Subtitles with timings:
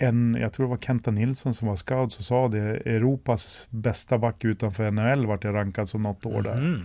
[0.00, 4.18] en, jag tror det var Kenta Nilsson som var scout som sa det, Europas bästa
[4.18, 6.56] back utanför NHL vart jag rankad som något år där.
[6.56, 6.82] Mhm.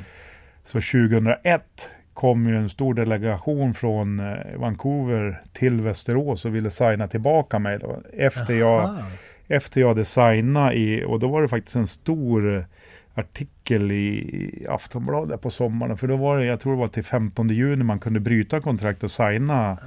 [0.63, 7.07] Så 2001 kom ju en stor delegation från eh, Vancouver till Västerås och ville signa
[7.07, 8.01] tillbaka mig då.
[8.13, 9.01] Efter jag, Aha.
[9.47, 12.65] efter jag hade signat i, och då var det faktiskt en stor
[13.13, 15.97] artikel i, Aftonbladet på sommaren.
[15.97, 19.03] För då var det, jag tror det var till 15 juni man kunde bryta kontrakt
[19.03, 19.77] och signa.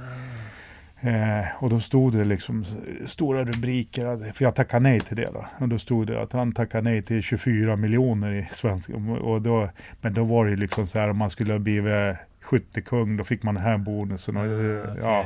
[1.01, 2.65] Eh, och då stod det liksom
[3.05, 5.45] stora rubriker, för jag tackade nej till det då.
[5.59, 8.89] Och då stod det att han tackade nej till 24 miljoner i svensk.
[9.21, 9.69] Och då,
[10.01, 13.43] men då var det liksom så här om man skulle ha blivit skyttekung, då fick
[13.43, 14.37] man den här bonusen.
[14.37, 14.99] Och, eh, Okej.
[15.01, 15.25] ja.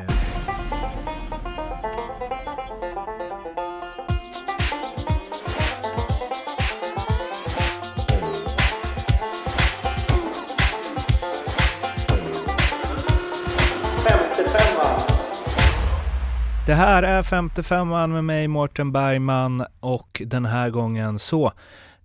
[16.73, 21.51] Det här är 55an med mig Mårten Bergman och den här gången så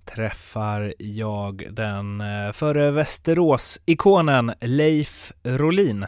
[0.05, 6.07] träffar jag den eh, förre före Västerås-ikonen Leif Rolin.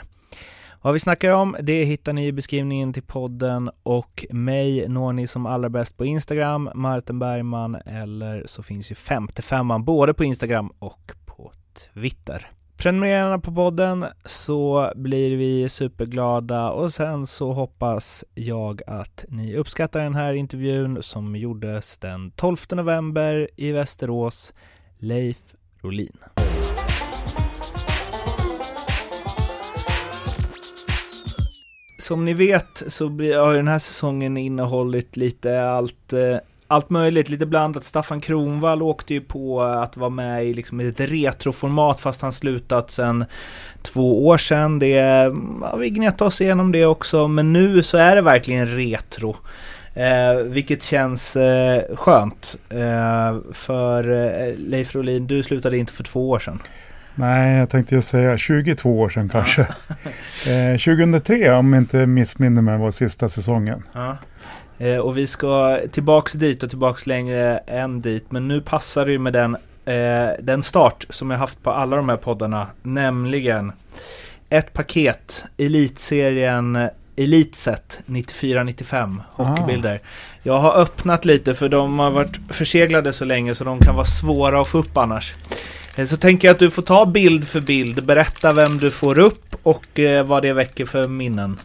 [0.83, 5.27] Vad vi snackar om det hittar ni i beskrivningen till podden och mig når ni
[5.27, 10.73] som allra bäst på Instagram, Martin Bergman eller så finns ju 55an både på Instagram
[10.79, 11.53] och på
[11.95, 12.60] Twitter.
[12.81, 19.57] Prenumerera gärna på podden så blir vi superglada och sen så hoppas jag att ni
[19.57, 24.53] uppskattar den här intervjun som gjordes den 12 november i Västerås.
[24.99, 25.39] Leif
[25.83, 26.19] Rolin.
[31.99, 36.37] Som ni vet så har ju den här säsongen innehållit lite allt, eh,
[36.71, 37.85] allt möjligt, lite blandat.
[37.85, 42.91] Staffan Kronvall åkte ju på att vara med i liksom ett retroformat fast han slutat
[42.91, 43.25] sedan
[43.83, 44.79] två år sedan.
[44.79, 44.89] Det,
[45.61, 49.37] ja, vi gnetade oss igenom det också, men nu så är det verkligen retro.
[49.95, 52.57] Eh, vilket känns eh, skönt.
[52.71, 56.63] Eh, för eh, Leif Rolin, du slutade inte för två år sedan.
[57.15, 59.63] Nej, jag tänkte ju säga 22 år sedan kanske.
[59.63, 63.83] eh, 2003 om jag inte missminner mig var sista säsongen.
[64.81, 68.25] Eh, och vi ska tillbaks dit och tillbaks längre än dit.
[68.29, 69.55] Men nu passar det ju med den,
[69.85, 72.67] eh, den start som jag haft på alla de här poddarna.
[72.83, 73.73] Nämligen
[74.51, 80.01] ett paket Elitserien Elitset 94-95 hockeybilder.
[80.43, 84.05] Jag har öppnat lite för de har varit förseglade så länge så de kan vara
[84.05, 85.35] svåra att få upp annars.
[85.97, 89.19] Eh, Så tänker jag att du får ta bild för bild, berätta vem du får
[89.19, 91.57] upp och eh, vad det väcker för minnen.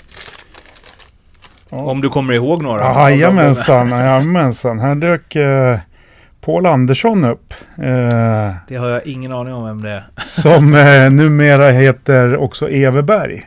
[1.76, 1.82] Ja.
[1.92, 2.82] Om du kommer ihåg några.
[3.10, 4.80] Jajamensan, jajamensan.
[4.80, 5.78] Här dök eh,
[6.46, 7.54] Paul Andersson upp.
[7.78, 10.04] Eh, Det har jag ingen aning om vem det är.
[10.26, 13.42] som eh, numera heter också Everberg.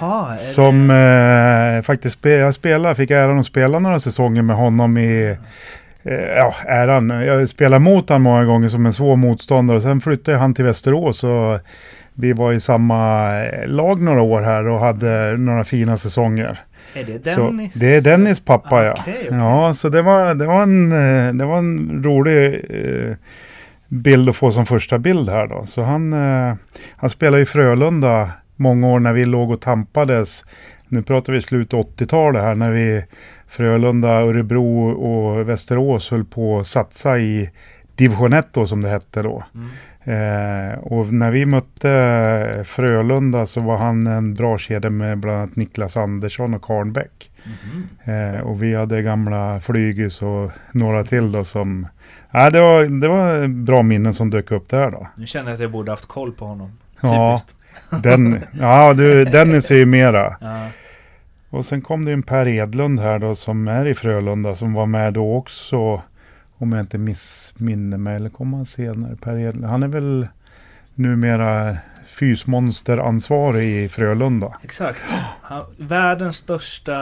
[0.00, 4.56] Jaha, är Som eh, faktiskt spe, jag spelade, fick äran att spela några säsonger med
[4.56, 5.36] honom i
[6.02, 7.10] eh, Ja, äran.
[7.10, 9.80] Jag spelade mot honom många gånger som en svår motståndare.
[9.80, 11.58] Sen flyttade han till Västerås och
[12.14, 16.58] vi var i samma eh, lag några år här och hade några fina säsonger.
[16.94, 17.74] Det, är det Så Dennis?
[17.74, 18.94] det är Dennis pappa ja.
[18.98, 19.38] Okej, okej.
[19.38, 23.16] Ja, så det var, det var, en, eh, det var en rolig eh,
[23.88, 25.66] bild att få som första bild här då.
[25.66, 26.54] Så han, eh,
[26.96, 30.44] han spelade i Frölunda många år när vi låg och tampades.
[30.88, 33.04] Nu pratar vi slutet 80-talet här när vi
[33.48, 37.50] Frölunda, Örebro och Västerås höll på att satsa i
[37.96, 39.44] division 1 då som det hette då.
[39.54, 39.68] Mm.
[40.04, 45.56] Eh, och när vi mötte Frölunda så var han en bra kedja med bland annat
[45.56, 47.30] Niklas Andersson och Karn Bäck.
[47.44, 47.88] Mhm.
[48.04, 51.86] Eh, och vi hade gamla Flygis och några till då som...
[52.30, 55.08] Ja, det, var, det var bra minnen som dök upp där då.
[55.16, 56.70] Nu känner jag att jag borde haft koll på honom.
[57.00, 57.38] Ja.
[57.38, 57.56] Typiskt.
[58.02, 60.36] Den, ja, du, Dennis är ju mera.
[60.40, 60.68] Ja.
[61.50, 64.86] Och sen kom det en Per Edlund här då som är i Frölunda som var
[64.86, 66.02] med då också.
[66.58, 69.16] Om jag inte missminner mig, eller kom han senare?
[69.16, 69.64] Per Edlund.
[69.70, 70.28] Han är väl
[70.94, 71.76] numera
[72.06, 74.52] fysmonsteransvarig i Frölunda.
[74.62, 75.14] Exakt.
[75.42, 76.96] Han, världens största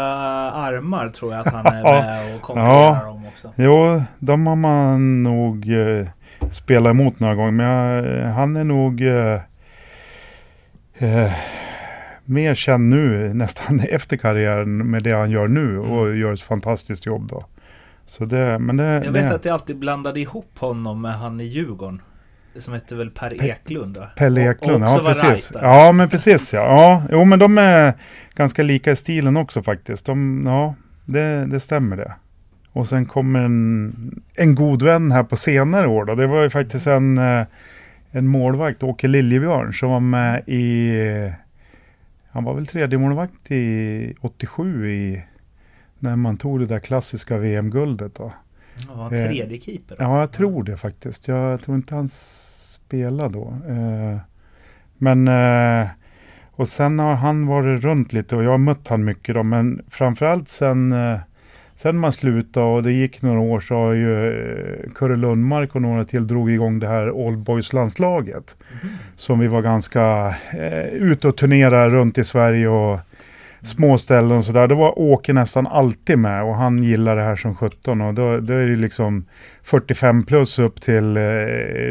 [0.53, 2.73] armar tror jag att han är med och konkurrerar
[3.05, 3.09] Ja.
[3.09, 3.53] om också.
[3.56, 6.06] Jo, de har man nog eh,
[6.50, 7.50] spelat emot några gånger.
[7.50, 9.41] Men jag, han är nog eh,
[10.99, 11.32] eh,
[12.25, 15.79] mer känd nu, nästan efter karriären med det han gör nu.
[15.79, 17.43] Och gör ett fantastiskt jobb då.
[18.06, 21.40] Så det, men det, Jag vet det, att jag alltid blandade ihop honom med han
[21.40, 22.02] i Djurgården.
[22.56, 24.06] Som hette väl Per Pe- Eklund va?
[24.16, 25.52] Pelle Och- Eklund, och också ja precis.
[25.62, 26.60] Ja, men precis ja.
[26.60, 27.02] ja.
[27.10, 27.94] Jo, men de är
[28.34, 30.06] ganska lika i stilen också faktiskt.
[30.06, 32.12] De, ja, det, det stämmer det.
[32.72, 36.14] Och sen kommer en, en god vän här på senare år då.
[36.14, 37.46] Det var ju faktiskt en, eh,
[38.10, 40.93] en målvakt, Åke Liljebjörn, som var med i...
[42.31, 45.25] Han var väl tredje målvakt i 87 i
[46.02, 48.32] när man tog det där klassiska VM-guldet då.
[48.88, 49.96] Ja, tredje keeper?
[49.99, 51.28] Ja, jag tror det faktiskt.
[51.28, 53.56] Jag tror inte han spelade då.
[53.69, 54.19] Eh,
[54.99, 55.88] men eh,
[56.50, 59.43] och sen har han varit runt lite och jag har mött han mycket då.
[59.43, 61.19] Men framförallt sen, eh,
[61.75, 66.04] sen man slutade och det gick några år så har ju Kurre Lundmark och några
[66.04, 68.56] till drog igång det här Allboys-landslaget.
[68.82, 68.94] Mm.
[69.16, 73.00] Som vi var ganska eh, ute och turnerade runt i Sverige och
[73.64, 74.67] små ställen och sådär.
[74.67, 78.41] Då var Åke nästan alltid med och han gillar det här som 17 och då,
[78.41, 79.25] då är det liksom
[79.62, 81.23] 45 plus upp till eh,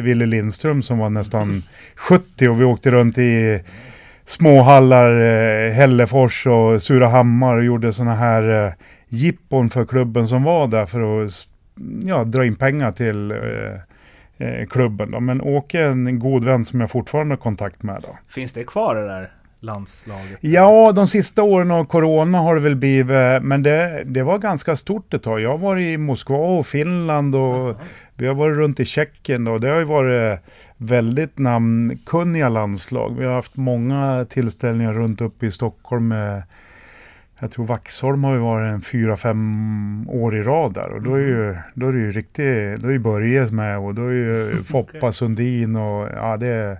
[0.03, 1.63] Ville Lindström som var nästan
[1.95, 3.61] 70 och vi åkte runt i
[4.25, 8.73] småhallar, eh, Hällefors och Surahammar och gjorde sådana här eh,
[9.07, 11.47] jippon för klubben som var där för att
[12.03, 15.11] ja, dra in pengar till eh, eh, klubben.
[15.11, 15.19] Då.
[15.19, 18.01] Men Åke är en god vän som jag fortfarande har kontakt med.
[18.01, 18.17] Då.
[18.27, 19.31] Finns det kvar det där?
[19.61, 20.37] Landslaget?
[20.41, 24.75] Ja, de sista åren av corona har det väl blivit, men det, det var ganska
[24.75, 25.41] stort ett tag.
[25.41, 27.75] Jag har varit i Moskva och Finland och Aha.
[28.15, 30.39] vi har varit runt i Tjeckien och det har ju varit
[30.77, 33.15] väldigt namnkunniga landslag.
[33.17, 36.43] Vi har haft många tillställningar runt uppe i Stockholm med
[37.41, 41.13] jag tror Vaxholm har ju varit en fyra, fem år i rad där och då
[41.13, 41.61] är, ju, mm.
[41.73, 45.11] då är det ju riktigt, då är ju Börje med och då är ju Foppa
[45.11, 46.77] Sundin och ja det är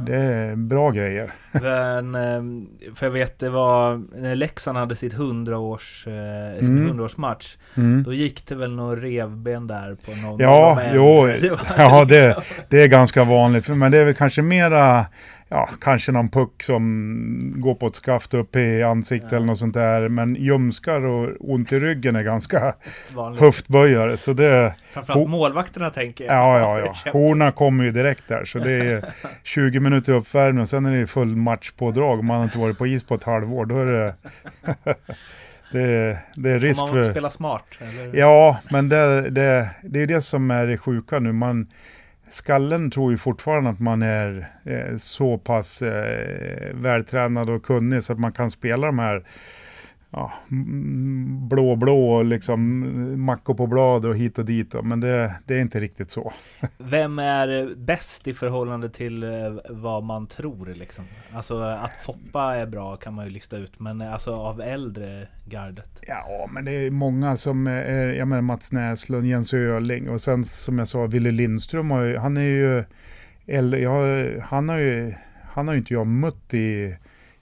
[0.00, 1.32] det är bra grejer.
[1.52, 6.78] Men, ehm, för jag vet det var när Leksand hade sitt 100 års, eh, sin
[6.78, 7.00] mm.
[7.00, 7.56] 100-årsmatch.
[7.74, 8.02] Mm.
[8.02, 12.44] Då gick det väl några revben där på någon Ja, jo, det ja det, liksom-
[12.68, 13.68] det är ganska vanligt.
[13.68, 15.06] Men det är väl kanske mera
[15.52, 19.36] ja, kanske någon puck som går på ett skaft upp i ansiktet ja.
[19.36, 20.08] eller något sånt där.
[20.08, 22.74] Men ljumskar och ont i ryggen är ganska
[23.14, 23.40] Vanligt.
[23.40, 24.16] höftböjare.
[24.16, 26.34] Så det, Framförallt målvakterna tänker jag.
[26.34, 27.10] Ja, ja, ja.
[27.12, 28.44] Horna kommer ju direkt där.
[28.44, 29.04] Så det är
[29.42, 32.24] 20 minuter uppvärmning och sen är det full matchpådrag.
[32.24, 34.14] Man har inte varit på is på ett halvår, då är det...
[35.72, 36.86] det, det är risk för...
[36.86, 37.10] Får man för...
[37.10, 37.78] spela smart?
[37.80, 38.18] Eller?
[38.18, 41.32] Ja, men det, det, det är det som är det sjuka nu.
[41.32, 41.66] Man
[42.34, 48.12] skallen tror ju fortfarande att man är eh, så pass eh, vältränad och kunnig så
[48.12, 49.24] att man kan spela de här
[50.12, 50.32] ja,
[51.48, 52.60] blå blå och liksom
[53.24, 54.74] mackor på blad och hit och dit.
[54.82, 56.32] Men det, det, är inte riktigt så.
[56.78, 59.30] Vem är bäst i förhållande till eh,
[59.70, 61.04] vad man tror liksom?
[61.34, 66.00] Alltså att Foppa är bra kan man ju lista ut, men alltså av äldre gardet?
[66.06, 70.44] Ja, men det är många som, är, jag menar Mats Näslund, Jens Öling och sen
[70.44, 72.84] som jag sa, Ville Lindström, han är ju,
[73.46, 76.96] eller, ja, han har ju, han har ju inte jag mött i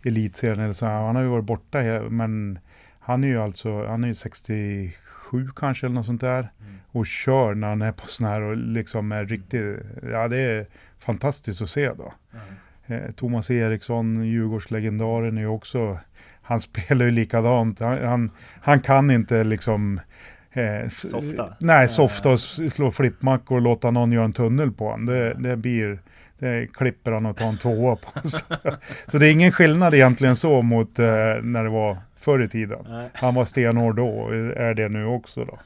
[0.05, 0.87] elitserien eller så.
[0.87, 2.58] Han har ju varit borta, men
[3.00, 6.38] han är ju alltså, han är ju 67 kanske eller något sånt där.
[6.38, 6.75] Mm.
[6.93, 9.79] Och kör när han är på sån här och liksom är riktigt,
[10.12, 10.67] ja det är
[10.99, 12.14] fantastiskt att se då.
[12.32, 13.05] Mm.
[13.05, 15.99] Eh, Thomas Eriksson, Djurgårdslegendaren är ju också,
[16.43, 17.81] han spelar ju likadant.
[17.81, 18.31] Han, han,
[18.61, 20.00] han kan inte liksom
[20.52, 21.52] Eh, softa?
[21.61, 25.06] Nej, softa och slå flippmackor och låta någon göra en tunnel på honom.
[25.06, 25.99] Det, det blir,
[26.40, 28.28] det klipper han och tar en tvåa på.
[28.28, 28.44] så,
[29.06, 31.06] så det är ingen skillnad egentligen så mot eh,
[31.42, 32.87] när det var förr i tiden.
[32.88, 33.08] Nej.
[33.14, 35.58] Han var stenhård då och är det nu också då.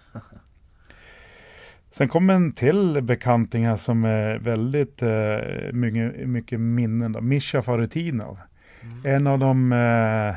[1.90, 7.12] Sen kommer en till bekanting här som är väldigt eh, mycket, mycket minnen.
[7.12, 7.20] Då.
[7.20, 8.38] Mischa Farutinov.
[8.82, 9.16] Mm.
[9.16, 10.34] En av de eh,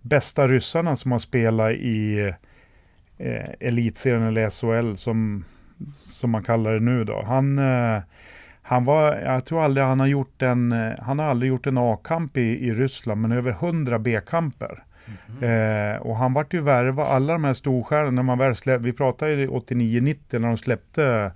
[0.00, 2.32] bästa ryssarna som har spelat i
[3.18, 5.44] eh, elitserien eller SHL som,
[5.96, 7.22] som man kallar det nu då.
[7.26, 8.02] Han, eh,
[8.70, 11.78] han var, jag tror aldrig han har gjort en, eh, han har aldrig gjort en
[11.78, 14.84] A-kamp i, i Ryssland men över 100 B-kamper.
[15.28, 15.94] Mm.
[15.94, 18.92] Eh, och han vart ju värva, alla de här storstjärnorna, när man väl släppte, vi
[18.92, 21.32] pratade ju 89-90 när de släppte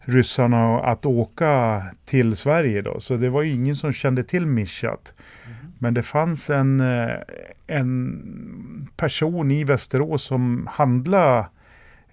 [0.00, 3.00] ryssarna att åka till Sverige då.
[3.00, 5.14] Så det var ju ingen som kände till Mischat.
[5.46, 5.56] Mm.
[5.78, 7.16] Men det fanns en, eh,
[7.66, 11.46] en person i Västerås som handlade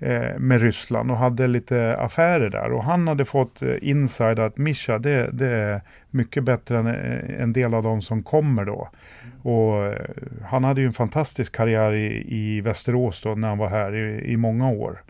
[0.01, 2.72] Eh, med Ryssland och hade lite affärer där.
[2.72, 7.41] Och han hade fått eh, inside att Mischa, det, det är mycket bättre än eh,
[7.41, 8.89] en del av de som kommer då.
[9.41, 9.94] Och
[10.46, 14.32] han hade ju en fantastisk karriär i, i Västerås då när han var här i,
[14.32, 15.03] i många år.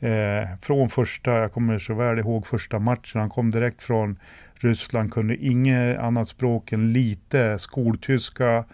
[0.00, 4.18] Eh, från första, jag kommer så väl ihåg första matchen, han kom direkt från
[4.54, 8.64] Ryssland, kunde inget annat språk än lite skoltyska.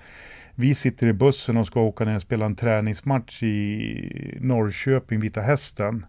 [0.60, 5.40] Vi sitter i bussen och ska åka ner och spela en träningsmatch i Norrköping, Vita
[5.40, 6.06] Hästen.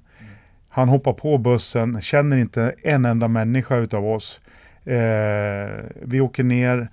[0.70, 4.42] Han hoppar på bussen, känner inte en enda människa utav oss.
[4.86, 5.70] Eh,
[6.02, 6.90] vi åker ner,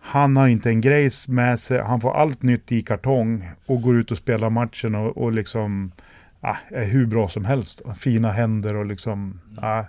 [0.00, 3.96] han har inte en grejs med sig, han får allt nytt i kartong och går
[3.96, 5.92] ut och spelar matchen och, och liksom
[6.40, 7.82] ah, är hur bra som helst.
[7.98, 9.84] Fina händer och liksom, ah,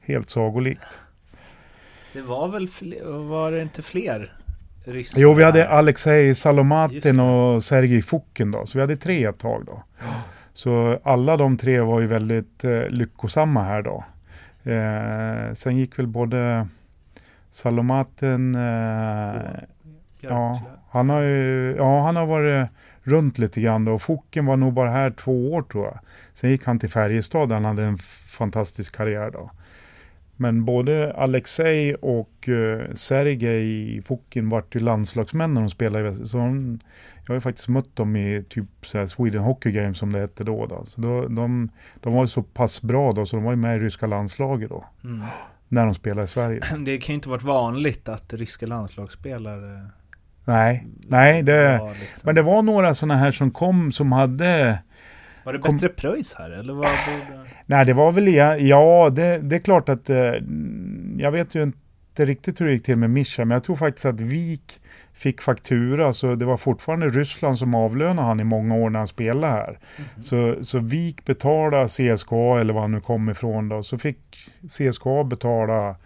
[0.00, 0.98] helt sagolikt.
[2.12, 4.32] Det var väl, fler, var det inte fler
[4.84, 5.20] ryssar?
[5.20, 9.64] Jo, vi hade Alexej Salomatin och Sergej Fokin då, så vi hade tre ett tag
[9.66, 9.82] då.
[10.52, 14.04] Så alla de tre var ju väldigt eh, lyckosamma här då.
[14.70, 16.68] Eh, sen gick väl både
[17.50, 19.42] Salomaten, eh,
[20.20, 20.60] ja,
[20.90, 22.68] han har ju, ja, han har varit
[23.02, 23.98] runt lite grann då.
[23.98, 25.98] Focken var nog bara här två år tror jag.
[26.34, 29.50] Sen gick han till Färjestad där han hade en fantastisk karriär då.
[30.42, 36.78] Men både Alexej och uh, Sergej Fokin vart ju landslagsmän när de spelade så de,
[37.22, 40.18] Jag har ju faktiskt mött dem i typ så här Sweden Hockey Games som det
[40.18, 40.66] hette då.
[40.66, 40.84] då.
[40.84, 41.70] Så då, de,
[42.00, 44.68] de var ju så pass bra då så de var ju med i ryska landslaget
[44.68, 44.84] då.
[45.04, 45.26] Mm.
[45.68, 46.60] När de spelade i Sverige.
[46.84, 49.86] Det kan ju inte varit vanligt att ryska landslagsspelare
[50.44, 52.20] Nej, nej det, liksom.
[52.24, 54.78] men det var några sådana här som kom som hade
[55.44, 57.40] var det kom, bättre pröjs här eller vad borde...
[57.66, 58.34] Nej det var väl,
[58.68, 60.34] ja det, det är klart att eh,
[61.18, 64.06] jag vet ju inte riktigt hur det gick till med Mischa, men jag tror faktiskt
[64.06, 64.80] att Vik
[65.12, 69.08] fick faktura, så det var fortfarande Ryssland som avlönade han i många år när han
[69.08, 69.68] spelade här.
[69.68, 69.80] Mm
[70.16, 70.20] -hmm.
[70.20, 74.18] Så, så Vik betalade CSKA eller var han nu kom ifrån då, så fick
[74.68, 75.96] CSKA betala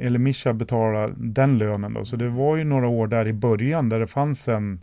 [0.00, 2.04] eller Mischa betala den lönen då.
[2.04, 4.80] Så det var ju några år där i början där det fanns en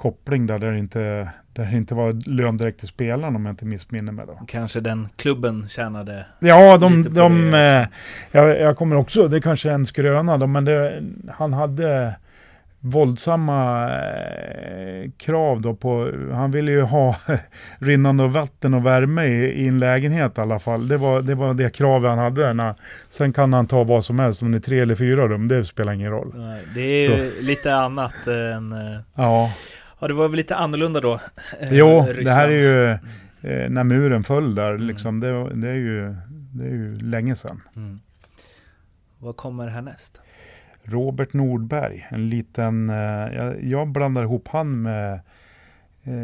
[0.00, 3.52] koppling där, där det inte, där det inte var lön direkt till spelaren om jag
[3.52, 4.26] inte missminner mig.
[4.26, 4.40] Då.
[4.46, 7.86] Kanske den klubben tjänade Ja, de, de, eh,
[8.30, 12.14] jag, jag, kommer också, det kanske är en skröna då, men det, han hade
[12.80, 17.16] våldsamma eh, krav då på, han ville ju ha
[17.78, 20.88] rinnande vatten och värme i, i, en lägenhet i alla fall.
[20.88, 22.52] Det var det, var det kravet han hade.
[22.52, 22.74] När,
[23.08, 25.64] sen kan han ta vad som helst, om det är tre eller fyra rum, det
[25.64, 26.32] spelar ingen roll.
[26.34, 28.72] Nej, det är ju lite annat än...
[28.72, 29.48] Eh, ja.
[30.00, 31.20] Ja, det var väl lite annorlunda då?
[31.60, 32.26] Eh, jo, Ryssland.
[32.26, 32.90] det här är ju
[33.50, 34.86] eh, när muren föll där, mm.
[34.86, 36.14] liksom, det, det, är ju,
[36.52, 37.60] det är ju länge sedan.
[37.76, 38.00] Mm.
[39.18, 40.20] Vad kommer härnäst?
[40.82, 42.96] Robert Nordberg, en liten, eh,
[43.34, 45.20] jag, jag blandar ihop han med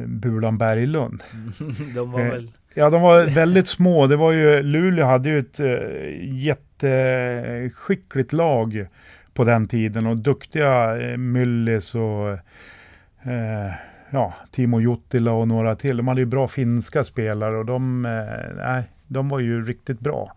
[0.06, 1.23] Bulan Berglund.
[1.95, 2.50] de var väl...
[2.75, 4.06] Ja, de var väldigt små.
[4.06, 5.61] Det var ju, Luleå hade ju ett
[6.23, 8.87] jätteskickligt lag
[9.35, 12.38] på den tiden och duktiga Myllis och
[13.23, 13.73] eh,
[14.11, 15.96] ja, Timo Juttila och några till.
[15.96, 20.32] De hade ju bra finska spelare och de, eh, de var ju riktigt bra.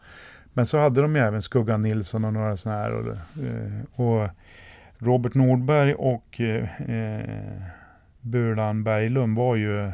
[0.54, 3.00] Men så hade de ju även Skuggan Nilsson och några sådana här.
[3.00, 4.30] Och, eh, och
[4.98, 7.62] Robert Nordberg och eh, eh
[8.22, 9.92] Burlan Berglund var ju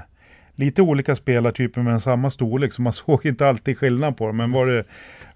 [0.55, 4.37] lite olika spelartyper men samma storlek, så man såg inte alltid skillnad på dem.
[4.37, 4.83] Men var det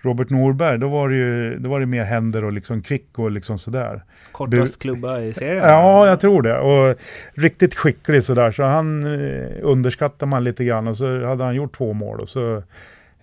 [0.02, 3.32] Robert Norberg, då var det ju då var det mer händer och liksom kvick och
[3.32, 4.04] liksom sådär.
[4.32, 5.58] Kortast klubba i serien?
[5.58, 6.60] Ja, jag tror det.
[6.60, 6.98] Och
[7.34, 11.78] riktigt skicklig sådär, så han eh, underskattar man lite grann och så hade han gjort
[11.78, 12.64] två mål och så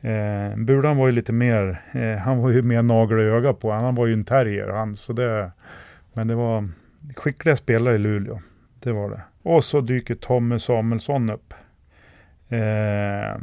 [0.01, 3.71] Eh, Bulan var ju lite mer, eh, han var ju mer nagel i öga på,
[3.71, 5.51] han var ju en terrier han, så det,
[6.13, 6.69] men det var
[7.17, 8.41] skickliga spelare i Luleå,
[8.81, 9.21] det var det.
[9.43, 11.55] Och så dyker Tommy Samuelsson upp.
[12.49, 13.37] Eh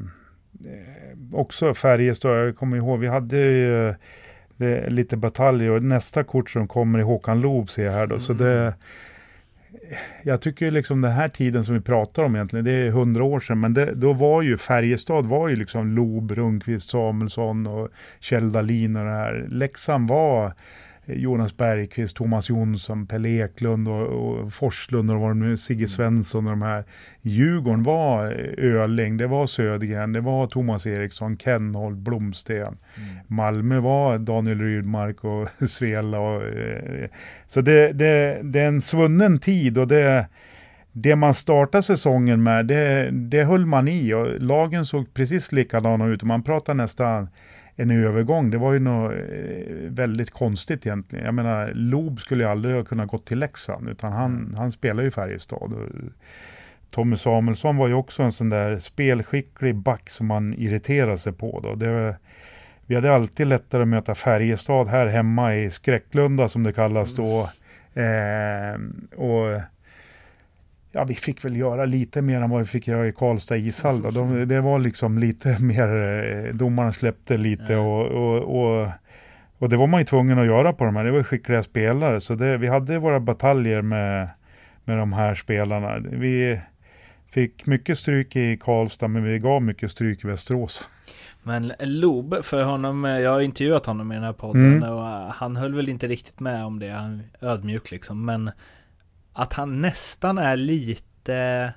[1.34, 6.68] också Färjestad, jag kommer ihåg, vi hade ju eh, lite bataljer och nästa kort som
[6.68, 8.20] kommer är Håkan Loob ser jag här då, mm.
[8.20, 8.74] så det
[10.24, 13.40] jag tycker liksom den här tiden som vi pratar om egentligen, det är hundra år
[13.40, 18.52] sedan, men det, då var ju Färjestad var ju liksom Lob, Rundqvist, Samuelsson och Kjell
[18.52, 19.46] Dahlin och det här.
[19.50, 20.54] Leksand var
[21.06, 25.88] Jonas Bergqvist, Thomas Jonsson, Pelle Eklund och, och Forslund och var nu, Sigge mm.
[25.88, 26.84] Svensson och de här.
[27.22, 32.66] Djurgården var Öling, det var Södergren, det var Thomas Eriksson, Kenholt, Blomsten.
[32.66, 32.78] Mm.
[33.28, 36.20] Malmö var Daniel Rydmark och Svela.
[36.20, 37.10] Och, eh,
[37.48, 40.28] så det, det, det är en svunnen tid och det
[40.96, 46.06] det man startade säsongen med, det, det höll man i och lagen såg precis likadana
[46.06, 46.24] ut.
[46.24, 47.28] Man pratar nästan
[47.76, 48.50] en övergång.
[48.50, 49.18] Det var ju något eh,
[49.90, 51.26] väldigt konstigt egentligen.
[51.26, 54.56] Jag menar, Lob skulle ju aldrig ha kunnat gå till Leksand, utan han, mm.
[54.58, 55.74] han spelar ju Färjestad.
[56.92, 61.60] Tommy Samuelsson var ju också en sån där spelskicklig back som man irriterade sig på.
[61.64, 61.76] Då.
[61.76, 62.16] Det,
[62.86, 67.50] vi hade alltid lättare att möta Färjestad här hemma i Skräcklunda som det kallas då.
[68.02, 68.80] Eh,
[69.16, 69.62] och
[70.94, 74.02] ja, vi fick väl göra lite mer än vad vi fick göra i Karlstad ishall.
[74.02, 74.10] Då.
[74.10, 75.90] De, det var liksom lite mer,
[76.48, 78.90] eh, domarna släppte lite och, och, och,
[79.58, 81.04] och, det var man ju tvungen att göra på de här.
[81.04, 84.30] Det var skickliga spelare, så det, vi hade våra bataljer med,
[84.84, 85.98] med de här spelarna.
[86.00, 86.60] Vi
[87.32, 90.88] fick mycket stryk i Karlstad, men vi gav mycket stryk i Västerås.
[91.44, 94.90] Men Lob, för honom, jag har intervjuat honom i den här podden mm.
[94.90, 98.52] och han höll väl inte riktigt med om det, han är ödmjuk liksom, men
[99.34, 101.74] att han nästan är lite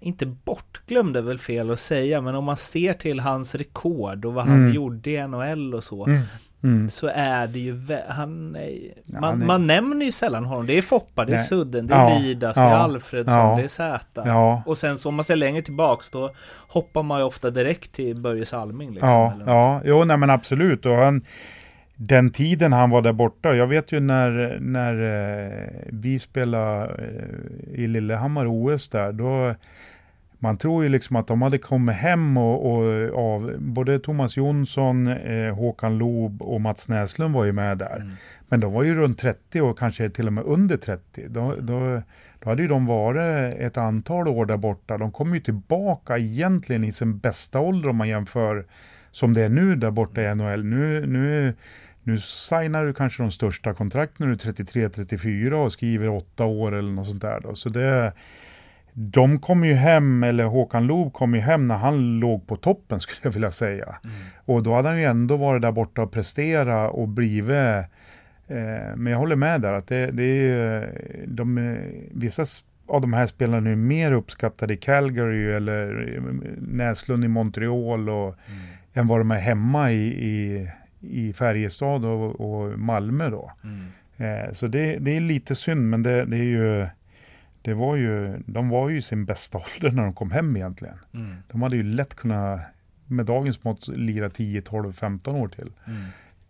[0.00, 4.34] inte bortglömd är väl fel att säga, men om man ser till hans rekord och
[4.34, 4.72] vad han mm.
[4.72, 6.06] gjorde i NHL och så.
[6.06, 6.20] Mm.
[6.62, 6.88] mm.
[6.88, 10.66] så är det ju, han, man, ja, man nämner ju sällan honom.
[10.66, 11.46] Det är Foppa, det är Nej.
[11.46, 14.22] Sudden, det är ja, Lidas, ja, det är Alfredsson, ja, det är Zäta.
[14.26, 14.62] Ja.
[14.66, 16.30] Och sen så om man ser längre tillbaks då
[16.68, 18.90] hoppar man ju ofta direkt till Börje Salming.
[18.90, 20.86] Liksom, ja, ja, jo nej men absolut.
[20.86, 21.20] Och han,
[22.00, 27.80] den tiden han var där borta, jag vet ju när, när eh, vi spelade eh,
[27.80, 29.54] i Lillehammar OS där, då
[30.38, 35.06] man tror ju liksom att de hade kommit hem och, och av både Thomas Jonsson,
[35.06, 37.96] eh, Håkan Loob och Mats Näslund var ju med där.
[37.96, 38.12] Mm.
[38.48, 41.28] Men de var ju runt 30 och kanske till och med under 30.
[41.28, 42.02] Då, då,
[42.38, 44.98] då hade ju de varit ett antal år där borta.
[44.98, 48.64] De kom ju tillbaka egentligen i sin bästa ålder om man jämför
[49.10, 50.64] som det är nu där borta i NHL.
[50.64, 51.54] Nu, nu,
[52.02, 56.74] nu signar du kanske de största kontrakten när du är 33-34 och skriver åtta år
[56.74, 57.40] eller något sånt där.
[57.40, 57.54] Då.
[57.54, 58.12] Så det
[59.00, 63.00] de kom ju hem, eller Håkan Loob kom ju hem när han låg på toppen
[63.00, 63.84] skulle jag vilja säga.
[63.84, 64.16] Mm.
[64.44, 67.50] Och då hade han ju ändå varit där borta och prestera och blivit
[68.48, 70.94] eh, men jag håller med där att det, det är
[71.26, 71.76] de,
[72.10, 72.44] vissa
[72.88, 76.20] av de här spelarna är mer uppskattade i Calgary eller
[76.60, 78.60] Näslund i Montreal och, mm.
[78.94, 80.68] än vad de är hemma i, i,
[81.00, 83.52] i Färjestad och, och Malmö då.
[83.64, 83.86] Mm.
[84.16, 86.86] Eh, så det, det, är lite synd men det, det är ju
[87.62, 90.98] det var ju, de var ju i sin bästa ålder när de kom hem egentligen.
[91.14, 91.36] Mm.
[91.48, 92.60] De hade ju lätt kunnat,
[93.06, 95.70] med dagens mått, lira 10, 12, 15 år till.
[95.86, 96.04] Mm.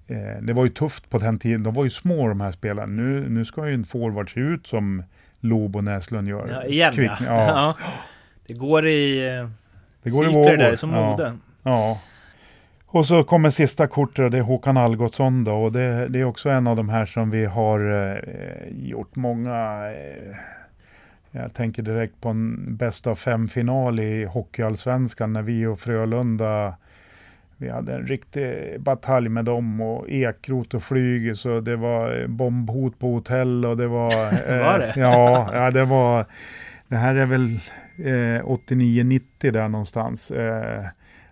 [0.07, 2.87] Eh, det var ju tufft på den tiden, de var ju små de här spelarna.
[2.87, 5.03] Nu, nu ska ju en forward se ut som
[5.41, 6.49] Lob och Näslund gör.
[6.49, 7.17] Ja, igen Kvick, ja.
[7.27, 7.77] ja.
[8.47, 9.49] Det går i eh,
[10.03, 10.57] det går i vågor.
[10.57, 11.33] där, som mode.
[11.63, 11.71] Ja.
[11.71, 12.01] ja.
[12.91, 15.53] Och så kommer sista kortet och det är Håkan Algotsson då.
[15.53, 18.19] Och det, det, är också en av de här som vi har eh,
[18.71, 20.37] gjort många eh,
[21.31, 26.75] jag tänker direkt på en bäst av fem-final i Hockeyallsvenskan när vi och Frölunda
[27.61, 32.99] vi hade en riktig batalj med dem och Ekrot och flyg så det var bombhot
[32.99, 34.11] på hotell och det var...
[34.63, 34.87] var det?
[34.87, 36.27] Eh, ja, ja, det var...
[36.89, 37.61] Det här är väl
[37.97, 40.31] eh, 89-90 där någonstans.
[40.31, 40.85] Eh,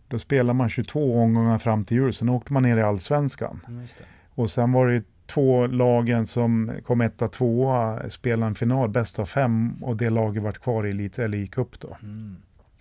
[0.09, 3.61] då spelar man 22 omgångar fram till jul, sen åkte man ner i allsvenskan.
[3.69, 3.87] Mm,
[4.35, 9.25] och sen var det två lagen som kom etta, tvåa spelade en final, bäst av
[9.25, 11.97] fem och det laget vart kvar i Elite eller i Cup då.
[12.03, 12.37] Mm.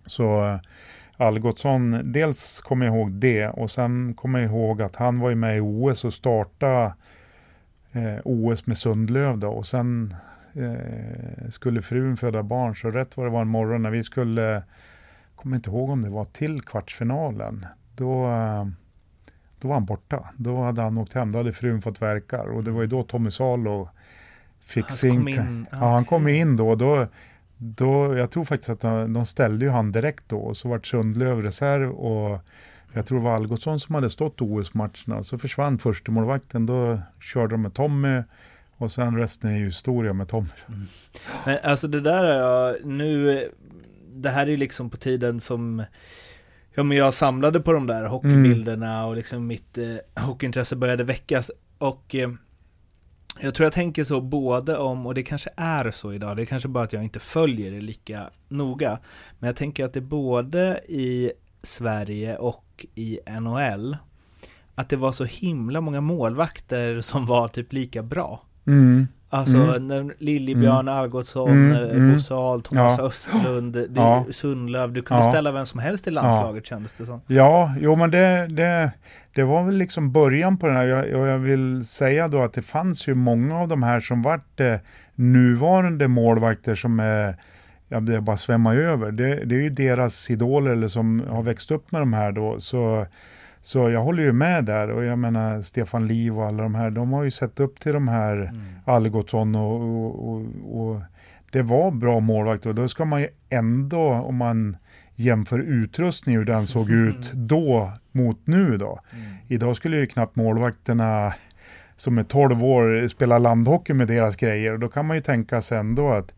[0.06, 0.60] Så eh,
[1.18, 5.36] Algotsson, dels kommer jag ihåg det och sen kommer jag ihåg att han var ju
[5.36, 6.94] med i OS och startade
[7.92, 10.16] eh, OS med Sundlöv då och sen
[10.54, 14.64] eh, skulle frun föda barn så rätt vad det var en morgon när vi skulle,
[15.46, 18.66] kommer inte ihåg om det var till kvartsfinalen, då eh,
[19.60, 20.30] då var han borta.
[20.38, 23.04] Då hade han åkt hem, då hade frun fått verkar och det var ju då
[23.04, 23.90] Tommy Salo
[24.60, 25.28] fick han sin...
[25.28, 27.08] In, ja, han kom in då, då,
[27.58, 28.18] då.
[28.18, 28.82] Jag tror faktiskt att
[29.14, 32.40] de ställde ju han direkt då och så vart Sundlöv reserv och
[32.94, 35.24] jag tror det var Algotsson som hade stått OS-matcherna.
[35.24, 36.66] Så försvann första målvakten.
[36.66, 38.24] Då körde de med Tommy
[38.78, 40.50] och sen resten är ju historia med Tommy.
[40.68, 40.86] Mm.
[41.46, 43.44] Men alltså det där nu,
[44.22, 45.84] det här är liksom på tiden som
[46.76, 49.06] Ja men jag samlade på de där hockeybilderna mm.
[49.06, 52.30] och liksom mitt eh, hockeyintresse började väckas och eh,
[53.40, 56.46] jag tror jag tänker så både om, och det kanske är så idag, det är
[56.46, 59.00] kanske bara att jag inte följer det lika noga,
[59.40, 61.32] men jag tänker att det både i
[61.64, 63.98] Sverige och i NHL,
[64.76, 68.44] att det var så himla många målvakter som var typ lika bra.
[68.68, 69.08] Mm.
[69.36, 70.12] Alltså mm.
[70.18, 70.94] Liljebjörn mm.
[70.94, 71.72] Algotsson, mm.
[71.72, 72.14] Eh, mm.
[72.14, 73.04] Bosse Ahl, Thomas ja.
[73.04, 74.26] Östlund, det, ja.
[74.32, 74.94] Sundlöv.
[74.94, 75.32] Du kunde ja.
[75.32, 76.76] ställa vem som helst i landslaget ja.
[76.76, 77.22] kändes det som.
[77.28, 78.92] Ja, jo men det, det,
[79.36, 80.86] det var väl liksom början på den här.
[80.86, 84.60] Jag, jag vill säga då att det fanns ju många av de här som vart
[84.60, 84.76] eh,
[85.16, 87.38] nuvarande målvakter som är
[87.88, 89.12] Ja, det bara svämmar över.
[89.12, 92.60] Det, det är ju deras idoler eller som har växt upp med de här då.
[92.60, 93.06] Så
[93.66, 96.90] så jag håller ju med där och jag menar Stefan Liv och alla de här,
[96.92, 98.62] de har ju sett upp till de här mm.
[98.86, 101.02] Algotsson och, och, och, och,
[101.52, 104.78] det var bra målvakter och då ska man ju ändå, om man
[105.16, 109.00] jämför utrustning hur den såg ut då mot nu då.
[109.14, 109.26] Mm.
[109.48, 111.34] Idag skulle ju knappt målvakterna
[111.96, 115.62] som är 12 år spela landhockey med deras grejer och då kan man ju tänka
[115.62, 116.36] sig ändå att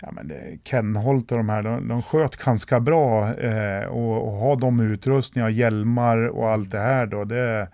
[0.00, 0.32] ja, men
[0.64, 5.48] Kenholt och de här, de, de sköt ganska bra eh, och, och ha de utrustningar,
[5.48, 7.68] hjälmar och allt det här då, det,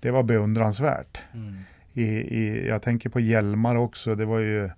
[0.00, 1.18] det var beundransvärt.
[1.34, 1.54] Mm.
[1.92, 4.70] I, i, jag tänker på hjälmar också, det var ju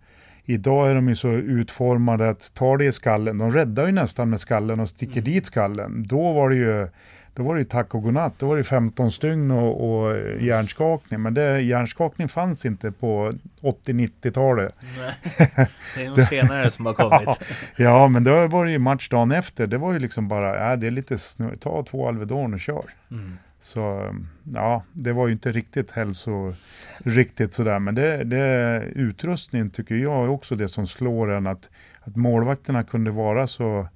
[0.44, 4.30] Idag är de ju så utformade att tar det i skallen, de räddar ju nästan
[4.30, 5.24] med skallen och sticker mm.
[5.24, 6.04] dit skallen.
[6.08, 6.88] Då var det ju
[7.34, 8.38] då var det ju tack och godnatt.
[8.38, 11.22] Då var det 15 stygn och, och hjärnskakning.
[11.22, 14.74] Men det, hjärnskakning fanns inte på 80-90-talet.
[14.98, 15.14] Nej,
[15.96, 17.40] det är nog senare som har kommit.
[17.76, 19.66] ja, men då var det ju match dagen efter.
[19.66, 22.84] Det var ju liksom bara, ja, det är lite snö, ta två Alvedon och kör.
[23.10, 23.38] Mm.
[23.60, 24.14] Så
[24.54, 26.52] ja, det var ju inte riktigt hälso,
[26.98, 27.78] riktigt sådär.
[27.78, 32.84] Men det, det, utrustningen tycker jag är också det som slår en att, att målvakterna
[32.84, 33.88] kunde vara så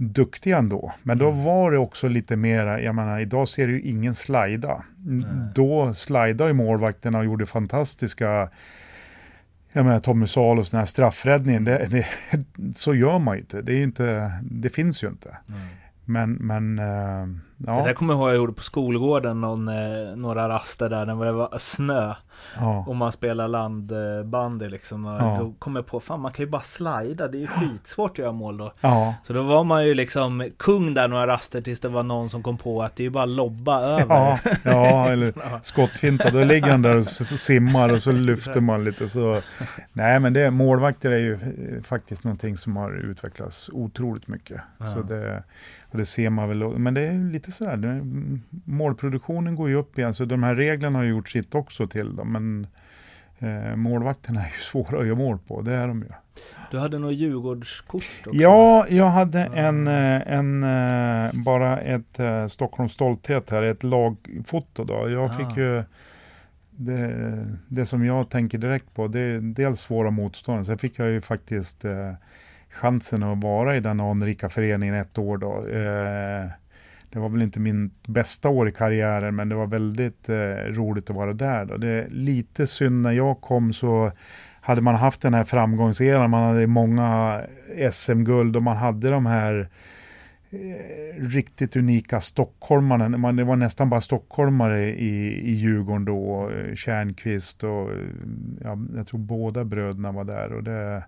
[0.00, 0.92] duktiga ändå.
[1.02, 1.44] Men då Mm.
[1.44, 4.84] var det också lite mera, jag menar idag ser du ju ingen slida.
[5.06, 5.24] Nej.
[5.54, 8.48] Då slidade ju målvakterna och gjorde fantastiska
[9.72, 12.06] jag menar Tommy Salos den här straffräddningen, det, det,
[12.76, 13.62] så gör man ju inte.
[13.62, 14.32] Det, är inte.
[14.42, 15.36] det finns ju inte.
[15.48, 15.60] Mm.
[16.04, 16.78] Men, men
[17.68, 20.90] eh, Det ja, där kommer jag ihåg jag gjorde på skolgården någon, eh, några raster
[20.90, 22.14] där när det var snö
[22.56, 25.06] ja, och man spelar landbandy liksom.
[25.06, 25.36] Och Ja.
[25.40, 28.18] Då kom jag på, fan man kan ju bara slida, det är ju skitsvårt att
[28.18, 28.72] göra mål då.
[28.80, 32.30] ja, Så då var man ju liksom kung där några raster tills det var någon
[32.30, 34.14] som kom på att det är ju bara lobba över.
[34.14, 39.08] ja, ja, eller skottfinta, då ligger han där och simmar och så lyfter man lite
[39.08, 39.40] så.
[39.92, 44.60] Nej men det, målvakter är ju eh, faktiskt någonting som har utvecklats otroligt mycket.
[44.78, 44.94] Ja.
[44.94, 45.42] Så det,
[45.90, 49.68] och det ser man väl, men det är ju lite sådär, det, mm, målproduktionen går
[49.68, 52.66] ju upp igen, så de här reglerna har gjort sitt också till dem, men
[53.38, 56.08] eh, målvakterna är ju svåra att göra mål på, det är de ju.
[56.70, 58.30] Du hade nog Djurgårdskort också?
[58.32, 64.84] Ja, jag hade en, eh, en, eh, bara ett eh, Stockholms stolthet här, ett lagfoto
[64.84, 65.10] då.
[65.10, 65.28] Jag Ah.
[65.28, 65.82] fick ju
[66.70, 70.64] det, det som jag tänker direkt på, det är dels svåra motståndare.
[70.64, 72.12] Sen fick jag ju faktiskt eh,
[72.70, 75.66] chansen att vara i den anrika föreningen ett år då.
[75.68, 76.50] Eh,
[77.10, 80.34] det var väl inte min bästa år i karriären, men det var väldigt eh,
[80.66, 81.64] roligt att vara där.
[81.64, 81.76] Då.
[81.76, 84.12] Det är lite synd när jag kom så
[84.60, 87.40] hade man haft den här framgångseran, man hade många
[87.92, 89.68] SM-guld och man hade de här
[90.50, 93.08] eh, riktigt unika stockholmarna.
[93.08, 96.50] Man, det var nästan bara stockholmare i, i Djurgården då.
[96.74, 97.90] Kärnqvist Tjärnqvist och
[98.60, 100.52] ja, jag tror båda bröderna var där.
[100.52, 101.04] Och det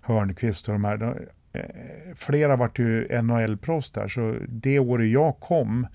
[0.00, 1.28] Hörnqvist och de här.
[1.52, 4.08] Eh, flera vart ju NHL-proffs där.
[4.08, 5.86] Så det året jag kom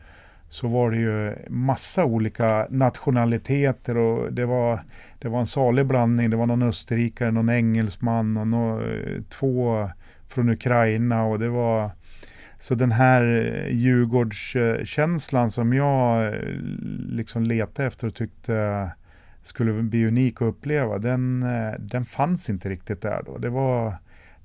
[0.49, 4.79] så var det ju massa olika nationaliteter och det var,
[5.19, 6.29] det var en salig blandning.
[6.29, 9.89] Det var någon österrikare, någon engelsman och någon, eh, två
[10.27, 11.91] från Ukraina och det var
[12.59, 16.33] så den här eh, Djurgårdskänslan som jag
[17.09, 18.89] liksom letade efter och tyckte
[19.43, 21.45] skulle bli unik att uppleva, den,
[21.79, 23.37] den fanns inte riktigt där då.
[23.37, 23.95] Det var,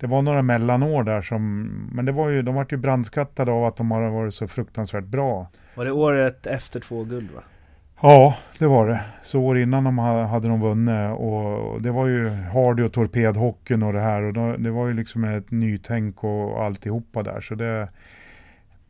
[0.02, 1.62] det var några mellanår där som,
[1.92, 5.04] men det var ju, de var ju brandskattade av att de har varit så fruktansvärt
[5.04, 5.46] bra.
[5.74, 7.40] Var det året efter två guld va?
[8.02, 9.00] Ja, det var det.
[9.22, 13.82] Så år innan de ha- hade de vunnit och det var ju Hardy och torpedhockeyn
[13.82, 17.40] och det här och det var ju liksom ett nytänk och alltihopa där.
[17.40, 17.88] Så det,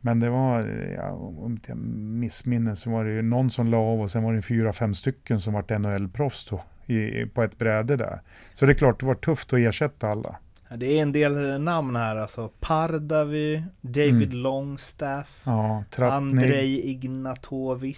[0.01, 0.59] men det var,
[0.97, 4.33] ja, om jag missminner så var det ju någon som la av och sen var
[4.33, 6.61] det fyra, fem stycken som vart NHL-proffs då
[6.93, 8.21] i, på ett bräde där.
[8.53, 10.35] Så det är klart, det var tufft att ersätta alla.
[10.77, 12.49] Det är en del namn här alltså.
[12.59, 14.37] Pardavi, David Mm.
[14.43, 17.97] Longstaff, Ja, Trattning, Andrei Ignatovic,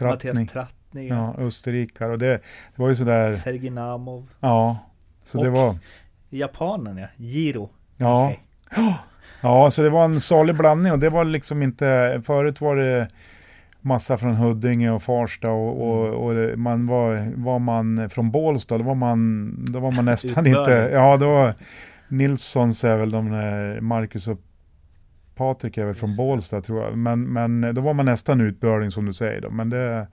[0.00, 2.28] Mattias Trattning, Trattning, ja, österrikare och det,
[2.76, 4.28] det var ju sådär, Sergej Namov.
[4.40, 4.78] ja.
[5.24, 5.76] Så det Och- var,
[6.30, 7.70] Japanen ja, Giro.
[7.96, 8.26] ja.
[8.26, 8.40] Okej.
[9.42, 13.08] Ja, så det var en salig blandning och det var liksom inte, förut var det
[13.80, 18.78] massa från Huddinge och Farsta och, och, och det- man var, var man från Bålsta,
[18.78, 21.54] då var man, då var man nästan inte, ja det var
[22.08, 24.40] Nilssons är väl de där, Marcus och
[25.34, 29.06] Patrik är väl från Bålsta tror jag, men, men då var man nästan utbörling som
[29.06, 30.06] du säger då, men det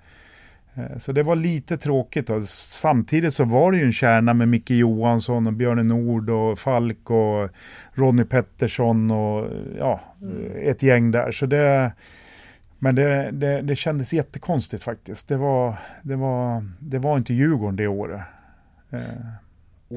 [0.73, 2.27] eh, så det var lite tråkigt.
[2.27, 2.41] Då.
[2.41, 7.09] Samtidigt så var det ju en kärna med Micke Johansson och Björne Nord och Falk
[7.09, 7.49] och
[7.93, 10.01] Ronny Pettersson och ja,
[10.61, 11.31] ett gäng där.
[11.31, 11.91] Så det,
[12.79, 15.27] men det, det, det kändes jättekonstigt faktiskt.
[15.27, 18.21] Det var, det, var, det var inte Djurgården det året.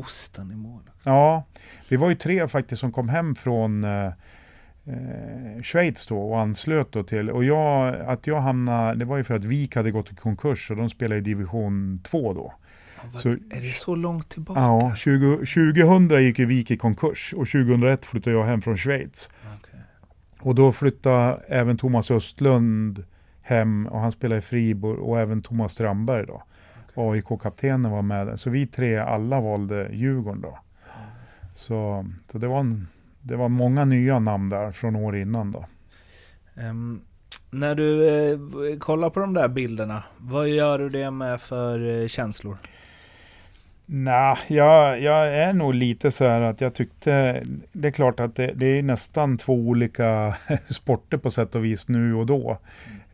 [0.00, 0.82] Osten i mål.
[1.04, 1.44] Ja,
[1.88, 4.06] vi var ju tre faktiskt som kom hem från eh,
[4.87, 9.24] eh, Schweiz då och anslöt då till, och jag, att jag hamnade, det var ju
[9.24, 12.52] för att Vik hade gått i konkurs och de spelade i division 2 då.
[13.12, 14.61] Ja, Så- är det så långt tillbaka?
[14.61, 19.30] Ja, 20, 2000 gick ju Vik i konkurs och 2001 flyttade jag hem från Schweiz.
[19.59, 19.80] Okej.
[20.40, 23.04] Och då flyttade även Thomas Östlund
[23.42, 26.42] hem och han spelade i Fribourg och även Thomas Strandberg då.
[26.96, 28.40] AIK-kaptenen var med.
[28.40, 30.59] Så vi tre alla valde Djurgården då.
[31.52, 32.88] Så, så det, var en,
[33.20, 35.66] det var många nya namn där från år innan då.
[36.56, 37.00] Ehm,
[37.50, 42.06] när du eh, kollar på de där bilderna, vad gör du det med för eh,
[42.06, 42.56] känslor?
[43.88, 48.37] Nej, jag, jag är nog lite så här att jag tyckte, det är klart att
[48.37, 50.35] det, det är nästan två olika
[50.68, 52.59] sporter på sätt och vis nu och då.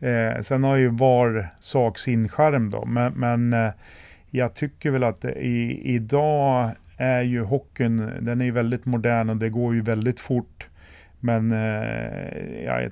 [0.03, 3.71] Eh, sen har ju var sak sin charm då, men, men eh,
[4.29, 9.37] jag tycker väl att i, idag är ju hockeyn, den är ju väldigt modern och
[9.37, 10.67] det går ju väldigt fort.
[11.19, 12.91] Men eh, jag är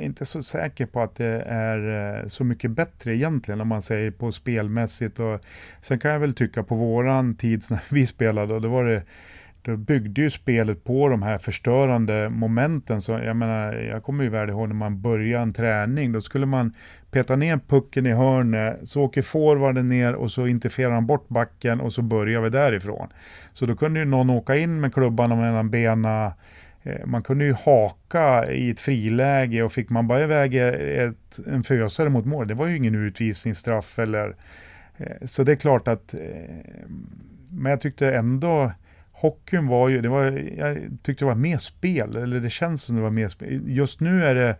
[0.00, 4.10] inte så säker på att det är eh, så mycket bättre egentligen om man säger
[4.10, 5.20] på spelmässigt.
[5.20, 5.40] Och,
[5.80, 9.02] sen kan jag väl tycka på våran tid när vi spelade, då var det
[9.62, 13.00] då byggde ju spelet på de här förstörande momenten.
[13.00, 16.46] Så jag menar, jag kommer ju väl ihåg när man började en träning, då skulle
[16.46, 16.72] man
[17.10, 21.80] peta ner pucken i hörnet, så åker forwarden ner och så interferar han bort backen
[21.80, 23.08] och så börjar vi därifrån.
[23.52, 26.32] Så då kunde ju någon åka in med klubban mellan benen
[26.82, 31.62] eh, man kunde ju haka i ett friläge och fick man bara iväg ett, en
[31.62, 34.34] fösare mot mål, det var ju ingen utvisningsstraff eller...
[34.96, 36.14] Eh, så det är klart att...
[36.14, 36.20] Eh,
[37.50, 38.72] men jag tyckte ändå
[39.20, 40.24] hockeyn var ju, det var,
[40.58, 43.62] jag tyckte det var mer spel, eller det känns som det var mer spel.
[43.66, 44.56] Just nu är det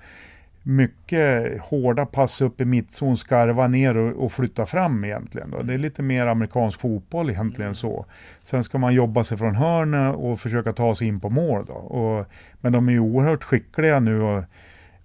[0.62, 5.50] mycket hårda pass upp i mittzon, skarva ner och, och flytta fram egentligen.
[5.50, 5.62] Då.
[5.62, 8.06] Det är lite mer amerikansk fotboll egentligen så.
[8.38, 11.64] Sen ska man jobba sig från hörnet och försöka ta sig in på mål.
[11.66, 11.74] Då.
[11.74, 12.26] Och,
[12.60, 14.44] men de är ju oerhört skickliga nu och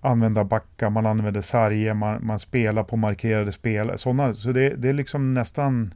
[0.02, 3.92] använda backar, man använder sarger, man, man spelar på markerade spel.
[3.96, 5.94] Sådana, så det, det är liksom nästan,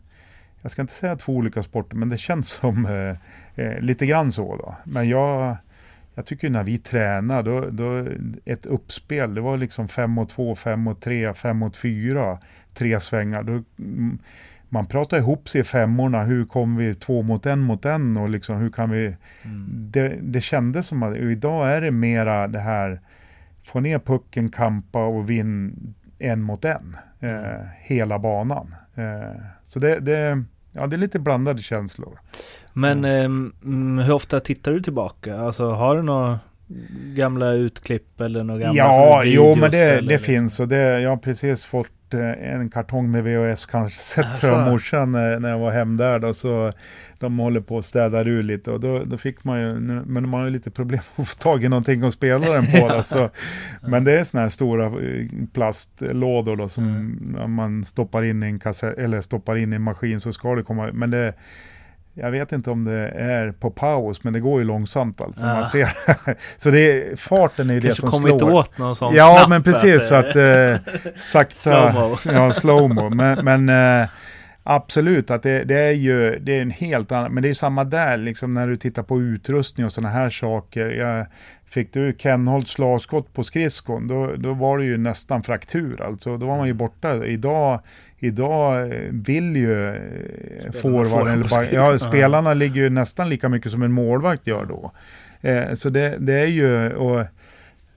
[0.61, 3.17] jag ska inte säga två olika sporter, men det känns som eh,
[3.59, 4.55] eh, lite grann så.
[4.55, 4.75] Då.
[4.83, 5.57] Men jag
[6.19, 8.07] jag tycker när vi tränar, då, då
[8.45, 12.39] ett uppspel, det var liksom 5 mot 2, 5 mot 3, 5 mot 4,
[12.73, 13.43] tre svängar.
[13.43, 14.19] Då, mm,
[14.69, 18.29] man pratar ihop sig i femmorna, hur kommer vi två mot en mot en och
[18.29, 19.15] liksom hur kan vi...
[19.45, 19.65] Mm.
[19.91, 22.99] Det, det kändes som att idag är det mera det här,
[23.63, 25.73] få ner pucken, kampa och vinn
[26.19, 27.67] en mot en, eh, mm.
[27.79, 28.75] hela banan.
[28.95, 32.19] Eh, så det, det, ja, det är lite blandade känslor.
[32.73, 33.99] Men mm.
[33.99, 35.37] eh, hur ofta tittar du tillbaka?
[35.37, 36.39] Alltså har du några
[37.15, 40.25] gamla utklipp eller några gamla Ja, jo men det, det liksom?
[40.25, 44.71] finns och det, jag har precis fått eh, en kartong med VHS kanske sett av
[44.71, 46.73] morsan när, när jag var hem där då, så
[47.19, 49.71] de håller på att städa ur lite och då, då fick man ju,
[50.05, 52.87] men man har ju lite problem att få tag i någonting att spela den på.
[52.95, 53.29] Då, så,
[53.81, 57.51] men det är sådana här stora eh, plastlådor då som mm.
[57.51, 60.63] man stoppar in i en kassett, eller stoppar in i en maskin så ska det
[60.63, 61.33] komma, men det
[62.19, 65.45] jag vet inte om det är på paus, men det går ju långsamt alltså.
[65.45, 65.53] Ja.
[65.53, 65.89] Man ser.
[66.57, 68.21] så det är, farten är ju det som slår.
[68.21, 70.07] Kanske kommit åt någon sån Ja, knapp men precis.
[70.07, 70.75] Så att eh,
[71.17, 71.55] sakta.
[71.55, 72.17] Slowmo.
[72.25, 73.09] ja, slowmo.
[73.09, 73.69] Men, men
[74.01, 74.09] eh,
[74.63, 77.83] absolut, att det, det, är ju det är en helt annan, men det är samma
[77.83, 80.89] där, liksom när du tittar på utrustning och sådana här saker.
[80.89, 81.25] Jag,
[81.69, 86.37] fick du Kenholts slagskott på skridskon, då, då var det ju nästan fraktur alltså.
[86.37, 87.25] Då var man ju borta.
[87.25, 87.79] Idag
[88.19, 93.83] Idag eh, vill ju eh, forwarden, eller ja, spelarna ligger ju nästan lika mycket som
[93.83, 94.91] en målvakt gör då.
[95.41, 97.25] Eh, så det, det, är ju, och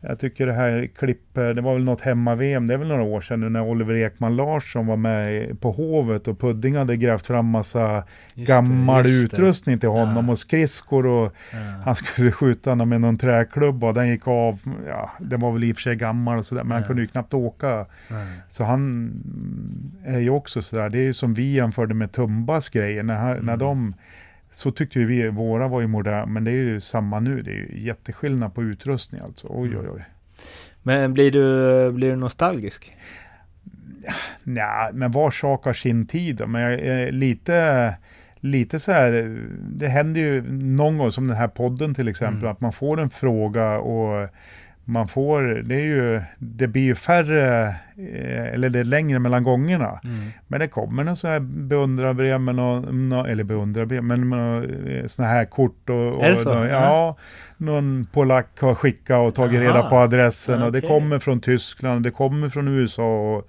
[0.04, 3.20] jag tycker det här klippet, det var väl något hemma-VM, det är väl några år
[3.20, 7.46] sedan nu när Oliver Ekman Larsson var med på Hovet och Pudding hade grävt fram
[7.46, 10.32] massa just gammal det, utrustning till honom ja.
[10.32, 11.58] och skridskor och ja.
[11.84, 15.64] han skulle skjuta honom med någon träklubba och den gick av, ja, den var väl
[15.64, 16.76] i och för sig gammal och sådär, men ja.
[16.76, 17.86] han kunde ju knappt åka.
[18.48, 19.12] Så han
[20.04, 23.46] är ju också sådär, det är ju som vi jämförde med Tumbas grejer, när, mm.
[23.46, 23.94] när de
[24.52, 27.42] så tyckte vi, våra var ju moderna, men det är ju samma nu.
[27.42, 29.46] Det är ju jätteskillnad på utrustning alltså.
[29.50, 30.04] Oj, oj, oj.
[30.82, 32.96] Men blir du, blir du nostalgisk?
[34.42, 36.36] Nej, men var sak har sin tid.
[36.36, 36.46] Då.
[36.46, 37.94] Men jag är lite,
[38.40, 42.52] lite så här, det händer ju någon gång, som den här podden till exempel, mm.
[42.52, 44.28] att man får en fråga och
[44.84, 47.66] man får, det är ju, det blir ju färre,
[47.96, 50.00] eh, eller det är längre mellan gångerna.
[50.04, 50.30] Mm.
[50.46, 55.32] Men det kommer någon så här beundrarbrev med någon, eller beundrarbrev, men med eh, sådana
[55.32, 56.14] här kort och...
[56.14, 56.54] och är det så?
[56.54, 57.16] Då, ja,
[57.56, 59.68] någon polack har skickat och tagit Aha.
[59.68, 60.66] reda på adressen okay.
[60.66, 63.48] och det kommer från Tyskland, det kommer från USA och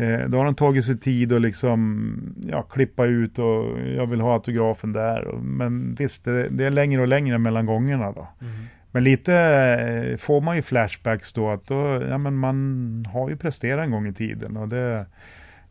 [0.00, 2.12] eh, då har de tagit sig tid att liksom,
[2.48, 5.32] ja, klippa ut och jag vill ha autografen där.
[5.42, 8.28] Men visst, det, det, är längre och längre mellan gångerna då.
[8.40, 8.54] Mm.
[8.92, 13.36] Men lite eh, får man ju flashbacks då att då, ja, men man har ju
[13.36, 14.56] presterat en gång i tiden.
[14.56, 15.06] Och det,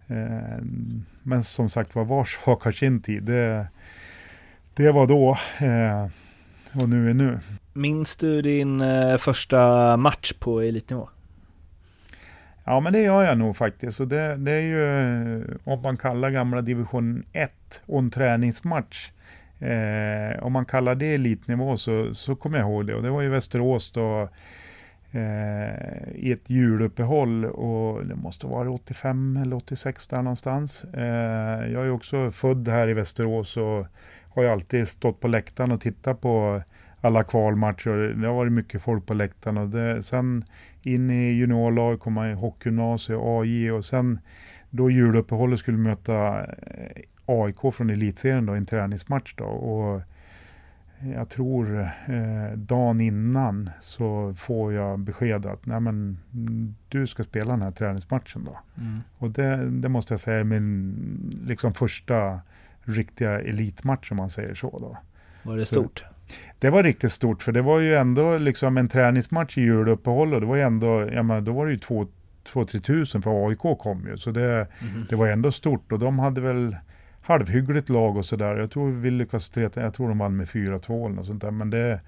[0.08, 0.64] eh,
[1.24, 3.24] men som sagt var, var sak har sin tid.
[3.24, 3.68] Det,
[4.74, 6.08] det var då eh,
[6.82, 7.40] och nu är nu.
[7.74, 11.10] Minns du din eh, första match på elitnivå?
[12.64, 14.00] Ja, men det gör jag nog faktiskt.
[14.00, 17.52] Och det, det är ju, om man kallar gamla division 1
[17.86, 19.12] och en träningsmatch,
[19.60, 22.96] Eh, om man kallar det elitnivå så, så kommer jag ihåg det.
[22.96, 24.30] Och det var ju Västerås då.
[25.12, 30.84] eh, i ett juluppehåll och det måste vara 85 eller 86 där någonstans.
[30.84, 33.86] Eh, jag är också född här i Västerås och
[34.30, 36.62] har ju alltid stått på läktaren och tittat på
[37.02, 38.14] alla kvalmatcher.
[38.22, 39.58] Det har varit mycket folk på läktaren.
[39.58, 40.46] Och det, sen
[40.82, 44.20] in i juniorlag, komma i hockeygymnasiet, AJ och sen
[44.70, 49.34] då juluppehållet skulle möta eh, AIK från elitserien då, i en träningsmatch.
[49.38, 50.02] Då, och
[51.16, 56.20] jag tror eh, dagen innan så får jag besked att Nej, men,
[56.90, 58.44] du ska spela den här träningsmatchen.
[58.44, 58.60] Då.
[58.78, 59.00] Mm.
[59.18, 62.40] Och det, det, måste jag säga är min liksom, första
[62.82, 64.80] riktiga elitmatch om man säger så.
[64.80, 64.98] Då.
[65.44, 66.00] Var det stort?
[66.00, 66.06] Så,
[66.60, 70.42] det var riktigt stort för det var ju ändå liksom en träningsmatch i juluppehåll och
[70.42, 72.08] det var ju ändå, jag menar, då var det ju två
[72.54, 74.18] 2-3 tusen för AIK kom ju.
[74.18, 75.06] Så det, mm.
[75.10, 76.76] det var ändå stort och de hade väl
[77.30, 78.56] halvhyggligt lag och sådär.
[78.56, 81.52] Jag tror vi lyckades treta, jag tror de vann med 4-2 eller något sånt där.
[81.52, 82.00] Men det,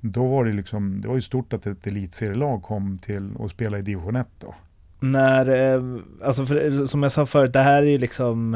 [0.00, 3.78] då var det liksom, det var ju stort att ett elitserielag kom till och spela
[3.78, 4.54] i division 1 då.
[5.00, 5.82] När, eh,
[6.24, 8.54] alltså för, som jag sa förut, det här är ju liksom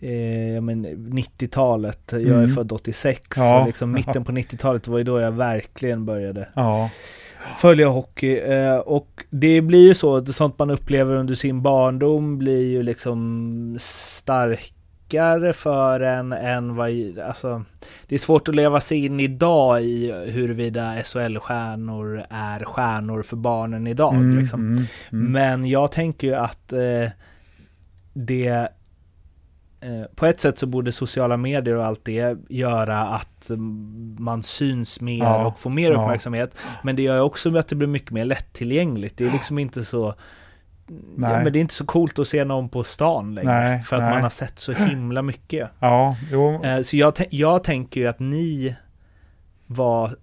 [0.00, 2.48] eh, 90-talet, jag är mm.
[2.48, 3.60] född 86, ja.
[3.60, 6.90] så liksom mitten på 90-talet var ju då jag verkligen började ja.
[7.56, 8.38] följa hockey.
[8.38, 13.76] Eh, och det blir ju så, sånt man upplever under sin barndom blir ju liksom
[13.80, 14.74] starkt
[15.12, 17.64] starkare för en än vad, alltså,
[18.06, 23.86] det är svårt att leva sig in idag i huruvida SHL-stjärnor är stjärnor för barnen
[23.86, 24.14] idag.
[24.14, 24.60] Mm, liksom.
[24.60, 25.32] mm, mm.
[25.32, 27.10] Men jag tänker ju att eh,
[28.12, 28.68] det
[29.80, 33.50] eh, på ett sätt så borde sociala medier och allt det göra att
[34.18, 36.50] man syns mer ja, och får mer uppmärksamhet.
[36.54, 36.70] Ja.
[36.82, 39.16] Men det gör också att det blir mycket mer lättillgängligt.
[39.16, 40.14] Det är liksom inte så
[41.16, 43.52] Ja, men det är inte så coolt att se någon på stan längre.
[43.52, 44.12] Nej, för att nej.
[44.12, 45.70] man har sett så himla mycket.
[45.78, 46.64] Ja, jo.
[46.64, 48.76] Eh, så jag, jag tänker ju att ni
[49.66, 50.14] var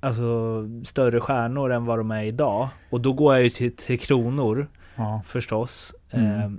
[0.00, 2.68] alltså, större stjärnor än vad de är idag.
[2.90, 5.22] Och då går jag ju till Tre Kronor ja.
[5.24, 5.94] förstås.
[6.10, 6.40] Mm.
[6.40, 6.50] Eh,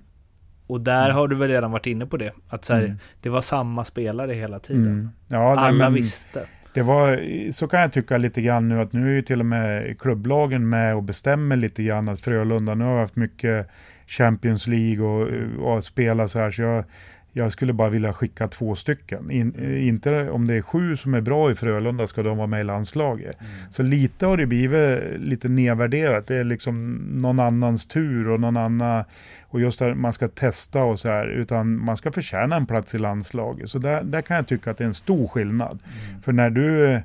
[0.68, 1.16] och där mm.
[1.16, 2.34] har du väl redan varit inne på det.
[2.50, 2.98] Att så här, mm.
[3.22, 4.86] det var samma spelare hela tiden.
[4.86, 5.10] Mm.
[5.28, 6.46] Ja, Alla men, visste.
[6.80, 9.46] Det var, så kan jag tycka lite grann nu att nu är ju till och
[9.46, 13.68] med klubblagen med och bestämmer lite grann att Frölunda nu har haft mycket
[14.08, 15.28] Champions League och,
[15.76, 16.84] och spela så här så jag,
[17.32, 19.32] jag skulle bara vilja skicka två stycken.
[19.32, 22.62] In, inte om det är sju som är bra i Frölunda ska de vara med
[22.62, 23.40] i landslaget.
[23.40, 23.72] Mm.
[23.72, 26.28] Så lite har det blivit lite nedvärderat.
[26.28, 29.04] Det är liksom någon annans tur och någon annan
[29.50, 32.96] och just att man ska testa och så här, utan man ska förtjäna en plats
[32.96, 33.70] i landslaget.
[33.70, 35.80] Så där, där kan jag tycka att det är en stor skillnad.
[35.84, 36.22] Mm.
[36.22, 37.02] För när du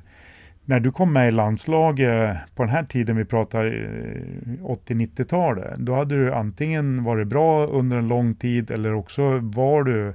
[0.65, 5.77] när du kom med i landslaget eh, på den här tiden vi pratar eh, 80-90-talet,
[5.77, 10.13] då hade du antingen varit bra under en lång tid eller också var du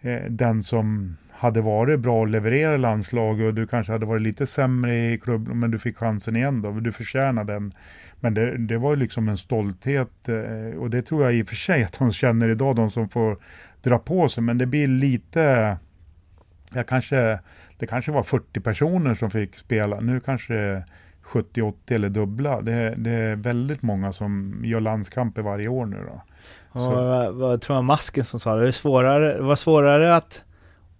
[0.00, 4.46] eh, den som hade varit bra och levererat landslaget och du kanske hade varit lite
[4.46, 7.74] sämre i klubben men du fick chansen igen då, du förtjänade den.
[8.20, 11.56] Men det, det var liksom en stolthet eh, och det tror jag i och för
[11.56, 13.38] sig att de känner idag, de som får
[13.82, 15.76] dra på sig, men det blir lite
[16.74, 17.38] jag kanske,
[17.78, 20.00] det kanske var 40 personer som fick spela.
[20.00, 20.84] Nu kanske det är
[21.22, 22.60] 70, 80 eller dubbla.
[22.60, 26.22] Det, det är väldigt många som gör landskamper varje år nu då.
[26.80, 28.66] Och vad, tror jag masken som sa det?
[28.66, 30.44] Det, svårare, det var svårare att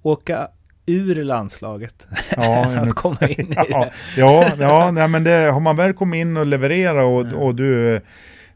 [0.03, 0.49] åka
[0.87, 3.93] ur landslaget ja, att komma in i det.
[4.17, 7.35] Ja, ja nej, men det, har man väl kommit in och levererat och, mm.
[7.35, 8.01] och du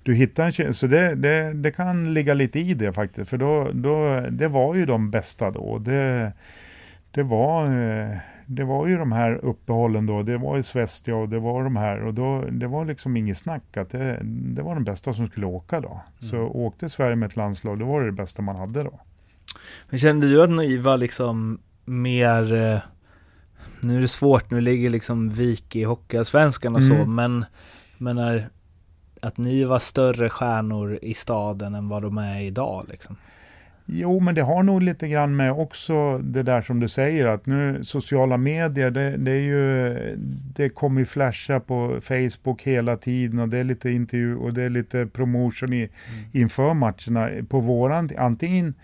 [0.03, 3.71] du hittar en så det, det, det kan ligga lite i det faktiskt, för då,
[3.73, 5.79] då, det var ju de bästa då.
[5.79, 6.33] Det,
[7.13, 11.29] det var, eh, det var ju de här uppehållen då, det var ju Svestia och
[11.29, 14.75] det var de här och då, det var liksom inget snack att det, det var
[14.75, 16.01] de bästa som skulle åka då.
[16.21, 16.31] Mm.
[16.31, 19.01] Så åkte Sverige med ett landslag, då var det det bästa man hade då.
[19.91, 22.81] Men kände du att ni var liksom mer, eh,
[23.81, 26.99] nu är det svårt, nu ligger liksom Vik i Hockeyallsvenskan och mm.
[26.99, 27.45] så, men,
[27.99, 28.49] men är,
[29.21, 33.17] att ni var större stjärnor i staden än vad de är idag liksom?
[33.95, 37.47] Jo, men det har nog lite grann med också det där som du säger att
[37.47, 39.95] nu sociala medier, det, det är ju,
[40.55, 44.63] det kommer ju flasha på Facebook hela tiden och det är lite intervju och det
[44.63, 45.91] är lite promotion i, mm.
[46.33, 47.31] inför matcherna.
[47.49, 48.75] På våran, antingen,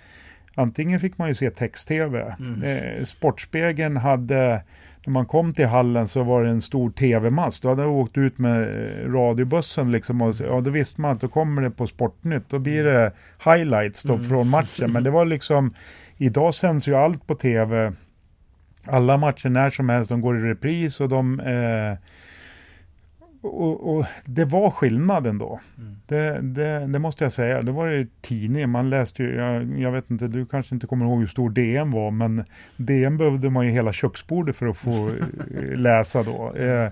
[0.55, 2.37] antingen fick man ju se text-tv.
[2.39, 2.63] Mm.
[2.63, 4.63] Eh, Sportspegeln hade
[5.09, 7.63] när man kom till hallen så var det en stor tv-mast.
[7.63, 11.21] Då hade jag åkt ut med eh, radiobussen liksom och ja, då visste man att
[11.21, 12.49] då kommer det på Sportnytt.
[12.49, 13.13] Då blir det
[13.45, 14.29] highlights då mm.
[14.29, 14.93] från matchen.
[14.93, 15.75] Men det var liksom,
[16.17, 17.93] idag sänds ju allt på tv.
[18.85, 21.99] Alla matcher när som helst, de går i repris och de eh,
[23.49, 25.61] och, och, det var skillnaden då.
[25.79, 25.97] Mm.
[26.07, 27.63] Det, det, det, måste jag säga.
[27.63, 31.07] Det var ju tidning, man läste ju, jag, jag, vet inte, du kanske inte kommer
[31.07, 32.45] ihåg hur stor DN var, men
[32.77, 35.11] DN behövde man ju hela köksbordet för att få
[35.75, 36.55] läsa då.
[36.55, 36.91] Eh,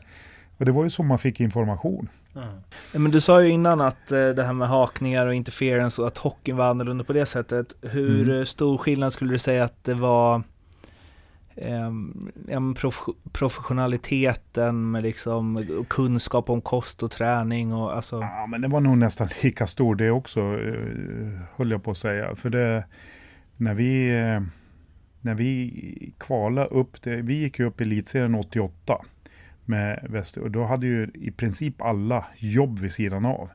[0.59, 2.09] Och det var ju så man fick information.
[2.37, 2.49] Mm.
[2.93, 6.19] Men du sa ju innan att eh, det här med hakningar och interference och att
[6.19, 7.75] hockeyn var annorlunda på det sättet.
[7.83, 8.47] Hur mm.
[8.47, 10.43] stor skillnad skulle du säga att det var
[11.57, 13.03] eh, prof
[13.33, 18.21] professionaliteten med liksom kunskap om kost och träning och alltså...
[18.21, 21.97] Ja, men det var nog nästan lika stor det också, eh, höll jag på att
[21.97, 22.37] säga.
[22.37, 22.85] För det,
[23.57, 24.41] när vi, eh,
[25.21, 29.05] när vi kvalade upp, det, vi gick ju upp i elitserien 88
[29.65, 33.49] med Väster och då hade ju i princip alla jobb vid sidan av.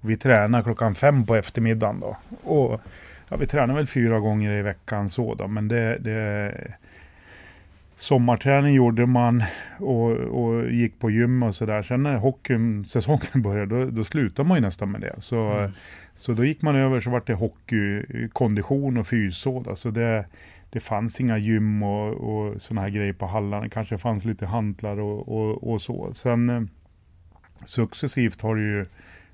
[0.00, 2.16] Och vi tränade klockan fem på eftermiddagen då.
[2.42, 2.80] Och
[3.28, 6.54] ja, vi tränade väl fyra gånger i veckan så då, men det, det
[8.00, 9.42] Sommarträning gjorde man
[9.78, 11.82] och, och gick på gym och sådär.
[11.82, 15.14] Sen när hockeysäsongen började, då, då slutade man ju nästan med det.
[15.18, 15.70] Så, mm.
[16.14, 19.38] så då gick man över, så vart det hockeykondition och fys.
[19.38, 20.26] Så, så det,
[20.70, 23.68] det fanns inga gym och, och sådana här grejer på hallarna.
[23.68, 26.14] kanske fanns lite hantlar och, och, och så.
[26.14, 26.62] Sen eh,
[27.64, 28.86] successivt har det ju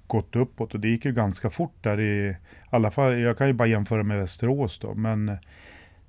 [0.07, 2.37] gått uppåt och det gick ju ganska fort där i
[2.71, 3.19] alla fall.
[3.19, 5.39] Jag kan ju bara jämföra med Västerås då, men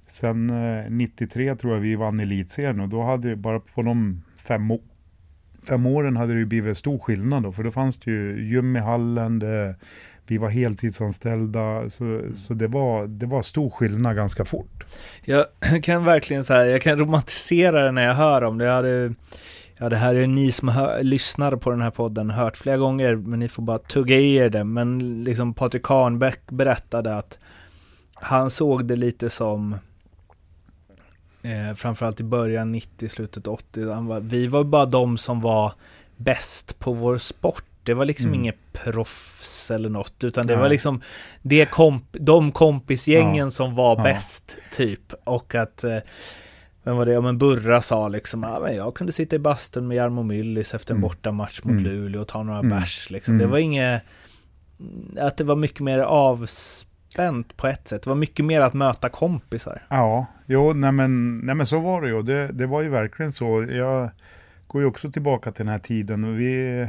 [0.08, 4.24] sen eh, 93 tror jag vi vann elitserien och då hade det bara på de
[4.38, 4.72] fem,
[5.68, 8.76] fem åren hade det ju blivit stor skillnad då, för då fanns det ju gym
[8.76, 9.76] i hallen, det,
[10.28, 14.84] vi var heltidsanställda, så, så det, var, det var stor skillnad ganska fort.
[15.26, 15.46] Jag
[15.84, 18.66] kan verkligen så här, jag kan romantisera det när jag hör om det.
[18.66, 19.14] Jag hade,
[19.78, 23.16] ja, det här är ni som hör, lyssnar på den här podden hört flera gånger,
[23.16, 24.64] men ni får bara tugga i er det.
[24.64, 27.40] Men liksom Patrik Kahnbäck berättade att
[28.14, 29.76] han såg det lite som
[31.52, 33.94] eh, framförallt i början 90, slutet 80.
[33.94, 35.74] Han var, vi var bara de som var
[36.18, 38.40] bäst på vår sport det var liksom mm.
[38.40, 40.62] inget proffs eller något, utan det Nej.
[40.62, 41.02] var liksom
[41.42, 43.50] det komp de kompisgängen ja.
[43.50, 44.04] som var ja.
[44.04, 45.14] bäst, typ.
[45.24, 45.98] Och att, eh,
[46.84, 49.88] vem var det, ja men Burra sa liksom, ja, men jag kunde sitta i bastun
[49.88, 51.02] med Jarmo Myllys efter en mm.
[51.02, 51.84] bortamatch mot mm.
[51.84, 52.70] Luleå och ta några mm.
[52.70, 53.10] bärs.
[53.10, 53.38] Liksom.
[53.38, 53.52] Det mm.
[53.52, 54.04] var inget,
[55.20, 56.00] att det var mycket mer
[57.18, 58.04] avspänt på ett sätt.
[58.04, 59.82] Det var mycket mer att möta kompisar.
[59.90, 62.22] Ja, jo, nej men, nej men så var det ju.
[62.22, 63.64] Det, det var ju verkligen så.
[63.64, 64.10] Jag
[64.68, 66.88] går ju också tillbaka till den här tiden och vi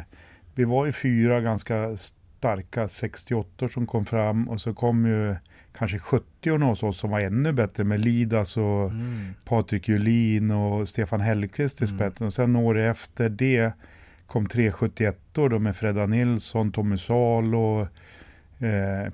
[0.55, 5.37] vi var ju fyra ganska starka 68 som kom fram och så kom ju
[5.79, 9.35] kanske 70 hos oss som var ännu bättre med Lidas och mm.
[9.45, 11.99] Patrik Julin och Stefan Hellqvist i mm.
[11.99, 12.27] spetsen.
[12.27, 13.73] Och sen året efter det
[14.27, 17.89] kom 371 då med Fredda Nilsson, Tommy Sal och eh,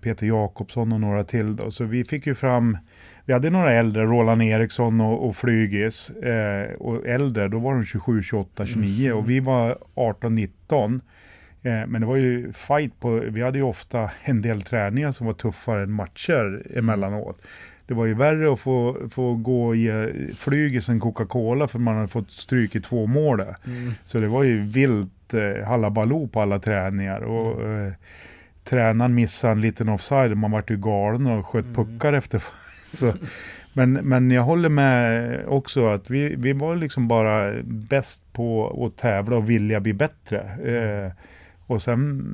[0.01, 1.57] Peter Jakobsson och några till.
[1.57, 1.70] Då.
[1.70, 2.78] Så vi fick ju fram,
[3.24, 6.11] vi hade några äldre, Roland Eriksson och, och Flygis.
[6.11, 9.18] Eh, och äldre, då var de 27, 28, 29 mm.
[9.18, 11.01] och vi var 18, 19.
[11.62, 15.26] Eh, men det var ju fight på, vi hade ju ofta en del träningar som
[15.26, 17.42] var tuffare än matcher emellanåt.
[17.86, 21.97] Det var ju värre att få, få gå och ge flyget en Coca-Cola för man
[21.97, 23.40] hade fått stryk i två mål.
[23.40, 23.55] Mm.
[24.05, 27.20] Så det var ju vilt eh, halabaloo på alla träningar.
[27.20, 27.86] Och, mm.
[27.86, 27.95] eh,
[28.64, 31.74] tränaren missade en liten offside man vart ju galen och sköt mm.
[31.74, 32.42] puckar efter.
[32.92, 33.12] Så,
[33.72, 38.96] men, men jag håller med också att vi, vi var liksom bara bäst på att
[38.96, 40.38] tävla och vilja bli bättre.
[40.40, 41.12] Eh,
[41.66, 42.24] och sen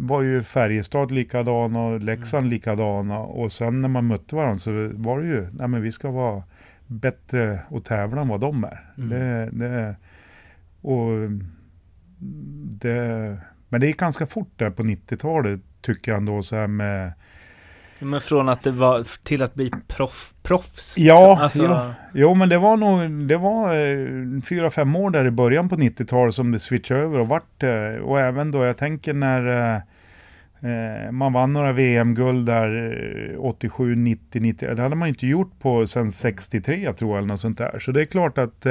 [0.00, 2.50] var ju Färjestad likadana och Leksand mm.
[2.50, 3.18] likadana.
[3.18, 6.42] Och sen när man mötte varandra så var det ju, nej men vi ska vara
[6.86, 8.92] bättre och tävla än vad de är.
[8.98, 9.08] Mm.
[9.08, 9.96] Det, det,
[10.80, 11.30] och
[12.80, 13.38] det,
[13.70, 17.12] men det gick ganska fort där på 90-talet tycker jag ändå så här med
[18.02, 20.94] men från att det var till att bli proff, proffs?
[20.98, 21.62] Ja, alltså...
[21.62, 25.68] jo, jo, men det var nog, det var eh, fyra, fem år där i början
[25.68, 29.74] på 90-talet som det switchade över och vart eh, Och även då, jag tänker när
[30.60, 34.74] eh, man vann några VM-guld där 87, 90, 90.
[34.74, 37.78] Det hade man inte gjort på sen 63 tror jag eller något sånt där.
[37.78, 38.66] Så det är klart att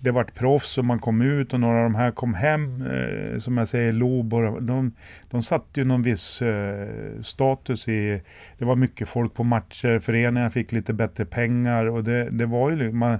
[0.00, 2.82] det vart proffs och man kom ut och några av de här kom hem.
[2.86, 4.60] Eh, som jag säger, Lobor.
[4.60, 4.92] De,
[5.30, 6.88] de satte ju någon viss eh,
[7.22, 8.22] status i...
[8.58, 12.70] Det var mycket folk på matcher, föreningarna fick lite bättre pengar och det, det var
[12.70, 12.76] ju...
[12.76, 13.18] Liksom, man,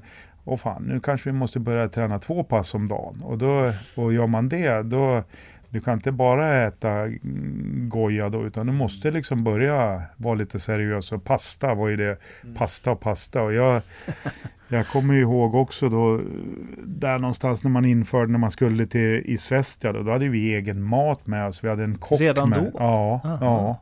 [0.51, 3.23] Åh fan, nu kanske vi måste börja träna två pass om dagen.
[3.23, 5.23] Och, då, och gör man det, då,
[5.71, 7.09] du kan inte bara äta
[7.89, 11.13] goja då, utan du måste liksom börja vara lite seriös.
[11.13, 12.55] Och pasta var ju det, mm.
[12.55, 13.43] pasta och pasta.
[13.43, 13.83] Och jag,
[14.69, 16.21] jag kommer ihåg också då,
[16.85, 20.55] där någonstans när man införde, när man skulle till i Svestia, då, då hade vi
[20.55, 21.65] egen mat med oss.
[21.65, 22.59] Vi hade en kock Redan med.
[22.59, 22.71] då?
[22.75, 23.39] Ja, Aha.
[23.41, 23.81] ja.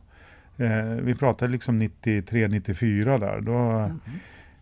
[0.65, 3.41] Eh, vi pratade liksom 93, 94 där.
[3.41, 3.99] Då, mm.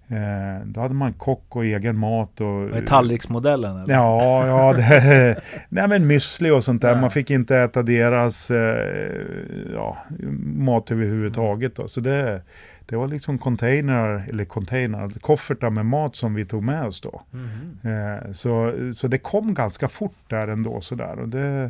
[0.08, 2.42] Eh, då hade man kock och egen mat.
[2.42, 3.78] Och, det tallriksmodellen?
[3.78, 3.94] Eller?
[3.94, 6.94] Ja, ja det, nej men müsli och sånt där.
[6.94, 7.02] Ja.
[7.02, 9.24] Man fick inte äta deras eh,
[9.74, 9.98] ja,
[10.44, 11.76] mat överhuvudtaget.
[11.76, 11.88] Då.
[11.88, 12.42] Så det,
[12.86, 17.22] det var liksom container, eller container, koffertar med mat som vi tog med oss då.
[17.32, 17.80] Mhm.
[17.94, 21.20] Eh, så, så det kom ganska fort där ändå sådär.
[21.20, 21.70] Och det, eh,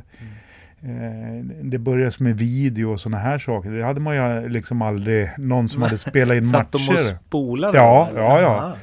[1.61, 3.71] det började med video och sådana här saker.
[3.71, 7.03] Det hade man ju liksom aldrig, någon som hade spelat in Satt de och matcher.
[7.27, 7.77] spolade?
[7.77, 8.19] Ja, eller?
[8.21, 8.47] ja, ja.
[8.47, 8.75] Aha.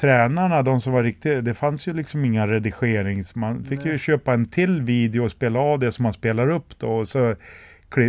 [0.00, 3.34] Tränarna, de som var riktiga, det fanns ju liksom inga redigerings...
[3.34, 3.98] Man fick ju Nej.
[3.98, 6.88] köpa en till video och spela av det som man spelar upp då.
[6.90, 7.34] Och så,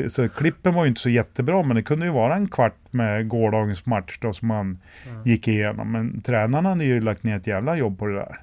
[0.09, 3.27] så klippen var ju inte så jättebra, men det kunde ju vara en kvart med
[3.27, 4.77] gårdagens match då som man
[5.11, 5.21] Mm.
[5.25, 5.91] gick igenom.
[5.91, 8.37] Men tränarna hade ju lagt ner ett jävla jobb på det där.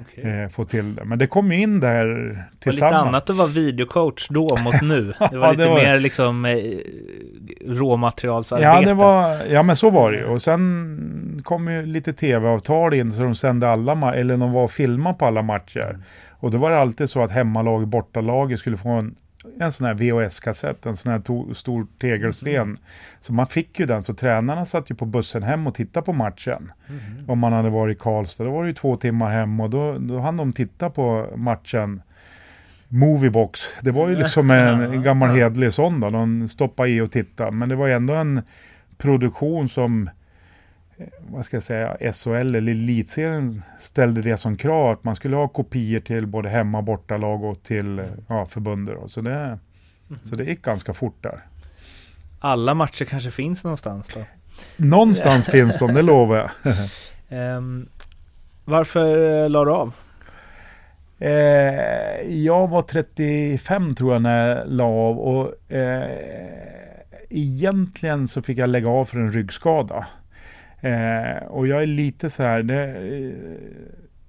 [0.00, 0.30] Okej.
[0.42, 1.04] Eh, få till det.
[1.04, 2.94] Men det kom ju in där Det var lite tillsammans.
[3.06, 5.02] annat att vara videocoach då mot nu.
[5.30, 6.56] Det var Ja, lite det var- mer liksom eh,
[7.66, 8.68] råmaterialsarbete.
[8.68, 10.24] Ja, det var, ja, men så var det ju.
[10.24, 14.64] Och sen kom ju lite tv-avtal in så de sände alla, ma- eller de var
[14.64, 15.98] och filmade på alla matcher.
[16.30, 19.14] Och då var det alltid så att hemmalag och bortalaget skulle få en,
[19.60, 22.76] en sån här VHS-kassett, en sån här to- stor tegelsten.
[23.20, 26.12] Så man fick ju den, så tränarna satt ju på bussen hem och tittade på
[26.12, 26.72] matchen.
[26.86, 27.30] Mhm.
[27.30, 29.98] Om man hade varit i Karlstad, då var det ju två timmar hem och då,
[29.98, 32.02] då hann de titta på matchen.
[32.88, 37.50] Moviebox, det var ju liksom en gammal hedlig sån då, de stoppade i och tittade.
[37.50, 38.42] Men det var ju ändå en
[38.98, 40.10] produktion som,
[41.18, 45.48] vad ska jag säga, SHL eller Elitserien ställde det som krav att man skulle ha
[45.48, 48.98] kopior till både hemma och bortalag och till ja, förbundet.
[49.06, 49.58] Så det,
[50.22, 51.40] så det gick ganska fort där.
[52.40, 54.20] Alla matcher kanske finns någonstans då.
[54.76, 56.50] Någonstans finns de, det lovar jag.
[57.28, 57.88] Ehm,
[58.64, 59.94] varför eh, la du av?
[61.18, 66.10] Eh, jag var 35 tror jag när jag la av och eh,
[67.30, 70.06] egentligen så fick jag lägga av för en ryggskada.
[70.82, 73.32] Eh, och jag är lite så här, det, eh,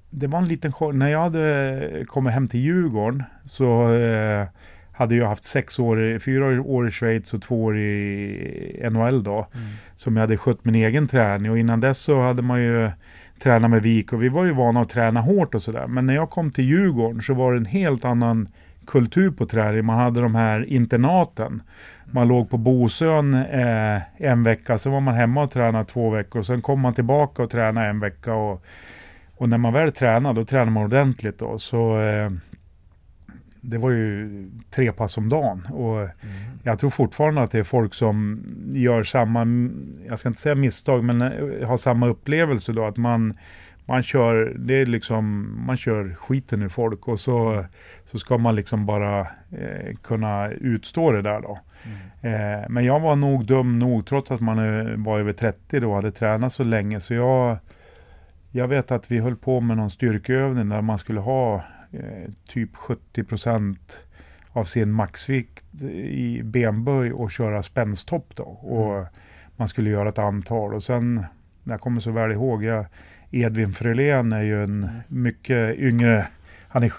[0.09, 0.93] det var en liten chock.
[0.93, 4.47] När jag hade kommit hem till Djurgården så eh,
[4.91, 9.47] hade jag haft sex år, fyra år i Schweiz och två år i NHL då.
[9.95, 12.91] Som jag hade skött min egen träning och innan dess så hade man ju
[13.39, 15.87] tränat med Vik och vi var ju vana att träna hårt och sådär.
[15.87, 18.47] Men när jag kom till Djurgården så var det en helt annan
[18.87, 19.85] kultur på träning.
[19.85, 21.61] Man hade de här internaten.
[22.11, 26.43] Man låg på Bosön eh, en vecka, sen var man hemma och tränade två veckor.
[26.43, 28.33] Sen kom man tillbaka och tränade en vecka.
[28.33, 28.65] Och,
[29.37, 31.59] och när man väl tränade, då tränade man ordentligt då.
[31.59, 32.31] Så eh,
[33.61, 35.65] det var ju tre pass om dagen.
[35.65, 36.09] Och
[36.63, 39.47] jag tror fortfarande att det är folk som gör samma,
[40.07, 42.85] jag ska inte säga misstag, men eh, har samma upplevelse då.
[42.85, 43.33] Att man,
[43.85, 47.65] man kör, det är liksom, man kör skiten ur folk och så,
[48.05, 49.19] så ska man liksom bara
[49.51, 51.59] eh, kunna utstå det där då.
[52.21, 55.89] Eh, men jag var nog dum nog, trots att man eh, var över 30 då
[55.89, 56.99] och hade tränat så länge.
[56.99, 57.57] Så jag,
[58.51, 61.55] jag vet att vi höll på med någon styrkeövning där man skulle ha
[61.91, 63.99] eh, typ 70 procent
[64.51, 68.43] av sin maxvikt i benböj och köra spänsttopp då.
[68.43, 69.05] Och
[69.55, 71.25] man skulle göra ett antal och sen,
[71.63, 72.85] jag kommer så väl ihåg, jag,
[73.33, 76.27] Edvin Frölén är ju en mycket yngre,
[76.67, 76.89] han är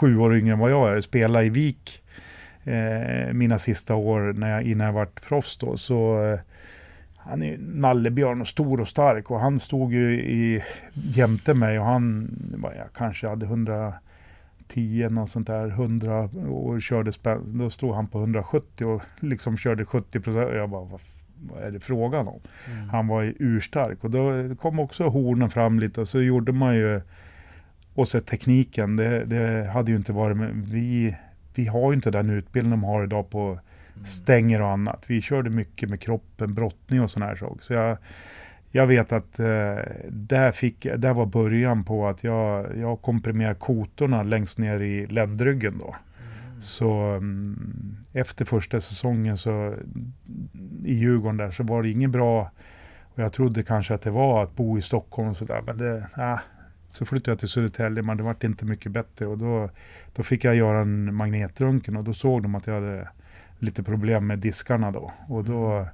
[0.00, 2.02] sju år yngre än vad jag är, spelar i Vik
[2.64, 5.76] eh, mina sista år när jag, innan jag vart proffs då.
[5.76, 6.38] Så eh,
[7.16, 10.62] han är ju nallebjörn och stor och stark och han stod ju i,
[10.92, 12.28] jämte mig och han
[12.62, 17.58] jag kanske hade 110 något sånt där, 100 och körde spänn.
[17.58, 20.50] Då stod han på 170 och liksom körde 70 procent.
[20.54, 21.00] Jag bara, vad,
[21.40, 22.40] vad är det frågan om?
[22.76, 22.88] Mm.
[22.88, 26.74] Han var ju urstark och då kom också hornen fram lite och så gjorde man
[26.74, 27.00] ju
[27.94, 30.66] och så tekniken, det, det hade ju inte varit med.
[30.72, 31.16] Vi,
[31.54, 33.58] vi har ju inte den utbildning de har idag på
[34.04, 35.04] stänger och annat.
[35.06, 37.64] Vi körde mycket med kroppen, brottning och sådana här saker.
[37.64, 37.96] Så jag,
[38.70, 39.76] jag vet att eh,
[40.08, 45.78] där, fick, där var början på att jag, jag komprimerade kotorna längst ner i ländryggen
[45.78, 45.96] då.
[46.66, 49.74] Så mm, efter första säsongen så
[50.84, 52.50] i Djurgården där så var det inget bra.
[53.02, 55.62] Och jag trodde kanske att det var att bo i Stockholm och sådär.
[55.66, 56.38] Men det, ah,
[56.88, 59.26] så flyttade jag till Södertälje men det vart inte mycket bättre.
[59.26, 59.70] Och då,
[60.14, 63.08] då fick jag göra en magnetröntgen och då såg de att jag hade
[63.58, 65.12] lite problem med diskarna då.
[65.28, 65.86] Och då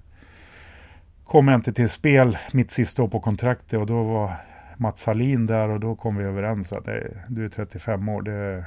[1.25, 4.33] kom jag inte till spel mitt sista år på kontraktet och då var
[4.77, 8.65] Mats Salin där och då kom vi överens att "Nej, du är 35 år, det,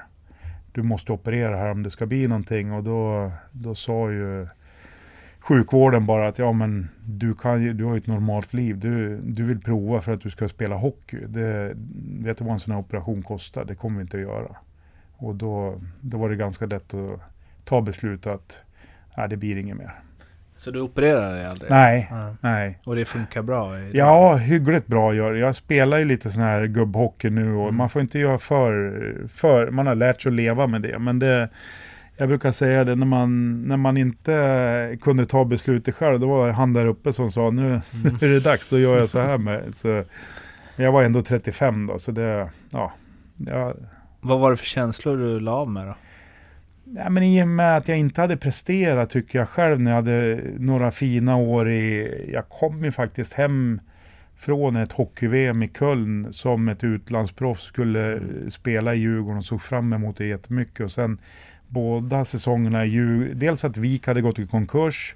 [0.75, 2.71] du måste operera här om det ska bli någonting.
[2.73, 4.47] Och då, då sa ju
[5.39, 9.17] sjukvården bara att ja men du, kan, ju- du har ju ett normalt liv, du,
[9.17, 11.17] du vill prova för att du ska spela hockey.
[11.27, 11.73] Det,
[12.19, 13.63] vet du vad en sån här operation kostar?
[13.65, 14.55] Det kommer vi inte att göra.
[15.17, 17.19] Och då, då var det ganska lätt att
[17.63, 18.61] ta beslutet att
[19.17, 19.99] nej, det blir inget mer.
[20.57, 21.71] Så du opererar dig aldrig?
[21.71, 22.79] Nej, nej.
[22.85, 23.79] Och det funkar bra?
[23.79, 23.97] i det?
[23.97, 25.33] Ja, hyggligt bra gör.
[25.33, 27.75] Jag spelar ju lite sån här gubbhockey nu och Mm.
[27.75, 29.03] man får inte göra för,
[29.33, 29.71] för...
[29.71, 30.99] Man har lärt sig att leva med det.
[30.99, 31.49] Men det...
[32.17, 36.47] Jag brukar säga det, när man, när man inte kunde ta beslutet själv, då var
[36.47, 37.81] det han där uppe som sa nu, Mm.
[38.21, 39.75] nu är det dags, då gör jag så här med.
[39.75, 40.03] Så,
[40.75, 42.49] jag var ändå 35 då, så det...
[42.71, 42.93] Ja,
[43.37, 43.73] jag,
[44.21, 45.95] Vad var det för känslor du la av med då?
[46.93, 49.95] Ja, men I och med att jag inte hade presterat tycker jag själv när jag
[49.95, 52.11] hade några fina år i...
[52.33, 53.79] Jag kom ju faktiskt hem
[54.37, 59.93] från ett hockey-VM i Köln som ett utlandsproffs skulle spela i Djurgården och såg fram
[59.93, 60.79] emot det jättemycket.
[60.79, 61.17] Och sen
[61.67, 65.15] båda säsongerna i Djurgården, dels att Vik hade gått i konkurs.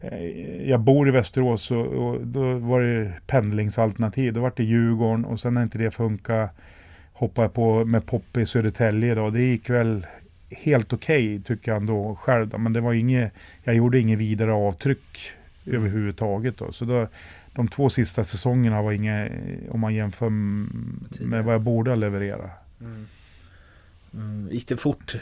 [0.00, 4.32] Eh, Jag bor i Västerås och, och då var det pendlingsalternativ.
[4.32, 6.48] Då var det Djurgården och sen när inte det funkade
[7.12, 9.30] hoppade jag på med Poppe i Södertälje då.
[9.30, 10.06] Det gick väl
[10.50, 12.48] helt okej tycker jag ändå själv.
[12.48, 12.58] Då.
[12.58, 13.32] Men det var inget,
[13.64, 15.32] jag gjorde inget vidare avtryck
[15.66, 16.58] överhuvudtaget.
[16.58, 16.72] Då.
[16.72, 17.08] Så då,
[17.52, 19.32] de två sista säsongerna var inget,
[19.70, 20.28] om man jämför
[21.24, 22.50] med vad jag borde ha levererat.
[22.80, 23.06] Mm.
[24.14, 24.48] Mm.
[24.50, 25.16] Gick det fort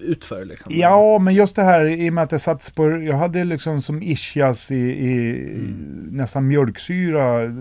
[0.00, 0.72] utför liksom?
[0.74, 3.82] Ja, men just det här i och med att jag satt på, jag hade liksom
[3.82, 6.08] som ischias i, i Mm.
[6.10, 7.52] nästan mjölksyra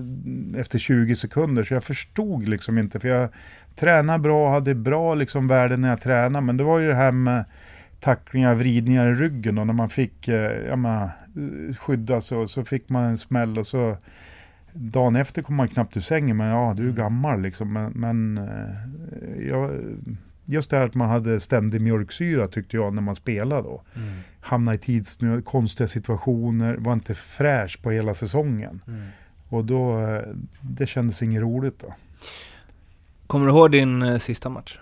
[0.57, 1.63] efter 20 sekunder.
[1.63, 3.29] Så jag förstod liksom inte, för jag
[3.75, 6.45] tränade bra, hade bra liksom värden när jag tränade.
[6.45, 7.45] Men det var ju det här med
[7.99, 12.49] tacklingar, vridningar i ryggen och när man fick eh, ja, men, eh, skydda sig och
[12.49, 13.97] så fick man en smäll och så
[14.73, 16.37] dagen efter kom man knappt ur sängen.
[16.37, 17.73] Men ja, du är gammal liksom.
[17.73, 19.71] Men, men eh, jag,
[20.45, 23.83] just det här att man hade ständig mjölksyra tyckte jag när man spelade då.
[23.95, 24.13] Mm.
[24.39, 28.81] Hamna i tidsnöd, konstiga situationer, var inte fräsch på hela säsongen.
[28.87, 29.05] Mm.
[29.49, 30.07] Och då,
[30.61, 31.93] det kändes inget roligt då.
[33.27, 34.79] Kommer du ihåg din eh, sista match?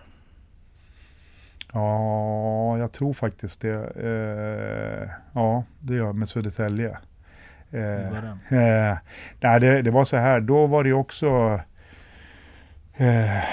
[1.73, 3.73] Ja, jag tror faktiskt det.
[3.95, 6.89] Eh, ja, det gör jag med Södertälje.
[7.71, 8.11] Eh,
[8.49, 8.59] den?
[8.59, 8.97] Eh,
[9.41, 11.59] nej, det, det var så här, då var det också...
[12.95, 13.43] Eh,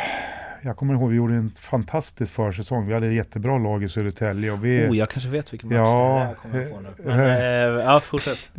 [0.62, 2.86] jag kommer ihåg, vi gjorde en fantastisk försäsong.
[2.86, 4.52] Vi hade ett jättebra lag i Södertälje.
[4.52, 6.60] Och vi, Oh, jag kanske vet vilken match Ja, det är.
[6.62, 7.10] jag kommer på nu.
[7.10, 8.50] eh, Men, eh, ja, fortsätt.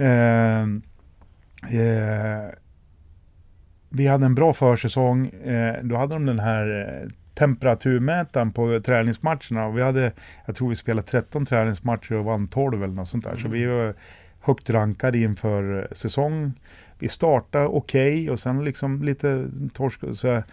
[3.93, 5.27] Vi hade en bra försäsong.
[5.27, 9.65] Eh, då hade de den här eh, temperaturmätaren på träningsmatcherna.
[9.65, 10.11] Och vi hade,
[10.45, 13.35] jag tror vi spelade 13 träningsmatcher och vann 12 eller något sånt där.
[13.35, 13.51] Så Mm.
[13.51, 13.93] vi var
[14.39, 16.53] högt rankade inför eh, säsong.
[16.99, 19.99] Vi startade okej och sen liksom lite torsk.
[20.13, 20.43] Så här,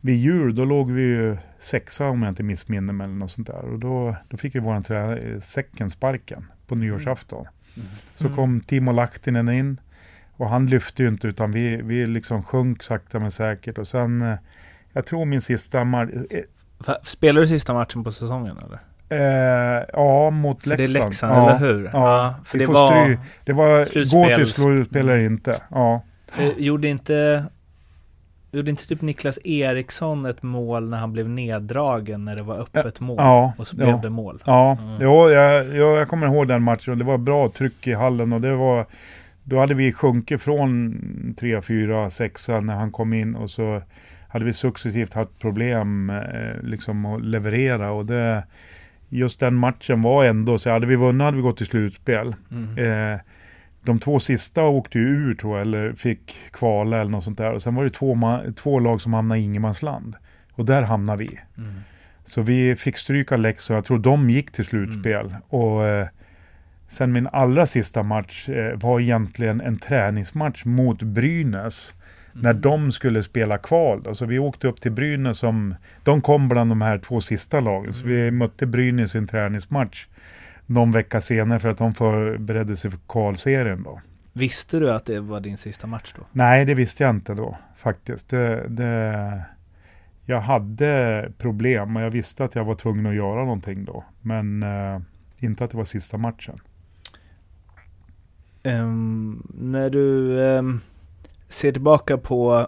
[0.00, 3.46] vid jul då låg vi ju sexa om jag inte missminner mig eller något sånt
[3.46, 3.64] där.
[3.64, 7.46] Och då, då fick vi våran tränare eh, säcken sparken på nyårsafton.
[7.76, 7.88] Mm.
[8.14, 9.80] Så kom Timo Lahtinen in
[10.36, 14.22] och han lyfte ju inte utan vi, vi liksom sjönk sakta men säkert och sen
[14.22, 14.38] eh,
[14.92, 16.10] jag tror min sista match,
[16.86, 18.78] Va, Spelar du sista matchen på säsongen eller?
[19.78, 21.04] eh, ja mot För det är Leksand.
[21.04, 21.90] Leksand, ja, eller hur?
[21.92, 22.92] Ja, för vi det var...
[23.06, 25.54] stry- Det var gå Slutspels- till slutspel eller inte.
[25.70, 26.02] Ja.
[26.30, 27.44] För gjorde inte...
[28.52, 33.00] Gjorde inte typ Niklas Eriksson ett mål när han blev neddragen när det var öppet
[33.00, 33.16] mål?
[33.18, 33.84] Ja, Och så ja.
[33.84, 34.42] blev det mål?
[34.46, 34.96] Ja, Mm.
[35.00, 38.32] jo, jag, jag, jag kommer ihåg den matchen och det var bra tryck i hallen
[38.32, 38.86] och det var
[39.44, 43.82] Då hade vi sjunkit från 3, 4, 6 när han kom in och så
[44.28, 48.44] hade vi successivt haft problem eh, liksom att leverera och det
[49.08, 52.34] Just den matchen var ändå så hade vi vunnit hade vi gått till slutspel.
[52.50, 53.12] Mm.
[53.12, 53.20] Eh,
[53.82, 57.52] de två sista åkte ju ur tror jag, eller fick kvala eller något sånt där.
[57.52, 60.16] Och sen var det två, två lag som hamnade i ingenmansland.
[60.52, 61.38] Och där hamnade vi.
[61.58, 61.74] Mm.
[62.24, 65.34] Så vi fick stryka Leksand, jag tror de gick till slutspel.
[65.48, 66.08] Och eh,
[66.94, 71.94] sen min allra sista match eh, var egentligen en träningsmatch mot Brynäs.
[72.32, 72.60] När Mm.
[72.62, 74.02] de skulle spela kval.
[74.02, 74.14] då.
[74.14, 77.94] Så vi åkte upp till Brynäs som, de kom bland de här två sista lagen.
[77.94, 78.38] Så vi Mm.
[78.38, 80.06] mötte Brynäs i en träningsmatch
[80.66, 84.00] någon vecka senare för att de förberedde sig för kvalserien då.
[84.32, 86.22] Visste du att det var din sista match då?
[86.32, 88.28] Nej, det visste jag inte då faktiskt.
[88.30, 89.42] Det, det,
[90.26, 94.04] jag hade problem och jag visste att jag var tvungen att göra någonting då.
[94.20, 95.00] Men eh,
[95.38, 96.58] inte att det var sista matchen.
[98.64, 100.80] Ehm, när du ehm,
[101.48, 102.66] ser tillbaka på,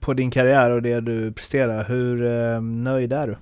[0.00, 3.36] på din karriär och det du presterar, hur ehm, nöjd är du?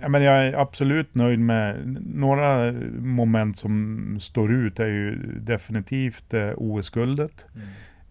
[0.00, 6.34] Ja, men jag är absolut nöjd med några moment som står ut är ju definitivt
[6.34, 7.44] eh, OS-guldet.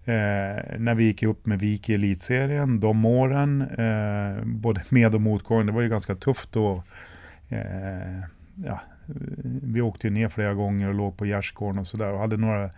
[0.05, 5.21] Eh, när vi gick upp med Vik i elitserien, de åren, eh, både med och
[5.21, 6.83] motgång, det var ju ganska tufft då.
[7.49, 8.19] Eh,
[8.65, 8.79] ja,
[9.63, 12.69] vi åkte ju ner flera gånger och låg på gärdsgården och sådär och hade några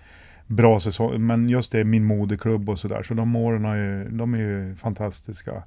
[0.48, 1.18] bra säsonger.
[1.18, 3.04] Men just det, min moderklubb och sådär.
[3.04, 5.64] Så de åren är ju, de är ju fantastiska.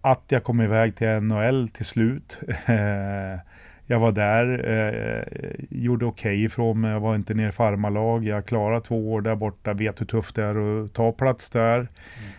[0.00, 2.40] Att jag kom iväg till NHL till slut.
[2.66, 3.40] Eh,
[3.86, 5.24] jag var där, eh,
[5.70, 9.20] gjorde okej okay ifrån mig, jag var inte ner i farmarlag, jag klarade två år
[9.20, 11.78] där borta, vet hur tufft det är att ta plats där.
[11.78, 11.88] Mm.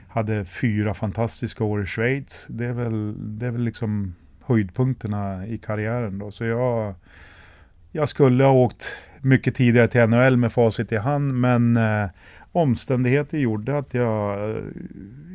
[0.07, 2.47] Hade fyra fantastiska år i Schweiz.
[2.49, 4.15] Det är väl, det är väl liksom
[4.47, 6.31] höjdpunkterna i karriären då.
[6.31, 6.93] Så jag,
[7.91, 12.09] jag skulle ha åkt mycket tidigare till NHL med facit i hand, men eh,
[12.51, 14.63] omständigheter gjorde att jag eh,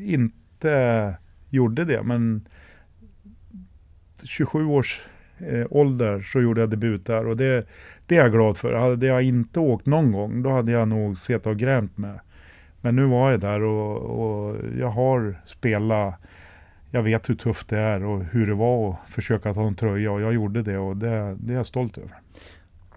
[0.05, 1.15] inte
[1.51, 2.03] gjorde det.
[2.03, 2.49] Men
[4.25, 5.07] 27 års
[5.39, 7.67] eh, ålder så gjorde jag debut där och det,
[8.07, 8.73] det är jag glad för.
[8.73, 12.21] Hade jag inte åkt någon gång, då hade jag nog sett och grämt med.
[12.81, 16.22] Men nu var jag där och, och jag har spelat
[16.95, 20.13] jag vet hur tufft det är och hur det var att försöka ta en tröja
[20.13, 22.21] och jag gjorde det och det, det är jag stolt över.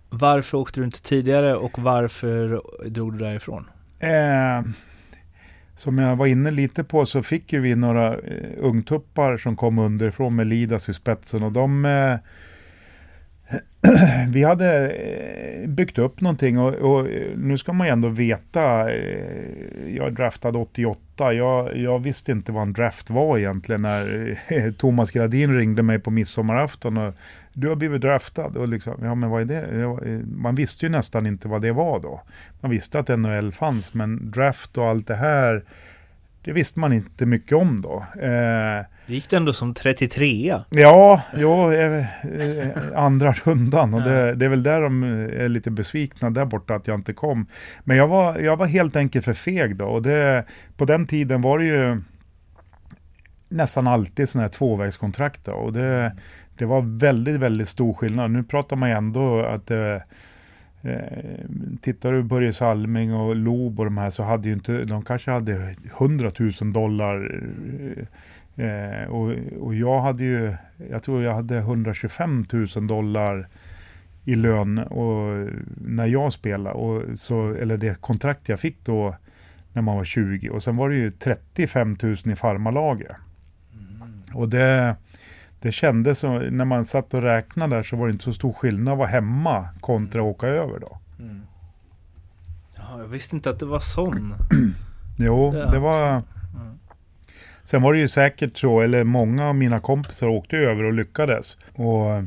[0.09, 3.69] Varför åkte du inte tidigare och varför drog du därifrån?
[3.99, 4.61] Eh,
[5.75, 9.79] som jag var inne lite på så fick ju vi några eh, ungtuppar som kom
[9.79, 12.17] underifrån med Lidas i spetsen och de eh,
[14.29, 18.93] vi hade eh, byggt upp någonting och, och, eh, nu ska man ju ändå veta,
[18.93, 25.11] eh, jag draftade 88, jag, jag, visste inte vad en draft var egentligen när Thomas
[25.11, 27.13] Gradin ringde mig på midsommarafton och
[27.53, 28.47] du har blivit draftad.
[28.47, 30.23] Och liksom, ja men vad är det?
[30.25, 32.21] Man visste ju nästan inte vad det var då.
[32.61, 35.63] Man visste att NHL fanns, men draft och allt det här,
[36.45, 38.05] det visste man inte mycket om då.
[38.21, 43.93] Eh, gick det ändå som 33 Ja, jo, eh, eh, andra rundan.
[43.93, 47.13] Och det, det, är väl där de är lite besvikna där borta att jag inte
[47.13, 47.47] kom.
[47.83, 49.85] Men jag var, jag var helt enkelt för feg då.
[49.85, 50.45] Och det,
[50.77, 52.01] på den tiden var det ju
[53.49, 55.45] nästan alltid sådana här tvåvägskontrakt.
[55.45, 55.51] Då.
[55.51, 56.15] Och det,
[56.57, 58.31] det var väldigt, väldigt stor skillnad.
[58.31, 60.01] Nu pratar man ju ändå att eh, eh
[61.81, 65.31] tittar du Börje Salming och Lob och de här så hade ju inte, de kanske
[65.31, 66.31] hade 100
[66.61, 67.41] 000 dollar.
[68.55, 70.55] Eh, och, och jag hade ju,
[70.91, 73.47] jag tror jag hade 125 000 dollar
[74.25, 75.47] i lön och,
[75.87, 76.75] när jag spelade.
[76.75, 79.15] Och så, eller det kontrakt jag fick då
[79.73, 80.49] när man var 20.
[80.49, 83.11] Och sen var det ju 35 000 i farmalaget.
[83.73, 84.23] Mm.
[84.33, 84.95] Och det,
[85.65, 88.53] det kändes som, när man satt och räknade där så var det inte så stor
[88.53, 90.97] skillnad att vara hemma kontra att åka över då.
[91.19, 91.41] Mm.
[92.77, 94.33] Ja, jag visste inte att det var sån.
[95.17, 96.09] jo, det, det var...
[96.09, 96.23] Mm.
[97.63, 101.57] Sen var det ju säkert så, eller många av mina kompisar åkte över och lyckades.
[101.73, 102.23] Och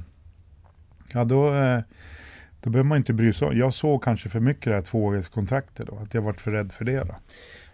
[1.13, 1.81] ja, då, eh,
[2.61, 3.59] då behöver man inte bry sig om.
[3.59, 6.85] Jag såg kanske för mycket det här tvåårskontraktet då, att jag varit för rädd för
[6.85, 7.15] det då.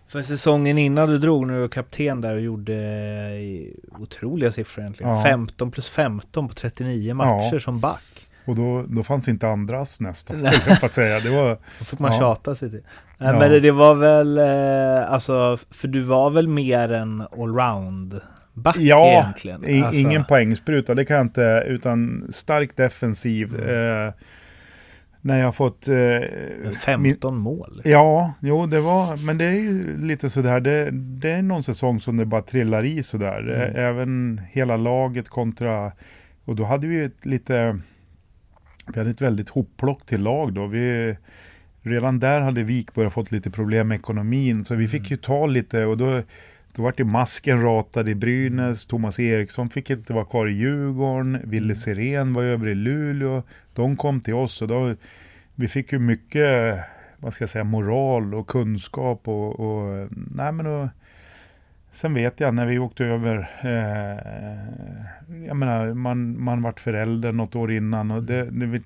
[0.09, 4.83] För säsongen innan du drog, när du var kapten där och gjorde eh, otroliga siffror
[4.83, 5.13] egentligen.
[5.13, 5.23] Ja.
[5.23, 7.61] 15 plus 15 på 39 matcher ja.
[7.61, 8.29] som back.
[8.45, 10.49] Och då, då fanns inte andras nästan,
[10.81, 11.21] jag säga.
[11.21, 12.19] Det var, då fick man ja.
[12.19, 12.83] tjata sig till.
[13.19, 13.33] Ja.
[13.39, 18.21] Men det, det, var väl, eh, alltså, för du var väl mer en allround
[18.53, 19.85] back ja, egentligen?
[19.85, 20.01] Alltså.
[20.01, 23.55] ingen poängspruta, det kan jag inte, utan stark defensiv.
[23.55, 24.07] Mm.
[24.07, 24.15] Eh,
[25.25, 25.89] när jag fått...
[25.89, 27.83] Eh, 15 min, mål?
[27.85, 32.01] Ja, jo det var, men det är ju lite sådär, det, det är någon säsong
[32.01, 33.41] som det bara trillar i sådär.
[33.41, 33.77] Mm.
[33.77, 35.93] Även hela laget kontra,
[36.45, 37.79] och då hade vi ett lite,
[38.87, 40.67] vi hade ett väldigt hopplock till lag då.
[40.67, 41.17] Vi,
[41.83, 42.63] redan där hade
[42.95, 45.11] börjat fått lite problem med ekonomin, så vi fick mm.
[45.11, 46.23] ju ta lite och då
[46.77, 51.41] då vart ju masken ratad i Brynäs, Thomas Eriksson fick inte vara kvar i Djurgården,
[51.45, 51.77] Ville mm.
[51.77, 53.43] Sirén var över i Luleå.
[53.75, 54.95] De kom till oss och då,
[55.55, 56.79] vi fick ju mycket,
[57.17, 60.89] vad ska jag säga, moral och kunskap och, och nej men då,
[61.95, 67.57] Sen vet jag när vi åkte över, eh, jag menar man, man vart förälder något
[67.57, 68.83] år innan och det, det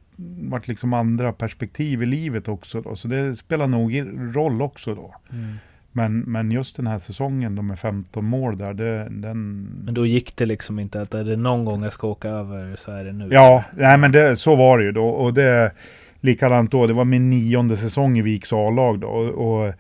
[0.51, 4.05] vart liksom andra perspektiv i livet också då, så det spelar nog
[4.37, 5.15] roll också då.
[5.33, 5.57] Mm.
[5.99, 9.69] Men, men just den här säsongen då med 15 mål där, det, den...
[9.85, 12.77] Men då gick det liksom inte att är det någon gång jag ska åka över
[12.77, 13.29] så är det nu?
[13.31, 15.07] Ja, nej men det, så var det ju då.
[15.07, 15.73] Och det
[16.21, 19.09] likadant då, det var min nionde säsong i Viks A-lag då.
[19.09, 19.75] Och, och,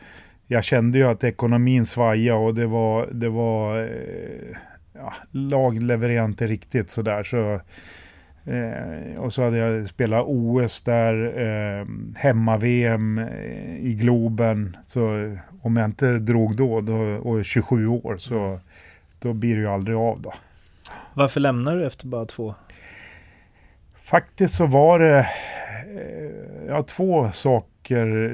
[0.47, 4.57] jag kände ju att ekonomin svajade och det var, det var eh,
[4.95, 7.25] ja, lag levererade inte riktigt sådär.
[7.25, 7.61] Så,
[8.49, 11.87] Eh, och så hade jag spelat OS där, eh,
[12.17, 14.77] hemma-VM eh, i Globen.
[14.87, 15.01] Så
[15.63, 18.61] om jag inte drog då, då och 27 år, så
[19.21, 20.33] då blir det ju aldrig av då.
[21.15, 22.55] Varför lämnar du efter bara två?
[24.03, 27.78] Faktiskt så var det eh, ja, två saker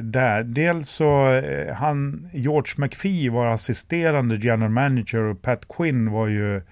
[0.02, 0.42] där.
[0.42, 6.50] Dels så eh, han, George McPhee var assisterande general manager och Pat Quinn var ju
[6.50, 6.62] mm.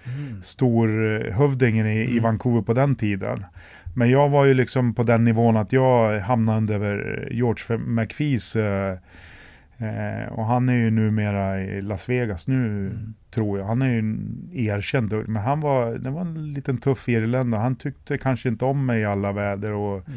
[0.43, 2.17] storhövdingen i, mm.
[2.17, 3.45] i Vancouver på den tiden.
[3.95, 8.97] Men jag var ju liksom på den nivån att jag hamnade under George McPhees eh,
[9.83, 13.13] Eh, och han är ju numera i Las Vegas nu, Mm.
[13.31, 13.65] tror jag.
[13.65, 14.17] Han är ju
[14.67, 17.61] erkänd, men han var, det var en liten tuff irländare.
[17.61, 19.73] Han tyckte kanske inte om mig i alla väder.
[19.73, 20.13] Och, eh,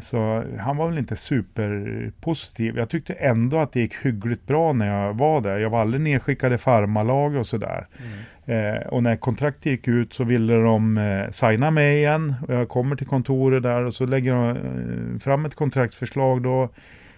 [0.00, 2.76] så han var väl inte superpositiv.
[2.76, 5.58] Jag tyckte ändå att det gick hyggligt bra när jag var där.
[5.58, 7.86] Jag var aldrig nedskickad i farmalag och sådär.
[7.98, 8.18] Mm.
[8.48, 12.34] Eh, och när kontraktet gick ut så ville de eh, signa mig igen.
[12.48, 16.68] Och jag kommer till kontoret där och så lägger de eh, fram ett kontraktsförslag då.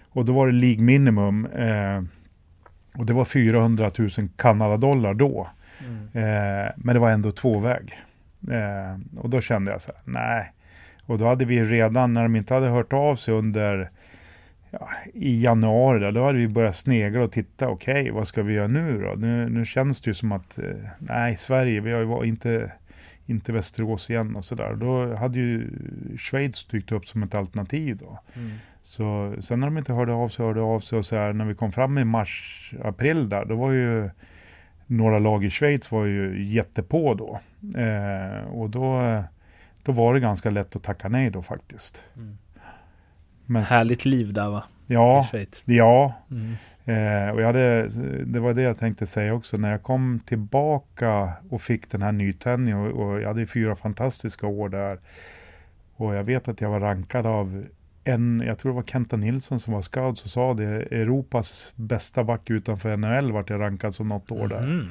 [0.09, 1.45] Och då var det League minimum.
[1.45, 2.03] Eh,
[2.97, 5.47] och det var 400 000 Kanadadollar då.
[5.87, 6.03] Mm.
[6.13, 7.93] Eh, men det var ändå tvåväg.
[8.51, 10.51] Eh, och då kände jag så här, nej.
[11.11, 13.89] Och då hade vi redan, när de inte hade hört av sig under
[14.69, 18.67] ja, i januari, då hade vi börjat snegla och titta, okej, vad ska vi göra
[18.67, 19.13] nu då?
[19.17, 20.65] Nu, nu känns det ju som att, eh,
[20.99, 22.71] nej, Sverige, vi har ju inte,
[23.25, 24.73] inte Västerås igen och sådär.
[24.73, 25.69] Då hade ju
[26.17, 28.19] Schweiz dykt upp som ett alternativ då.
[28.35, 28.51] Mm.
[28.81, 31.45] Så sen när de inte hörde av sig, hörde av sig och så här, när
[31.45, 34.09] vi kom fram i mars, april där, då var ju
[34.87, 37.39] några lag i Schweiz var ju jättepå då.
[37.81, 39.23] Eh, och då,
[39.83, 42.03] då var det ganska lätt att tacka nej då faktiskt.
[42.15, 42.37] Mm.
[43.45, 44.63] Men Härligt liv där va?
[44.87, 45.27] ja,
[45.65, 46.13] ja.
[46.31, 46.53] Mm.
[46.85, 47.87] Eh, och jag hade,
[48.25, 49.57] det var det jag tänkte säga också.
[49.57, 54.47] När jag kom tillbaka och fick den här nytändningen och, och jag hade fyra fantastiska
[54.47, 54.99] år där.
[55.95, 57.65] Och jag vet att jag var rankad av
[58.03, 62.23] en, jag tror det var Kenta Nilsson som var scout som sa det, Europas bästa
[62.23, 64.61] back utanför NHL vart jag rankad som något år där.
[64.61, 64.89] Mhm.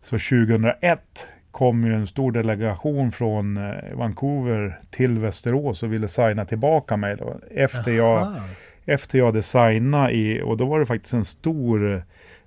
[0.00, 6.44] Så 2001 kom ju en stor delegation från eh, Vancouver till Västerås och ville signa
[6.44, 7.36] tillbaka mig då.
[7.50, 8.40] Efter jag Aha.
[8.84, 12.02] efter jag hade signat i, och då var det faktiskt en stor eh,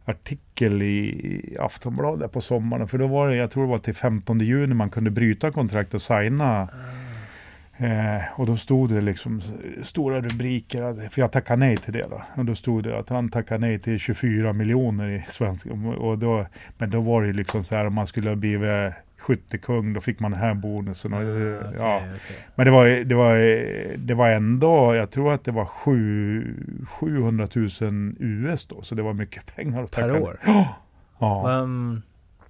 [0.06, 2.88] artikel i, Aftonbladet på sommaren.
[2.88, 5.94] För då var det, jag tror det var till 15 juni man kunde bryta kontrakt
[5.94, 6.70] och signa.
[7.82, 9.42] Eh, och då stod det liksom
[9.84, 12.22] stora rubriker, för jag tackade nej till det då.
[12.36, 15.68] Och då stod det att han tackade nej till 24 miljoner i svensk.
[15.98, 16.46] Och då,
[16.78, 20.20] men då var det liksom så här om man skulle ha blivit skyttekung, då fick
[20.20, 21.14] man den här bonusen.
[21.14, 21.98] Och, eh, Ah, okej, ja.
[21.98, 22.38] okej.
[22.56, 23.36] Men det var, det, var,
[23.98, 26.56] det var ändå, jag tror att det var sju,
[26.90, 27.70] 700 000
[28.20, 30.40] US då, så det var mycket pengar att Per tacka år?
[30.46, 30.76] Ja.
[31.20, 31.44] ja.
[31.44, 32.02] Men,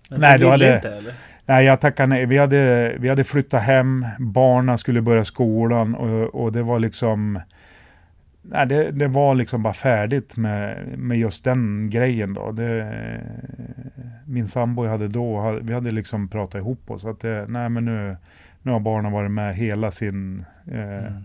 [0.10, 1.14] men Nej, du hade- inte eller?
[1.46, 2.26] Nej, jag tackade nej.
[2.26, 7.40] Vi hade, vi hade flyttat hem, barnen skulle börja skolan och, och det var liksom...
[8.44, 12.52] Nej, det, det var liksom bara färdigt med, med just den grejen då.
[12.52, 13.22] Det,
[14.26, 17.06] min sambo jag hade då, vi hade liksom pratat ihop oss.
[17.06, 18.18] Att det, nej men nu,
[18.62, 21.24] nu har barnen varit med hela sin eh, Mm.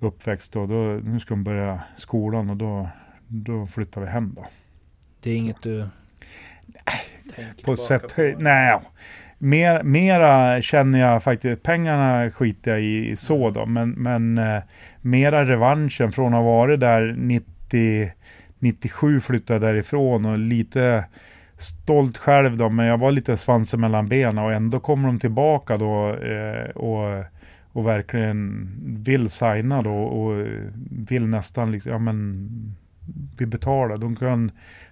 [0.00, 2.88] uppväxt och då, nu ska de börja skolan och då,
[3.26, 4.46] då flyttar vi hem då.
[5.22, 5.88] Det är inget du
[7.64, 8.34] På sätt, på?
[8.38, 8.78] nej.
[9.40, 14.62] Mer, mera känner jag faktiskt, pengarna skiter jag i så då, men, men eh,
[15.00, 18.10] mera revanschen från att ha varit där 90,
[18.58, 21.04] 97 flyttade därifrån och lite
[21.58, 25.76] stolt själv då, men jag var lite svansen mellan benen och ändå kommer de tillbaka
[25.76, 27.24] då eh, och,
[27.72, 28.70] och verkligen
[29.04, 30.46] vill signa då och
[30.90, 32.48] vill nästan liksom, ja men
[33.38, 33.96] vi betalar.
[33.96, 34.50] De kan,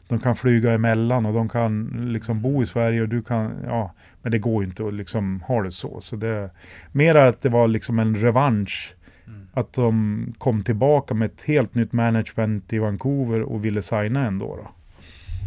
[0.09, 3.92] de kan flyga emellan och de kan liksom bo i Sverige och du kan, ja,
[4.22, 6.00] men det går ju inte att liksom ha det så.
[6.00, 6.50] Så det,
[6.92, 8.94] mer att det var liksom en revansch.
[9.26, 9.46] Mm.
[9.52, 14.46] Att de kom tillbaka med ett helt nytt management i Vancouver och ville signa ändå
[14.57, 14.68] då.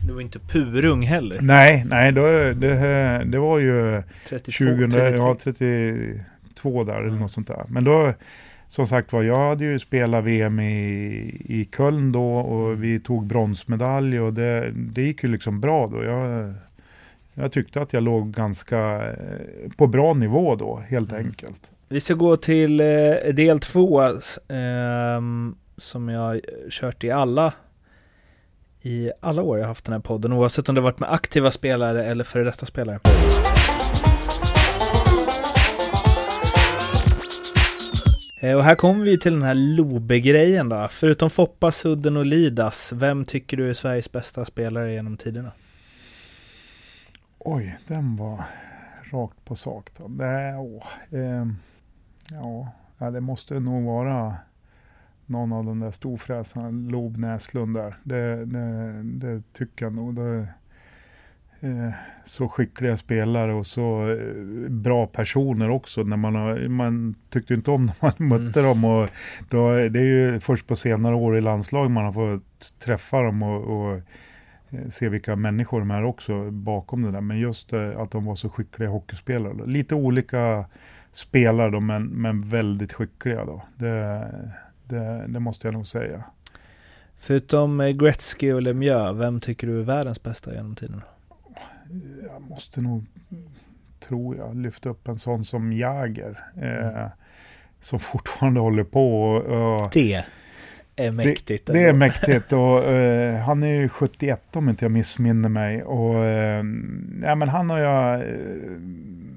[0.07, 1.37] Du var inte purung heller.
[1.41, 2.21] Nej, nej, då,
[2.53, 5.15] det, det var ju 32, 20, 33.
[5.17, 7.19] ja, 32 där eller Mm.
[7.19, 7.65] något sånt där.
[7.67, 8.13] Men då,
[8.69, 10.73] som sagt var, jag hade ju spelat VM i,
[11.45, 16.03] i Köln då och vi tog bronsmedalj och det, det gick ju liksom bra då.
[16.03, 16.53] Jag,
[17.33, 21.25] jag tyckte att jag låg ganska eh, på bra nivå då, helt Mm.
[21.25, 21.71] enkelt.
[21.89, 22.85] Vi ska gå till eh,
[23.33, 24.01] del två
[24.49, 26.39] ehm, som jag
[26.69, 27.53] kört i alla
[28.81, 31.51] i alla år jag har haft den här podden, oavsett om det varit med aktiva
[31.51, 32.99] spelare eller före detta spelare.
[38.41, 40.87] Eh, och här kommer vi till den här Lobe-grejen då.
[40.91, 45.51] Förutom Foppa, Sudden och Lidas, vem tycker du är Sveriges bästa spelare genom tiderna?
[47.39, 48.43] Oj, den var
[49.11, 50.07] rakt på sak då.
[50.07, 50.83] Det, åh,
[51.19, 51.47] eh,
[52.31, 54.35] ja, det måste nog vara
[55.25, 57.95] någon av de där storfräsarna, Lob Näslund där.
[58.03, 60.15] Det, det, det tycker jag nog.
[60.15, 60.47] Det,
[62.23, 66.03] så skickliga spelare och så eh, bra personer också.
[66.03, 68.85] När man, har, man tyckte inte om när man mötte dem.
[68.85, 69.09] Och
[69.49, 73.43] då, det är ju först på senare år i landslag man har fått träffa dem
[73.43, 74.01] och, och
[74.69, 77.21] eh, se vilka människor de är också bakom det där.
[77.21, 79.65] Men just eh, att de var så skickliga hockeyspelare.
[79.65, 80.65] Lite olika
[81.11, 83.61] spelare då, men, men väldigt skickliga då.
[83.75, 84.27] Det,
[84.85, 86.23] det, det måste jag nog säga.
[87.17, 91.01] Förutom eh, Gretzky och Lemieux, vem tycker du är världens bästa genom tiden?
[92.31, 93.05] Jag måste nog,
[93.99, 96.39] tror jag, lyfta upp en sån som Jäger.
[96.61, 97.07] Eh,
[97.79, 99.21] som fortfarande håller på.
[99.21, 100.25] Och, och det
[101.05, 101.65] är mäktigt.
[101.65, 105.83] Det, det är mäktigt och eh, han är ju 71 om inte jag missminner mig.
[105.83, 106.63] Och, eh,
[107.23, 108.25] ja, men han har jag, eh,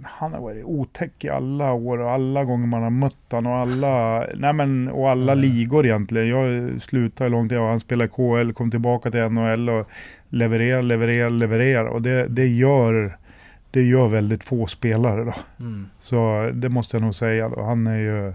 [0.03, 3.59] han har varit otäck i alla år och alla gånger man har mött honom och
[3.59, 5.45] alla, nej men, och alla mm.
[5.45, 6.29] ligor egentligen.
[6.29, 9.89] Jag slutade långt och han spelade KL, kom tillbaka till NHL och
[10.29, 11.85] levererar, levererar, levererar.
[11.85, 13.17] Och det, det gör
[13.73, 15.35] det gör väldigt få spelare då.
[15.61, 15.89] Mm.
[15.99, 17.49] Så det måste jag nog säga.
[17.49, 17.63] Då.
[17.63, 18.35] Han är ju.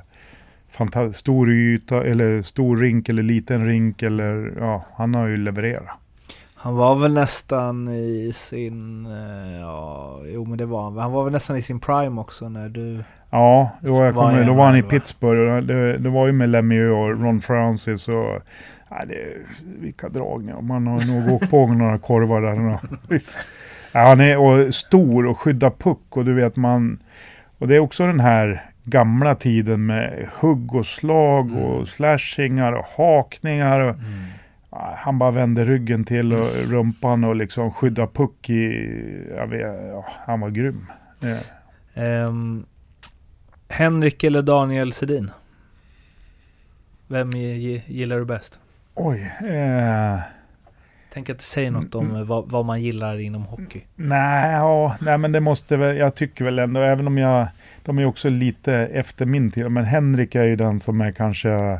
[1.13, 5.87] Stor yta eller stor rink eller liten rink eller ja, han har ju levererat.
[6.55, 10.97] Han var väl nästan i sin, eh, ja, jo men det var han.
[10.97, 14.53] Han var väl nästan i sin prime också när du Ja, då, jag kommer, då
[14.53, 15.67] var han i Pittsburgh.
[15.67, 18.41] Det, det var ju med Lemieux och Ron Francis och
[18.89, 19.33] ja, det,
[19.79, 20.61] vilka dragningar.
[20.61, 22.79] Man har nog åkt på några korvar där.
[23.93, 26.99] ja, han är och stor och skyddar puck och du vet man
[27.57, 31.63] och det är också den här gamla tiden med hugg och slag mm.
[31.63, 33.79] och slashingar och hakningar.
[33.79, 34.23] Och, mm.
[34.95, 38.93] Han bara vände ryggen till och rumpan och liksom skydda puck i,
[39.35, 39.61] jag vet,
[39.91, 40.85] ja, han var grym.
[41.95, 42.27] Yeah.
[42.29, 42.65] Um,
[43.69, 45.31] Henrik eller Daniel Sedin?
[47.07, 48.59] Vem gillar du bäst?
[48.95, 49.31] Oj.
[49.39, 50.19] Eh...
[51.13, 52.25] Tänk att säger något om mm.
[52.25, 53.81] vad, vad, man gillar inom hockey.
[53.95, 57.47] Nej, ja, nej, men det måste väl, jag tycker väl ändå, även om jag
[57.87, 59.71] de är också lite efter min tid.
[59.71, 61.79] Men Henrik är ju den som är kanske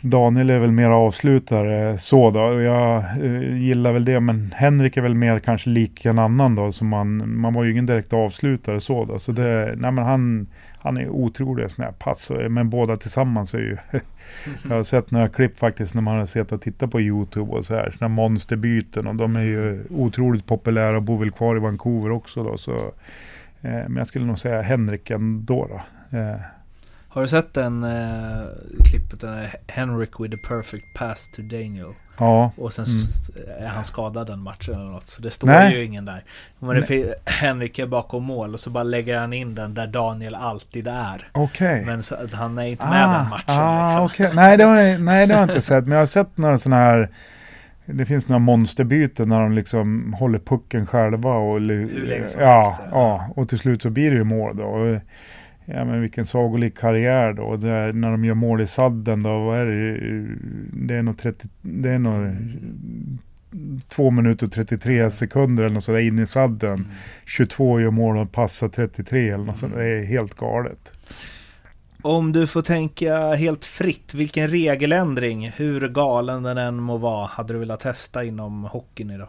[0.00, 2.60] Daniel är väl mer avslutare så då.
[2.60, 4.20] Jag eh, gillar väl det.
[4.20, 6.72] Men Henrik är väl mer kanske lik en annan då.
[6.72, 9.18] Så man, man var ju ingen direkt avslutare så då.
[9.18, 10.46] Så det, nej men han,
[10.78, 12.30] han är otrolig sån här pass.
[12.30, 13.76] Eh, men båda tillsammans är ju...
[14.68, 17.64] jag har sett några klipp faktiskt när man har sett och tittat på YouTube och
[17.64, 17.94] så här.
[17.98, 19.06] Såna monsterbyten.
[19.06, 22.56] Och de är ju otroligt populära och bor väl kvar i Vancouver också då.
[22.56, 22.92] Så
[23.60, 25.68] men jag skulle nog säga Henrik ändå.
[25.70, 26.18] Då.
[26.18, 26.36] Eh.
[27.08, 28.46] Har du sett den eh,
[28.84, 31.92] klippet, den Henrik with the perfect pass to Daniel?
[32.18, 32.52] Ja.
[32.56, 33.64] Och sen mm.
[33.64, 35.08] är han skadad den matchen eller något.
[35.08, 35.74] Så det står Nej.
[35.74, 36.24] ju ingen där.
[36.58, 40.34] Men det Henrik är bakom mål och så bara lägger han in den där Daniel
[40.34, 41.28] alltid är.
[41.32, 41.72] Okej.
[41.72, 41.84] Okay.
[41.84, 43.44] Men så, han är inte med ah, den matchen.
[43.46, 44.04] Ah, liksom.
[44.04, 44.34] okay.
[44.34, 45.84] nej, det har, nej, det har jag inte sett.
[45.84, 47.10] Men jag har sett några sådana här
[47.92, 51.34] det finns några monsterbyten när de liksom håller pucken själva.
[51.34, 54.56] Och, Hur länge som ja, helst, ja, och till slut så blir det ju mål
[54.56, 54.64] då.
[54.64, 55.00] Och,
[55.64, 57.56] ja, men vilken sagolik karriär då.
[57.56, 60.26] Där, när de gör mål i sadden då, vad är det?
[60.72, 62.34] Det är nog 30, det är nog
[63.88, 66.74] 2 minuter och 33 sekunder eller något sådär in i sadden.
[66.74, 66.86] Mm.
[67.26, 69.74] 22 gör mål och passar 33 eller något sånt.
[69.74, 70.92] Det är helt galet.
[72.08, 77.52] Om du får tänka helt fritt, vilken regeländring, hur galen den än må vara, hade
[77.52, 79.28] du velat testa inom hockeyn idag?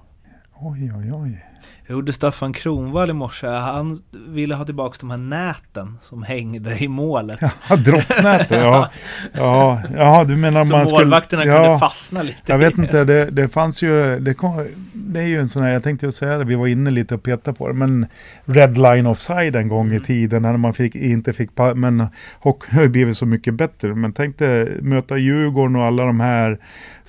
[0.55, 1.45] Oj, oj, oj.
[1.87, 3.47] Jag gjorde Staffan Kronvall i morse.
[3.47, 3.97] Han
[4.27, 7.39] ville ha tillbaka de här näten som hängde i målet.
[7.69, 8.89] Ja, droppnäten, ja.
[9.33, 9.81] ja.
[9.95, 11.03] Ja, du menar Så man skulle...
[11.03, 12.41] målvakterna ja, kunde fastna lite.
[12.45, 14.19] Jag vet inte, det, det fanns ju...
[14.19, 16.67] Det, kom, det är ju en sån här, jag tänkte ju säga det, vi var
[16.67, 18.05] inne lite och petade på det, men
[18.45, 20.03] Red Line Offside en gång i mm.
[20.03, 21.49] tiden när man fick, inte fick...
[21.75, 22.07] Men
[22.39, 23.95] hockeyn har ju blivit så mycket bättre.
[23.95, 26.59] Men tänk dig möta Djurgården och alla de här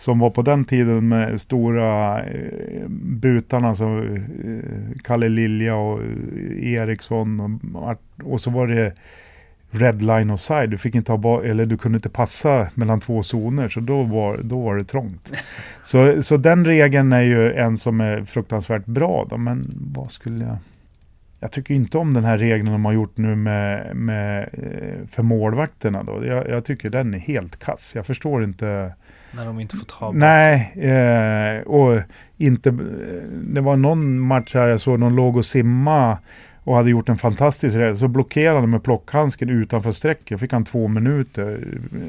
[0.00, 4.24] som var på den tiden med stora eh, butarna som
[5.04, 8.92] Kalle Lilja och eh, Eriksson och, och så var det
[9.72, 10.70] Red line of side.
[10.70, 14.38] Du fick inte ha eller du kunde inte passa mellan två zoner så då var,
[14.42, 15.32] då var det trångt.
[15.82, 19.64] så, så den regeln är ju en som är fruktansvärt bra då, men
[19.94, 20.56] vad skulle jag
[21.40, 25.22] jag tycker inte om den här regeln de har gjort nu med, med eh, för
[25.22, 26.02] målvakterna.
[26.02, 26.24] Då.
[26.24, 27.92] Jag, jag, tycker den är helt kass.
[27.96, 28.94] Jag förstår inte
[29.32, 32.00] när de inte får ta Nej, eh, och
[32.36, 32.68] inte...
[32.68, 32.74] Eh,
[33.42, 36.18] det var någon match här jag såg någon låg och simma
[36.64, 40.40] och hade gjort en fantastisk räddning, Så blockerade han med plockhandsken utanför strecket.
[40.40, 41.64] fick han två minuter.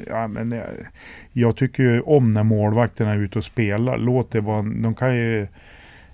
[0.07, 0.65] Ja, men jag,
[1.32, 3.97] jag tycker ju om när målvakterna är ute och spelar.
[3.97, 4.61] Låt det vara...
[4.61, 5.47] De kan ju...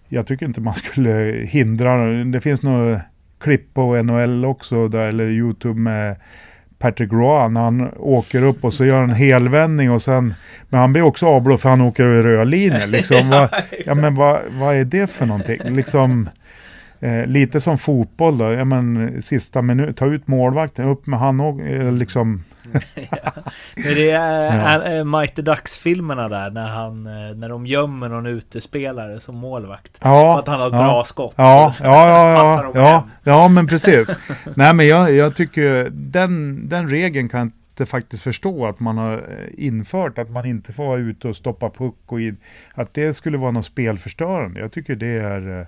[0.08, 2.08] Jag tycker inte man skulle hindra...
[2.24, 3.02] Det finns några
[3.40, 6.16] klipp på NHL också, där, eller YouTube med
[6.80, 10.34] Patrick Roy när han åker upp och så gör en helvändning och sen,
[10.70, 12.88] men han blir också avblåst för han åker över röd linje.
[12.88, 15.60] Liksom, ja, vad, ja, men vad, vad är det för någonting?
[15.64, 16.30] Liksom,
[17.00, 21.40] eh, lite som fotboll då, ja, men, sista minuten, ta ut målvakten, upp med han
[21.40, 22.44] och eh, liksom
[22.96, 23.32] ja.
[23.76, 25.04] Men det är ja.
[25.04, 30.00] Mighty Ducks-filmerna där när, han, eh, när de gömmer någon utespelare som målvakt.
[30.02, 31.34] Ja, för att han har ett ja, bra skott.
[31.38, 34.16] Ja, så, ja, ja, ja, ja, ja, men precis.
[34.56, 39.14] Nej, men jag, jag tycker den, den regeln kan måste faktiskt förstå att man har
[39.14, 42.38] eh, infört att man inte får vara ute och stoppa puck och in,
[42.74, 44.60] att det skulle vara något spelförstörande.
[44.60, 45.68] Jag tycker det är, eh,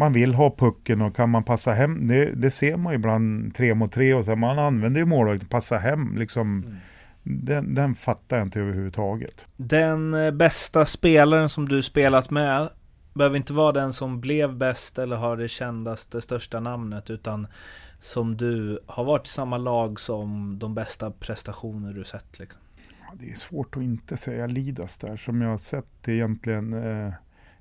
[0.00, 3.74] man vill ha pucken och kan man passa hem, det, det ser man ibland tre
[3.74, 6.64] mot tre och så man använder ju målvakten, passa hem liksom.
[6.66, 6.76] Mm.
[7.22, 9.46] Den, den fattar jag inte överhuvudtaget.
[9.56, 12.68] Den eh, bästa spelaren som du spelat med
[13.14, 17.46] behöver inte vara den som blev bäst eller har det kändaste, största namnet, utan
[17.98, 22.38] som du har varit i samma lag som de bästa prestationer du sett?
[22.38, 22.60] Liksom?
[23.00, 26.72] Ja, det är svårt att inte säga Lidas där, som jag har sett egentligen.
[26.72, 27.12] Eh,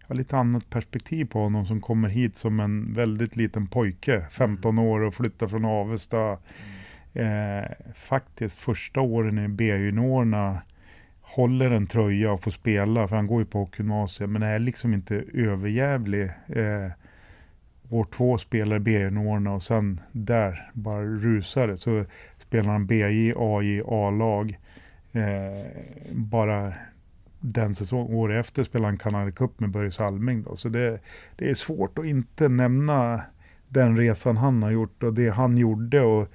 [0.10, 4.76] har lite annat perspektiv på honom som kommer hit som en väldigt liten pojke, 15
[4.76, 4.86] mm.
[4.86, 6.38] år och flyttar från Avesta.
[7.14, 10.62] Eh, faktiskt första åren i B-juniorerna
[11.22, 14.94] håller en tröja och får spela, för han går ju på hockeygymnasiet, men är liksom
[14.94, 16.24] inte överjävlig.
[16.48, 16.92] Eh,
[17.90, 21.78] år två spelar B-juniorerna och sen där bara rusar det.
[21.78, 22.06] Så
[22.38, 24.60] spelar han BJ, AJ, A-lag.
[25.12, 25.66] Eh,
[26.12, 26.74] bara
[27.40, 30.44] den säsongen, året efter spelade han Canada Cup med Börje Salming.
[30.44, 30.56] Då.
[30.56, 31.00] Så det,
[31.36, 33.22] det är svårt att inte nämna
[33.68, 36.02] den resan han har gjort och det han gjorde.
[36.02, 36.28] Och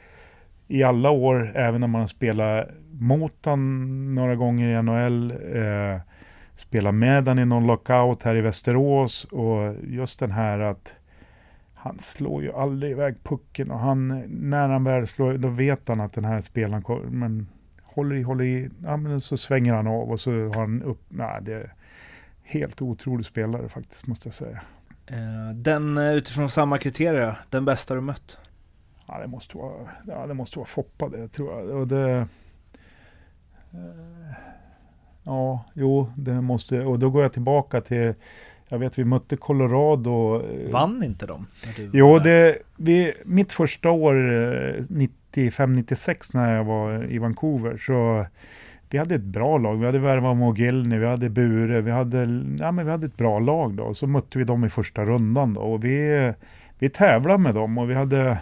[0.69, 6.01] I alla år, även när man spelat mot han några gånger i NHL, eh,
[6.57, 10.95] spelat med han i någon lockout här i Västerås och just den här att
[11.75, 16.01] han slår ju aldrig iväg pucken och han, när han väl slår, då vet han
[16.01, 17.47] att den här spelaren kommer, men
[17.95, 21.01] håller i, håller i, ja men så svänger han av och så har han upp,
[21.09, 21.75] nej det är
[22.43, 24.61] helt otrolig spelare faktiskt måste jag säga.
[25.07, 28.39] Eh, den eh, utifrån samma kriterier, den bästa du mött?
[29.07, 31.77] Ja det måste vara, ja, det måste vara Foppa det tror jag.
[31.81, 32.29] Och det,
[33.73, 34.35] eh,
[35.23, 38.15] ja, jo, det måste, och då går jag tillbaka till
[38.69, 40.43] jag vet vi mötte Colorado.
[40.71, 41.47] Vann inte de?
[41.93, 44.15] Jo, det, vi, mitt första år,
[45.35, 48.27] 95-96 eh, när jag var i Vancouver, så
[48.91, 49.77] vi hade ett bra lag.
[49.77, 52.19] Vi hade värvat Mogilny, vi hade Bure, vi hade,
[52.59, 53.95] ja, men vi hade ett bra lag då.
[53.95, 55.61] Så mötte vi dem i första rundan då.
[55.61, 56.33] Och vi,
[56.79, 58.39] vi tävlade med dem och vi hade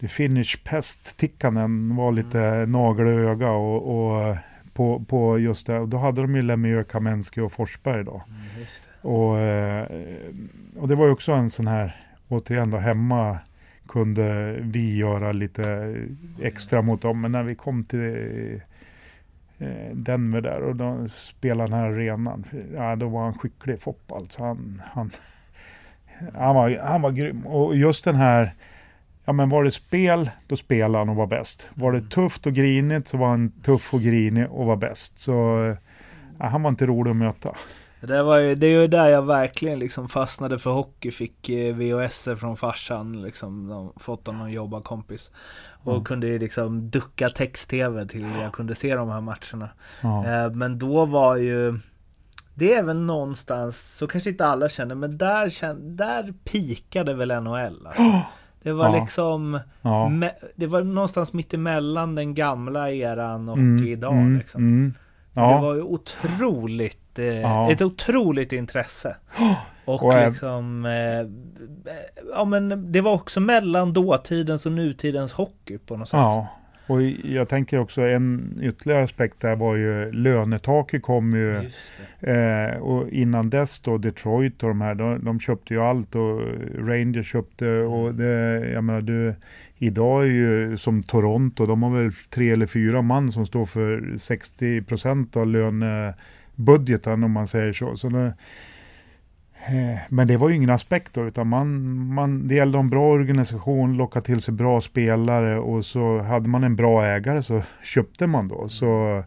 [0.00, 2.72] The Finnish Pest, Tikkanen var lite mm.
[2.72, 4.36] nagel och och,
[4.72, 5.78] på, på just det.
[5.78, 8.22] Och då hade de ju Lemieux, Kamensky och Forsberg då.
[8.28, 8.66] Mm,
[9.14, 9.86] och, eh,
[10.76, 11.96] och det var ju också en sån här,
[12.28, 13.38] återigen då hemma
[13.88, 15.94] kunde vi göra lite
[16.42, 17.20] extra mot dem.
[17.20, 18.60] Men när vi kom till
[19.58, 24.12] eh, Denver där och de spelade den här arenan, ja, då var han skicklig Fopp
[24.12, 24.44] alltså.
[24.44, 25.10] Han, han,
[26.34, 27.46] han, var, han var grym.
[27.46, 28.50] Och just den här,
[29.24, 31.68] ja men var det spel, då spelade han och var bäst.
[31.74, 35.18] Var det tufft och grinigt så var han tuff och grinig och var bäst.
[35.18, 35.32] Så
[36.38, 37.56] ja, han var inte rolig att möta.
[38.00, 41.74] Det, var ju, det är ju där jag verkligen liksom fastnade för hockey, fick eh,
[41.74, 45.30] VHS från farsan, liksom, fått av någon jobbarkompis.
[45.82, 46.04] Och mm.
[46.04, 49.70] kunde ju liksom ducka text-tv till jag kunde se de här matcherna.
[50.02, 50.58] Mm.
[50.58, 51.78] men då var ju,
[52.54, 57.86] det är väl någonstans, så kanske inte alla känner, men där, där pikade väl NHL.
[57.86, 58.22] Alltså.
[58.66, 59.00] Det var ja.
[59.00, 60.08] liksom, ja.
[60.08, 63.86] Me, det var någonstans mittemellan den gamla eran och mm.
[63.86, 64.12] idag.
[64.12, 64.38] Mm.
[64.38, 64.62] Liksom.
[64.62, 64.94] Mm.
[65.32, 65.54] Ja.
[65.54, 67.72] Det var ju otroligt Eh, ja.
[67.72, 69.16] ett otroligt intresse.
[69.84, 71.92] Och, och liksom, eh,
[72.34, 76.18] ja men det var också mellan dåtidens och nutidens hockey på något sätt.
[76.18, 76.48] Ja,
[76.86, 81.56] och jag tänker också en ytterligare aspekt där var ju lönetaket kom ju.
[82.20, 86.40] Eh, och innan dess då Detroit och de här, de, de köpte ju allt och
[86.78, 88.16] Rangers köpte och mm.
[88.16, 89.34] det, jag menar du,
[89.78, 94.14] idag är ju som Toronto, de har väl tre eller fyra man som står för
[94.18, 96.14] 60 procent av löne
[96.56, 97.96] budgeten om man säger så.
[97.96, 98.26] så det,
[99.66, 103.08] eh, men det var ju ingen aspekt då, utan man, man, det gällde en bra
[103.08, 108.26] organisation, locka till sig bra spelare och så hade man en bra ägare så köpte
[108.26, 108.68] man då.
[108.68, 109.22] Så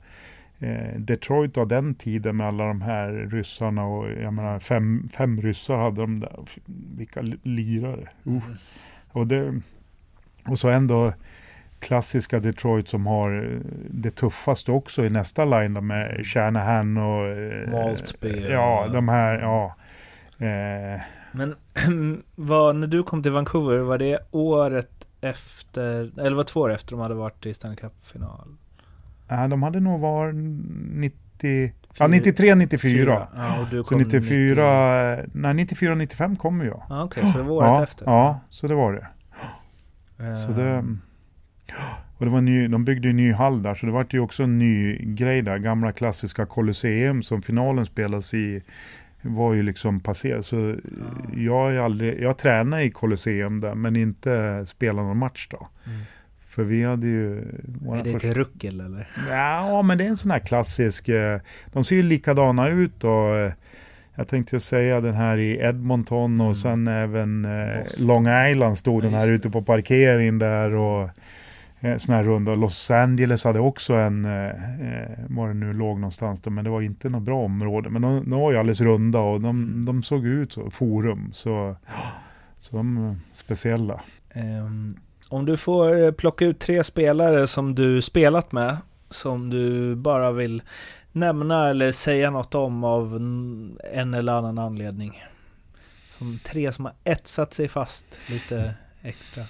[0.60, 5.42] eh, Detroit av den tiden med alla de här ryssarna och jag menar fem, fem
[5.42, 6.40] ryssar hade de där.
[6.98, 8.10] Vilka lirare.
[8.28, 8.34] Uh.
[8.34, 8.42] Mm.
[9.12, 9.62] Och, det,
[10.46, 11.14] och så ändå
[11.80, 13.60] klassiska Detroit som har eh,
[13.90, 17.28] det tuffaste också i nästa line med Shanahan och...
[17.28, 18.48] Eh, Maltby.
[18.50, 19.76] Ja, de här, ja.
[20.46, 21.02] Eh.
[21.32, 21.56] Men
[22.36, 26.92] vad, när du kom till Vancouver, var det året efter, eller var två år efter
[26.92, 28.58] de hade varit i Stanley Cup-final?
[29.28, 31.74] Ja, de hade nog varit 90...
[32.00, 33.28] Ja, 93, 94.
[33.36, 35.32] Ja, och så 94, 90...
[35.34, 36.84] nej 94, 95 kom jag.
[36.90, 38.06] Ja, Okej, okay, så det var året ja, efter?
[38.06, 39.08] Ja, så det var det.
[40.24, 40.46] Uh...
[40.46, 40.98] Så det...
[42.18, 44.20] Och det var ny, de byggde ju en ny hall där, så det var ju
[44.20, 45.58] också en ny grej där.
[45.58, 48.62] Gamla klassiska Colosseum som finalen spelas i
[49.22, 50.46] var ju liksom passerat.
[50.46, 50.76] Så ja.
[51.36, 55.68] jag, är aldrig, jag tränar i Colosseum där, men inte spelar någon match då.
[55.86, 56.00] Mm.
[56.48, 57.38] För vi hade ju...
[57.38, 59.08] Är det ett ruckel eller?
[59.30, 61.10] Ja, men det är en sån här klassisk...
[61.10, 63.52] Eh, de ser ju likadana ut och eh,
[64.16, 66.56] jag tänkte ju säga den här i Edmonton och mm.
[66.56, 71.10] sen även eh, Long Island stod den här ute på parkeringen där och
[71.80, 72.56] eh, sån här runda.
[72.56, 74.52] Los Angeles hade också en, eh,
[75.30, 77.90] var det nu låg någonstans då, men det var inte något bra område.
[77.90, 79.86] Men de, de var ju alldeles runda och de, mm.
[79.86, 81.32] de såg ut så, forum.
[81.34, 81.76] Så,
[82.60, 84.02] så de är speciella.
[84.36, 84.98] Um,
[85.30, 88.78] om du får plocka ut tre spelare som du spelat med,
[89.10, 90.62] som du bara vill
[91.12, 93.16] nämna eller säga något om av
[93.94, 95.24] en eller annan anledning?
[96.18, 99.44] Som tre som har etsat sig fast lite extra.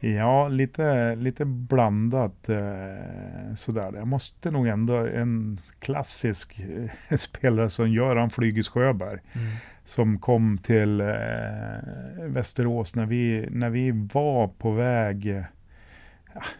[0.00, 3.92] Ja, lite, lite blandat eh, sådär.
[3.94, 6.60] Jag måste nog ändå en klassisk
[7.10, 9.18] eh, spelare som Göran Flygis Sjöberg.
[9.32, 9.46] Mm.
[9.84, 11.06] Som kom till eh,
[12.26, 15.44] Västerås när vi, när vi var på väg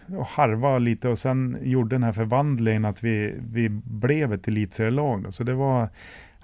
[0.07, 5.35] och harva lite och sen gjorde den här förvandlingen att vi, vi blev ett elitserielag.
[5.35, 5.89] Så det var,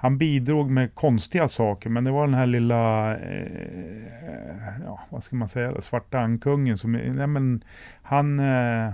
[0.05, 5.37] han bidrog med konstiga saker, men det var den här lilla, eh, ja, vad ska
[5.37, 7.65] man säga, svarta ankungen som, nej men
[8.03, 8.93] han, eh,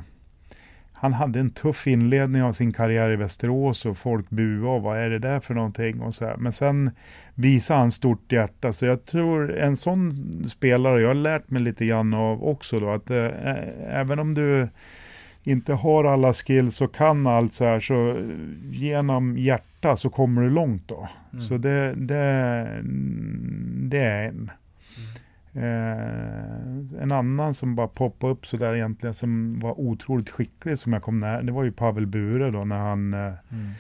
[0.92, 4.98] han hade en tuff inledning av sin karriär i Västerås och folk buade, och vad
[4.98, 6.00] är det där för någonting?
[6.00, 6.36] Och så här.
[6.36, 6.90] Men sen
[7.34, 10.12] visade han stort hjärta, så jag tror en sån
[10.48, 13.28] spelare, jag har lärt mig lite grann av också då, att eh,
[13.88, 14.68] även om du
[15.42, 18.16] inte har alla skills och kan allt så här, så
[18.70, 21.08] genom hjärtat hjärta så kommer du långt då.
[21.32, 21.44] Mm.
[21.44, 22.80] Så det, det,
[23.88, 24.50] det är en.
[25.52, 31.02] Eh, en annan som bara poppade upp sådär egentligen som var otroligt skicklig som jag
[31.02, 33.70] kom nära, det var ju Pavel Bure då när han eh, mm.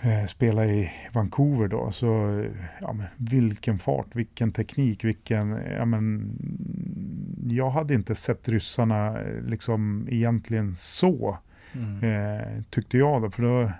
[0.00, 1.90] eh, spelade i Vancouver då.
[1.90, 2.06] Så
[2.80, 6.30] ja, men vilken fart, vilken teknik, vilken, ja men
[7.48, 11.38] jag hade inte sett ryssarna eh, liksom egentligen så,
[11.72, 12.04] mm.
[12.04, 13.30] eh, tyckte jag då.
[13.30, 13.70] För då,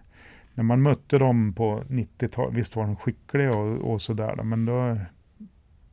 [0.55, 4.97] när man mötte dem på 90-talet, visst var de skickliga och, och sådär, men då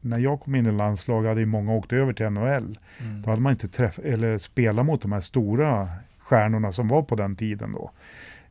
[0.01, 2.79] när jag kom in i landslag hade ju många åkt över till NHL.
[2.99, 3.21] Mm.
[3.21, 5.89] Då hade man inte träff eller spelat mot de här stora
[6.19, 7.91] stjärnorna som var på den tiden då.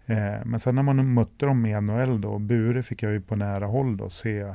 [0.06, 3.36] Eh, men sen när man mötte dem i NHL då, Bure fick jag ju på
[3.36, 4.54] nära håll då se.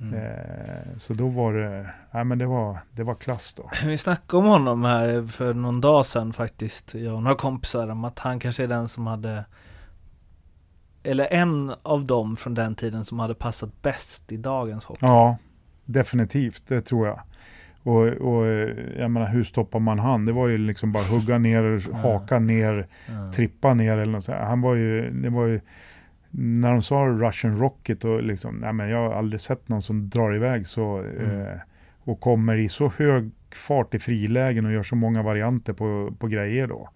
[0.00, 0.14] Mm.
[0.14, 3.70] Eh, så då var det, nej men det var, det var klass då.
[3.86, 8.04] Vi snackade om honom här för någon dag sedan faktiskt, jag och några kompisar, om
[8.04, 9.44] att han kanske är den som hade
[11.04, 15.06] eller en av dem från den tiden som hade passat bäst i dagens hockey.
[15.06, 15.36] Ja,
[15.84, 17.20] Definitivt, det tror jag.
[17.82, 18.46] Och, och
[18.96, 20.26] jag menar, hur stoppar man han?
[20.26, 22.86] Det var ju liksom bara hugga ner, haka ner,
[23.34, 24.38] trippa ner eller något sånt.
[24.38, 25.60] Han var ju, det var ju,
[26.30, 30.08] när de sa Russian Rocket och liksom, nej men jag har aldrig sett någon som
[30.08, 31.40] drar iväg så mm.
[31.40, 31.58] eh,
[32.04, 36.26] och kommer i så hög fart i frilägen och gör så många varianter på, på
[36.26, 36.88] grejer då.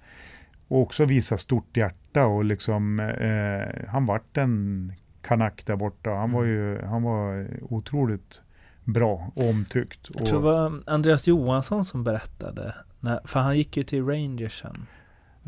[0.69, 6.11] Och också visa stort hjärta och liksom, eh, han vart en kanak där borta.
[6.11, 6.55] Han var mm.
[6.55, 8.43] ju, han var otroligt
[8.85, 10.09] bra och omtyckt.
[10.15, 14.61] Jag tror det var Andreas Johansson som berättade, när, för han gick ju till Rangers
[14.61, 14.87] sen.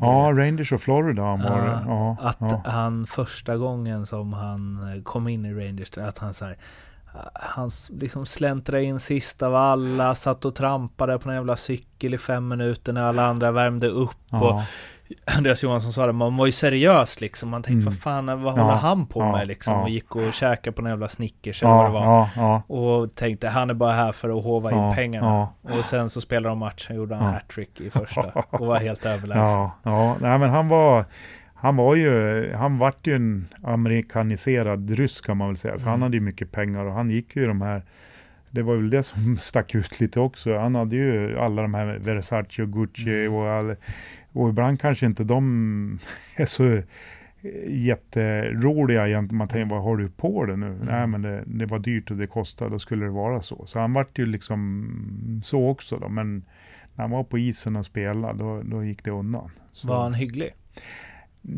[0.00, 2.62] Ja, Rangers och Florida han var ja, ja, Att ja.
[2.64, 6.56] han första gången som han kom in i Rangers, att han så här,
[7.34, 12.18] han liksom släntrade in sist av alla, satt och trampade på en jävla cykel i
[12.18, 14.16] fem minuter när alla andra värmde upp.
[14.30, 14.50] Ja.
[14.50, 14.62] Och
[15.36, 17.48] Andreas Johansson sa det, man var ju seriös liksom.
[17.48, 17.84] Man tänkte, mm.
[17.84, 19.80] vad fan, vad håller ja, han på ja, med liksom?
[19.80, 22.62] Och gick och käkade på en jävla Snickers eller vad det var.
[22.66, 25.48] Och tänkte, han är bara här för att hova in pengarna.
[25.62, 28.22] Och sen så spelade de matchen, gjorde han hattrick i första.
[28.50, 29.60] Och var helt överlägsen.
[29.60, 30.16] Ja, ja.
[30.20, 31.04] Nej, men han var...
[31.60, 35.78] Han var ju, han vart ju en amerikaniserad ryss kan man väl säga.
[35.78, 35.90] Så mm.
[35.90, 37.82] han hade ju mycket pengar och han gick ju de här
[38.50, 40.58] det var väl det som stack ut lite också.
[40.58, 43.34] Han hade ju alla de här Versace och Gucci mm.
[43.34, 43.76] och all,
[44.32, 45.98] och ibland kanske inte de
[46.36, 46.82] är så
[47.66, 49.38] jätteroliga egentligen.
[49.38, 50.66] Man tänker, vad har du på dig nu?
[50.66, 50.78] Mm.
[50.78, 53.66] Nej, men det, det, var dyrt och det kostade, då skulle det vara så.
[53.66, 56.08] Så han vart ju liksom så också då.
[56.08, 56.44] Men
[56.94, 59.50] när han var på isen och spelade, då, då gick det undan.
[59.72, 59.88] Så.
[59.88, 60.50] Var han hygglig?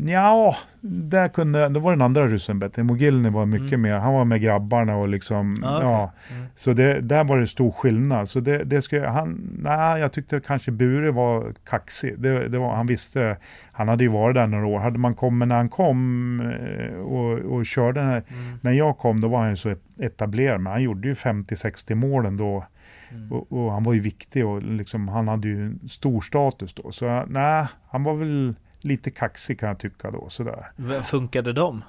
[0.07, 2.83] Ja, där kunde, det var den andra ryssen bättre.
[2.83, 3.81] Mogilny var mycket mm.
[3.81, 5.89] mer, han var med grabbarna och liksom, ah, okay.
[5.89, 6.11] ja.
[6.31, 6.45] Mm.
[6.55, 8.29] Så det, där var det stor skillnad.
[8.29, 12.19] Så det, det skulle, han, nej, jag tyckte kanske Bure var kaxig.
[12.19, 13.37] Det, det var, han visste,
[13.71, 14.79] han hade ju varit där några år.
[14.79, 18.59] Hade man kommit när han kom eh, och, och körde, den här, mm.
[18.61, 22.25] när jag kom då var han ju så etablerad, men han gjorde ju 50-60 mål
[22.25, 22.65] ändå.
[23.11, 23.31] Mm.
[23.31, 26.91] Och, och, han var ju viktig och liksom, han hade ju stor status då.
[26.91, 30.29] Så nej, han var väl lite kaxig kan jag tycka då.
[30.29, 30.71] Sådär.
[31.03, 31.83] Funkade de?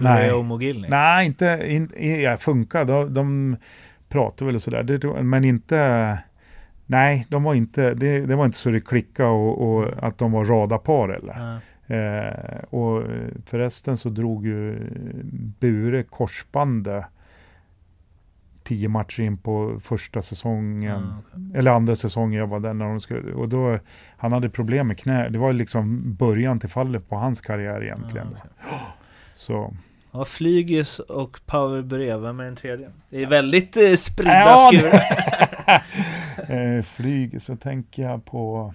[0.00, 0.88] Nej, Mogilny?
[0.88, 2.84] Nej, inte, in, ja, funkar.
[2.84, 3.56] De, de
[4.08, 6.18] pratar väl och sådär, men inte
[6.86, 10.32] Nej, de var inte, det, det var inte så det klickade och, och att de
[10.32, 11.36] var radarpar eller.
[11.38, 11.60] Ja.
[11.94, 13.02] Eh, och
[13.46, 14.90] förresten så drog ju
[15.60, 17.04] Bure korsbandet
[18.66, 20.84] tio matcher in på första säsongen.
[20.84, 21.58] Ja, okej.
[21.58, 23.78] Eller andra säsongen jag var där när de skulle, och då,
[24.16, 25.28] han hade problem med knä.
[25.28, 28.28] Det var liksom början till fallet på hans karriär egentligen.
[28.32, 28.78] Ja, okej.
[29.34, 29.74] Så.
[30.12, 32.90] Ja, Flygis och Power Bure, vem är den tredje?
[33.10, 35.82] Det är väldigt eh, spridda Ja, skurar.
[36.76, 38.74] eh, flyg, så tänker jag på...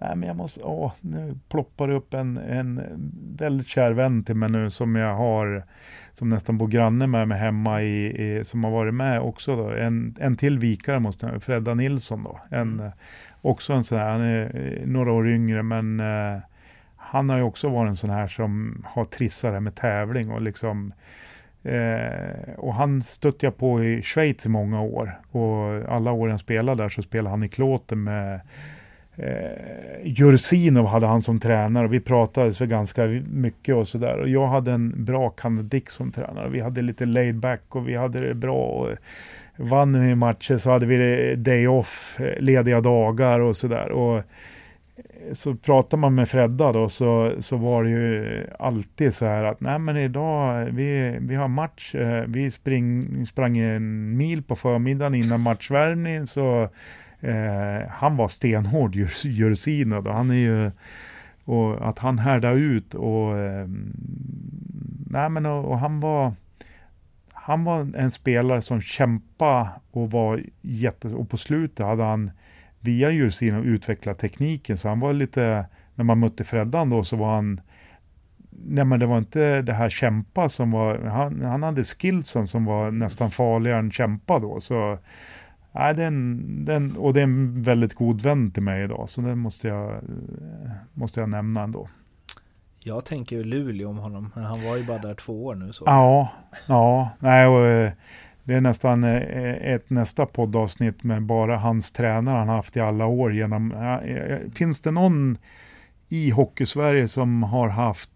[0.00, 0.62] Nej, men jag måste...
[0.62, 2.82] Åh, nu ploppar det upp en, en
[3.36, 5.64] väldigt kär vän till mig nu som jag har,
[6.12, 9.70] som nästan bor granne med mig hemma i, i som har varit med också då.
[9.70, 12.40] En, en till vikare måste jag, Fredda Nilsson då.
[12.50, 12.90] En, eh,
[13.40, 16.40] också en sån här, han är eh, några år yngre men eh,
[16.96, 20.42] han har ju också varit en sån här som har trissat det med tävling och
[20.42, 20.92] liksom
[21.62, 25.20] Eh, och han stötte jag på i Schweiz i många år.
[25.30, 28.40] Och alla år jag spelade där så spelade han i klåten med
[29.16, 34.18] eh, Jursinov hade han som tränare och vi pratades för ganska mycket och sådär.
[34.18, 36.48] Och jag hade en bra Kanadick som tränare.
[36.48, 38.64] Vi hade lite laid back och vi hade det bra.
[38.64, 38.88] Och
[39.60, 43.90] vann vi matcher så hade vi day off, eh, lediga dagar och sådär.
[43.90, 44.24] Och eh,
[45.32, 49.60] så pratar man med Fredda då så, så var det ju alltid så här att
[49.60, 51.94] nej men idag, eh, vi, vi har match,
[52.26, 56.68] vi spring, sprang en mil på förmiddagen innan matchvärmning så
[57.20, 60.12] eh, han var stenhård Jur- och.
[60.12, 60.70] Han är ju,
[61.44, 63.68] och att han härdade ut och eh,
[65.10, 66.34] nej men och, och han var
[67.32, 72.30] han var en spelare som kämpade och var jätte, och på slutet hade han
[72.80, 75.64] via Jursino utvecklat tekniken så han var lite,
[75.94, 77.60] när man mötte Freddan då så var han
[78.66, 82.64] Nej men det var inte det här kämpa som var, han, han hade skillsen som
[82.64, 84.60] var nästan farligare än kämpa då.
[84.60, 84.98] Så,
[85.72, 89.38] nej, den, den, och det är en väldigt god vän till mig idag, så den
[89.38, 90.00] måste jag,
[90.94, 91.88] måste jag nämna ändå.
[92.78, 95.72] Jag tänker ju Luleå om honom, men han var ju bara där två år nu
[95.72, 95.84] så.
[95.86, 96.28] Ja,
[96.66, 97.92] ja, nej och eh,
[98.44, 103.06] det är nästan eh, ett nästa poddavsnitt med bara hans tränare han haft i alla
[103.06, 105.38] år genom, eh, finns det någon
[106.08, 108.10] i Hockeysverige som har haft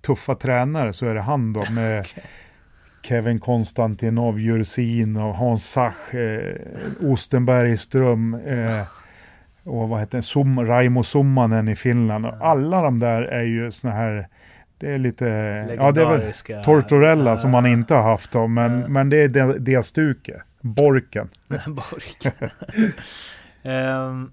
[0.00, 2.24] tuffa tränare så är det han då med Okej.
[3.02, 6.56] Kevin Konstantinov, Jursin och Hans Sach, eh,
[7.02, 8.82] Ostenbergström eh,
[9.64, 12.26] och vad heter Sum, Raimo Summanen i Finland.
[12.26, 14.28] Och alla de där är ju såna här,
[14.78, 15.24] det är lite,
[15.78, 18.88] ja det är väl Tortorella som man inte har haft då, men, Ja.
[18.88, 20.42] men det är det, det stuket.
[20.60, 21.28] Borken.
[21.66, 22.26] Bork.
[23.62, 24.32] Ehm,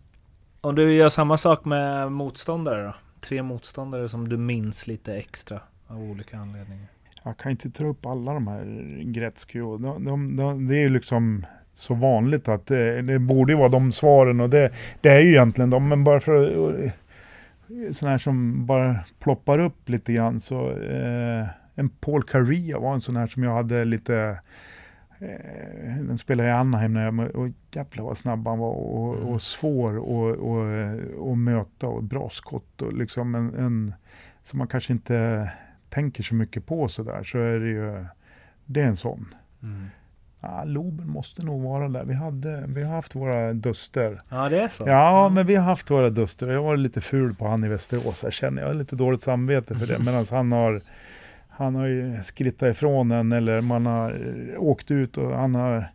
[0.62, 2.94] om du gör samma sak med motståndare då?
[3.22, 6.88] Tre motståndare som du minns lite extra av olika anledningar.
[7.24, 10.80] Jag kan inte ta upp alla de här Gretzky och de, de, de, det är
[10.80, 14.72] ju liksom så vanligt att det, det borde vara de svaren och det,
[15.02, 16.92] det är ju egentligen de, men bara för att
[17.96, 23.02] sådana här som bara ploppar upp lite grann så eh, en Paul Caria var en
[23.02, 24.40] sån här som jag hade lite
[25.20, 29.28] eh, den spelade i Anaheim när jag, och jävlar vad snabb han var och, Mm.
[29.28, 31.00] och svår och, och,
[31.30, 33.94] och möta och bra skott och liksom en, en
[34.44, 35.50] som man kanske inte
[35.98, 38.06] tänker så mycket på sådär så är det ju
[38.66, 39.26] det är en sån.
[40.42, 42.04] Ja, Loben måste nog vara där.
[42.04, 44.22] Vi, hade, vi har haft våra duster.
[44.30, 44.84] Ja, det är så?
[44.88, 46.52] Ja, men vi har haft våra duster.
[46.52, 48.24] Jag var lite ful på han i Västerås.
[48.24, 50.00] Jag känner jag har lite dåligt samvete för det.
[50.06, 50.82] Medan han har,
[51.50, 55.86] han har ju skrittat ifrån en eller man har eh, åkt ut och han har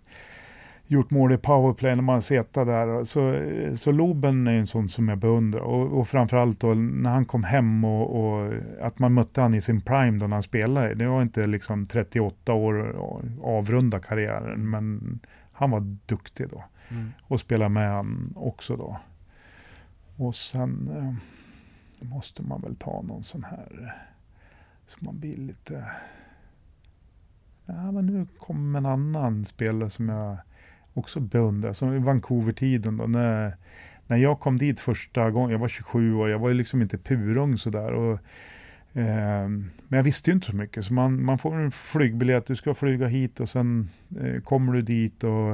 [0.87, 3.05] gjort mål i powerplay när man setat där.
[3.05, 3.39] Så,
[3.77, 5.61] så Loben är en sån som jag beundrar.
[5.61, 9.61] Och, och framförallt då när han kom hem och, och att man mötte han i
[9.61, 10.95] sin prime då när han spelade.
[10.95, 12.97] Det var inte liksom 38 år
[13.43, 15.19] avrunda karriären, men
[15.53, 17.13] han var duktig då Mm.
[17.23, 19.01] och spela med han också då.
[20.17, 24.03] Och sen eh, måste man väl ta någon sån här eh,
[24.87, 25.85] så man blir lite...
[27.67, 30.37] Ja, men nu kommer en annan spelare som jag
[30.95, 33.57] också beundrar, som Vancouver-tiden då, när,
[34.07, 36.99] när jag kom dit första gången, jag var 27 år, jag var ju liksom inte
[36.99, 37.93] purung sådär.
[37.93, 38.13] Och,
[38.93, 42.57] eh, men jag visste ju inte så mycket, så man, man får en flygbiljett, du
[42.57, 43.89] ska flyga hit och sen
[44.21, 45.53] eh, kommer du dit och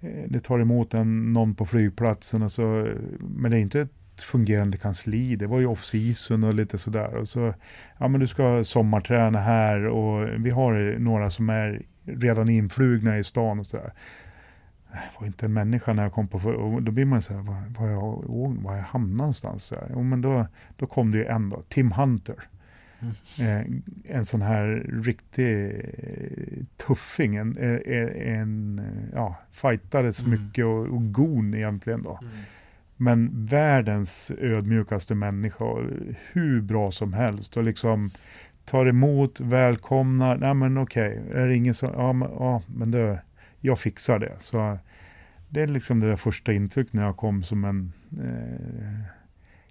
[0.00, 2.42] eh, det tar emot en, någon på flygplatsen.
[2.42, 5.36] Och så, men det är inte ett fungerande kansli.
[5.36, 7.14] Det var ju off-season och lite sådär.
[7.14, 7.54] Och så,
[7.98, 13.24] ja men du ska sommarträna här och vi har några som är redan influgna i
[13.24, 13.92] stan och sådär.
[15.18, 16.38] Var inte en människa när jag kom på,
[16.82, 18.24] då blir man så här, var, var jag,
[18.62, 19.64] var jag hamnade någonstans?
[19.64, 20.02] Så här.
[20.02, 20.46] Men då,
[20.76, 22.36] då kom det ju en då, Tim Hunter.
[23.40, 23.60] Eh,
[24.04, 28.80] en sån här riktig eh, tuffing, en, en, en
[29.14, 30.30] ja, fightades Mm.
[30.30, 32.18] mycket och, och gon egentligen då.
[32.22, 32.34] Mm.
[32.96, 35.64] Men världens ödmjukaste människa,
[36.32, 38.10] hur bra som helst och liksom
[38.64, 43.20] tar emot, välkomnar, nej men okej, är det ingen som, ja men, ja, men det,
[43.60, 44.34] jag fixar det.
[44.38, 44.78] Så
[45.48, 49.00] det är liksom det där första intryck när jag kom som en, eh,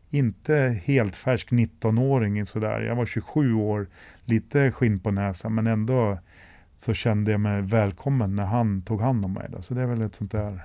[0.09, 2.81] inte helt färsk 19-åring sådär.
[2.81, 3.87] Jag var 27 år,
[4.25, 6.19] lite skinn på näsan, men ändå
[6.75, 9.47] så kände jag mig välkommen när han tog hand om mig.
[9.49, 9.61] Då.
[9.61, 10.61] Så det är väl ett sånt där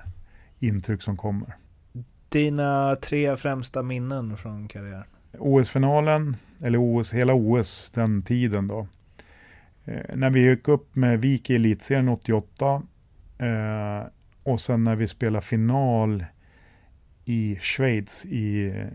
[0.59, 1.55] intryck som kommer.
[2.29, 5.03] Dina tre främsta minnen från karriären?
[5.37, 8.87] OS-finalen, eller OS, hela OS den tiden då.
[9.85, 12.83] Eh, när vi gick upp med Vik i elitserien 88
[13.37, 14.07] eh,
[14.43, 16.25] och sen när vi spelade final
[17.25, 18.85] i Schweiz i eh,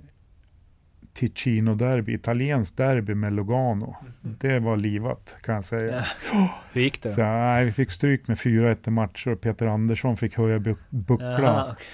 [1.14, 3.96] Ticino derby, italienskt derby med Lugano.
[4.20, 6.02] Det var livat kan jag säga.
[6.32, 6.48] Ja.
[6.72, 7.08] Hur gick det?
[7.08, 10.76] Så, nej, vi fick stryk med 4-1 i matcher och Peter Andersson fick höja bu-
[10.90, 11.32] bucklan.
[11.42, 11.84] Jaha, okej.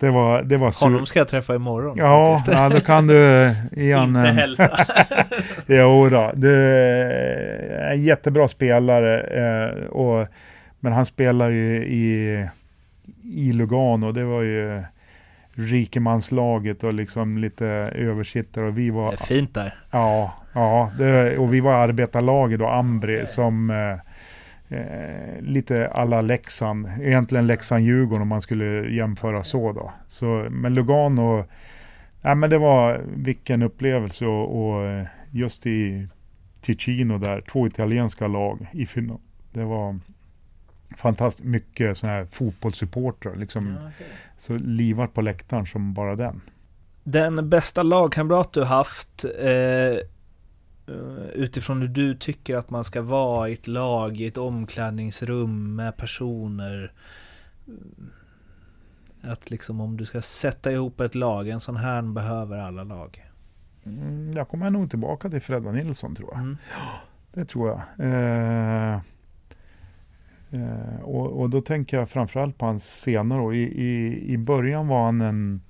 [0.00, 1.98] Det var, det var Honom ska jag träffa imorgon.
[1.98, 2.58] Ja, faktiskt.
[2.58, 4.02] ja, då kan du igen.
[4.02, 4.86] Inte hälsa.
[5.66, 9.20] Jo då, det är en jättebra spelare.
[9.20, 10.26] Eh, och,
[10.80, 12.46] men han spelar ju i,
[13.22, 14.12] i Lugano.
[14.12, 14.82] Det var ju
[15.54, 18.66] rikemanslaget och liksom lite översittare.
[18.66, 19.74] Och vi Det var, är fint där.
[19.90, 26.88] ja, ja det, och vi var arbetarlaget då, Ambri, som eh, eh, lite alla Leksand.
[27.02, 29.92] Egentligen Leksand-Djurgården om man skulle jämföra så då.
[30.06, 31.44] Så, men Lugano,
[32.22, 36.08] ja, men det var vilken upplevelse och, och eh, just i
[36.60, 39.18] Ticino där, två italienska lag i final.
[39.52, 39.98] Det var
[40.96, 43.76] fantastiskt mycket sådana här fotbollssupportrar, liksom
[44.36, 46.40] så livat på läktaren som bara den.
[47.04, 49.98] Den bästa lagkamrat du haft eh,
[51.32, 55.96] utifrån hur du tycker att man ska vara i ett lag, i ett omklädningsrum med
[55.96, 56.92] personer.
[59.22, 63.24] Att liksom om du ska sätta ihop ett lag, en sån här behöver alla lag.
[63.84, 66.40] Mm, jag kommer nog tillbaka till Fredda Nilsson tror jag.
[66.40, 66.56] Mm.
[67.32, 67.80] Det tror jag.
[68.06, 69.00] Eh,
[70.50, 73.54] eh, och, och då tänker jag framförallt på hans senare år.
[73.54, 75.60] I, i, I början var han en...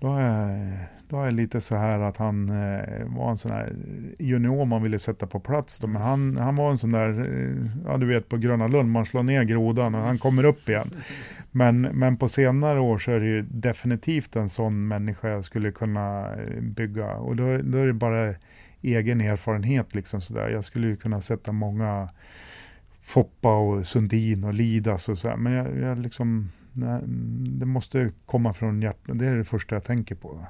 [0.00, 0.72] Då är, jag-
[1.10, 3.72] då är lite så här att han eh, var en sån här
[4.18, 5.78] junior man ville sätta på plats.
[5.78, 5.86] Då.
[5.86, 9.06] Men han, han var en sån där, eh, ja du vet på Gröna Lund, man
[9.06, 10.90] slår ner grodan och han kommer upp igen.
[11.50, 15.72] Men, men på senare år så är det ju definitivt en sån människa jag skulle
[15.72, 17.12] kunna eh, bygga.
[17.12, 18.34] Och då, då är det bara
[18.82, 20.48] egen erfarenhet liksom sådär.
[20.48, 22.08] Jag skulle ju kunna sätta många
[23.08, 25.36] Foppa och Sundin och Lidas och så här.
[25.36, 27.00] Men jag, jag liksom, nej,
[27.58, 29.18] det måste komma från hjärtat.
[29.18, 30.32] Det är det första jag tänker på.
[30.32, 30.46] Då.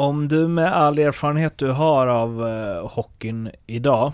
[0.00, 4.12] Om du med all erfarenhet du har av eh, hockeyn idag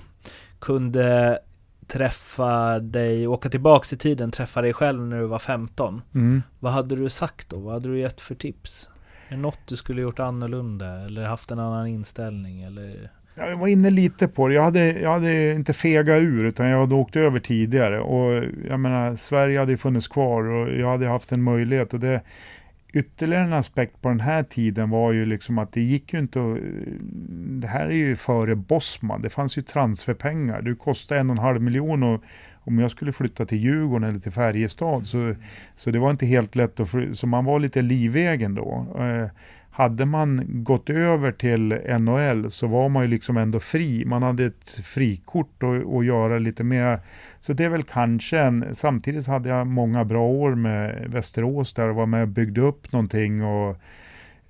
[0.59, 1.39] kunde
[1.87, 6.03] träffa dig, åka tillbaks i tiden, träffa dig själv när du var 15.
[6.15, 6.43] Mm.
[6.61, 7.59] Vad hade du sagt då?
[7.59, 8.91] Vad hade du gett för tips?
[9.29, 13.11] Är det något du skulle gjort annorlunda eller haft en annan inställning eller?
[13.37, 14.55] Jag var inne lite på det.
[14.55, 18.01] Jag hade, jag hade inte fegat ur utan jag hade åkt över tidigare.
[18.01, 21.95] Och jag menar, Sverige hade funnits kvar och jag hade haft en möjlighet.
[21.95, 22.21] Och det,
[22.95, 26.41] ytterligare en aspekt på den här tiden var ju liksom att det gick ju inte
[26.41, 26.59] att...
[27.61, 29.23] Det här är ju före Bosman.
[29.23, 30.63] Det fanns ju transferpengar.
[30.63, 32.23] Det kostade en och en halv miljon och
[32.67, 35.35] om jag skulle flytta till Djurgården eller till Färjestad så,
[35.77, 38.87] så det var inte helt lätt att fly- Så man var lite livegen då.
[38.99, 39.31] Eh,
[39.77, 44.05] hade man gått över till NHL så var man ju liksom ändå fri.
[44.05, 45.63] Man hade ett frikort
[45.99, 47.01] att göra lite mer.
[47.39, 51.89] Så det är väl kanske en, samtidigt hade jag många bra år med Västerås där
[51.89, 53.77] och var med och byggde upp någonting och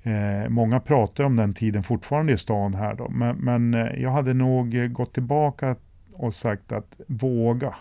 [0.02, 3.08] eh, många pratar om den tiden fortfarande i stan här då.
[3.08, 5.76] Men, men eh, jag hade nog gått tillbaka
[6.12, 7.74] och sagt att våga,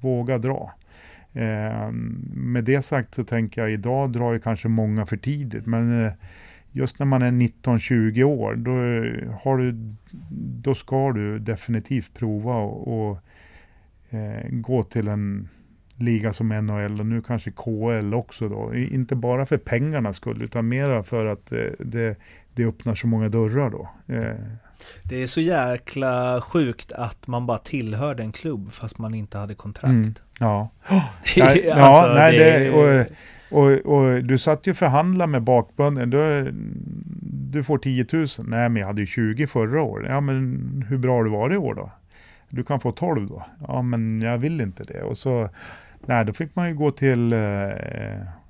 [0.00, 0.74] våga dra.
[1.32, 1.90] Eh,
[2.34, 6.12] med det sagt så tänker jag idag drar ju kanske många för tidigt men eh,
[6.72, 8.70] just när man är 19-20 år, då,
[9.42, 9.94] har du,
[10.62, 13.18] då ska du definitivt prova och, och
[14.10, 15.48] eh, gå till en
[15.96, 18.74] liga som NHL och nu kanske KL också då.
[18.74, 22.16] Inte bara för pengarnas skull utan mera för att eh, det,
[22.54, 23.88] det öppnar så många dörrar då.
[24.14, 24.34] Eh,
[25.02, 29.54] Det är så jäkla sjukt att man bara tillhörde en klubb fast man inte hade
[29.54, 29.92] kontrakt.
[29.92, 30.14] Mm.
[30.38, 30.70] ja.
[31.36, 33.06] Nej, ja, alltså, nej, det och,
[33.50, 36.10] och, och du satt ju och förhandlade med bakbunden.
[36.10, 36.50] Du,
[37.52, 38.26] du får 10 000.
[38.38, 40.10] Nej, men jag hade ju 20 förra året.
[40.10, 41.90] Ja, men hur bra har du varit i år då?
[42.48, 43.46] Du kan få 12 då.
[43.68, 45.02] Ja, men jag vill inte det.
[45.02, 45.48] Och så,
[46.06, 47.38] nej, då fick man ju gå till eh,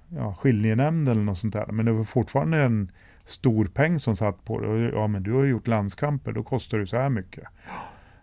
[0.09, 1.67] ja, skiljenämnden eller något sånt där.
[1.67, 2.91] Men det var fortfarande en
[3.25, 4.91] stor peng som satt på det.
[4.95, 7.45] Ja, men du har ju gjort landskamper, då kostar det så här mycket.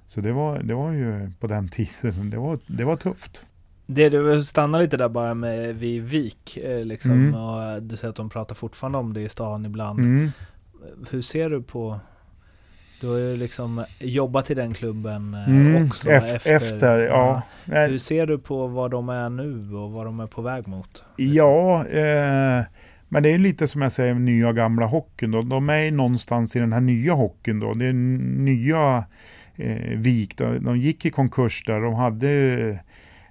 [0.07, 3.45] Så det var, det var ju på den tiden, det var, det var tufft.
[3.89, 7.35] Det du stannar lite där bara med vid Vik, eh, liksom, mm.
[7.35, 9.99] och du säger att de pratar fortfarande om det i stan ibland.
[9.99, 10.31] Mm.
[11.11, 11.99] Hur ser du på
[13.01, 16.55] du har ju liksom jobbat i den klubben eh, mm, också efter.
[16.55, 17.41] efter ja.
[17.65, 17.85] ja.
[17.85, 21.03] Hur ser du på vad de är nu och vad de är på väg mot?
[21.15, 22.63] Ja, eh,
[23.09, 25.31] men det är lite som jag säger nya och gamla hockeyn.
[25.31, 25.41] Då.
[25.41, 27.59] De är någonstans i den här nya hockeyn.
[27.59, 27.73] Då.
[27.73, 29.05] Det är nya
[29.55, 30.37] eh, Vik.
[30.37, 30.53] Då.
[30.59, 31.81] De gick i konkurs där.
[31.81, 32.79] De hade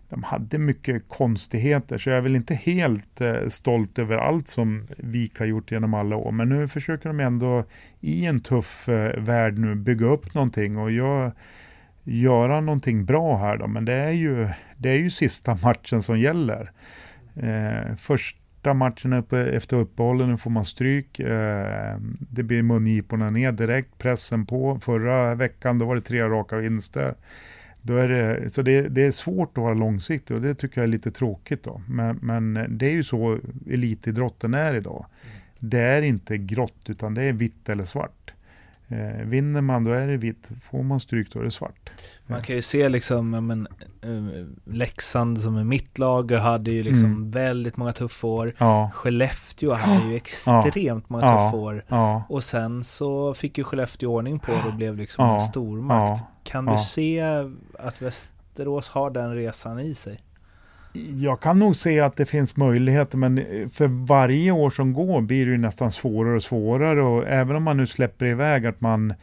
[0.08, 4.86] de hade mycket konstigheter, så jag är väl inte helt eh, stolt över allt som
[4.96, 6.32] Vik har gjort genom alla år.
[6.32, 7.64] Men nu försöker de ändå
[8.00, 11.32] i en tuff eh, värld nu bygga upp någonting och gör,
[12.04, 13.66] göra någonting bra här då.
[13.66, 16.70] Men det är ju, det är ju sista matchen som gäller.
[17.34, 21.20] Eh, första matchen uppe, efter uppehållet, nu får man stryk.
[21.20, 21.96] Eh,
[22.30, 24.78] det blir mungiporna ner direkt, pressen på.
[24.82, 27.14] Förra veckan då var det tre raka vinster.
[27.86, 30.88] Då är det, så det, det, är svårt att vara långsiktig och det tycker jag
[30.88, 31.64] är lite tråkigt.
[31.64, 31.82] Då.
[31.88, 33.38] Men, men det är ju så
[33.70, 35.06] elitidrotten är idag.
[35.22, 35.36] Mm.
[35.60, 38.32] Det är inte grått utan det är vitt eller svart.
[38.88, 41.90] Eh, vinner man då är det vitt, får man stryk då är det svart.
[42.26, 43.68] Man kan ju se liksom, men,
[44.04, 47.30] uh, Leksand som är mitt lag hade ju liksom mm.
[47.30, 48.52] väldigt många tuffa år.
[48.58, 48.90] Ja.
[48.94, 51.00] Skellefteå hade ju extremt ja.
[51.08, 51.84] många tuffa år.
[51.88, 52.24] Ja.
[52.28, 56.24] Och sen så fick ju Skellefteå ordning på det och blev liksom en stormakt.
[56.44, 57.24] Kan du se
[57.78, 60.20] att Västerås har den resan i sig?
[61.16, 65.20] Jag kan nog se att det finns möjligheter, men eh, för varje år som går
[65.20, 67.02] blir det nästan svårare och svårare.
[67.02, 69.14] Och även om man nu släpper iväg att man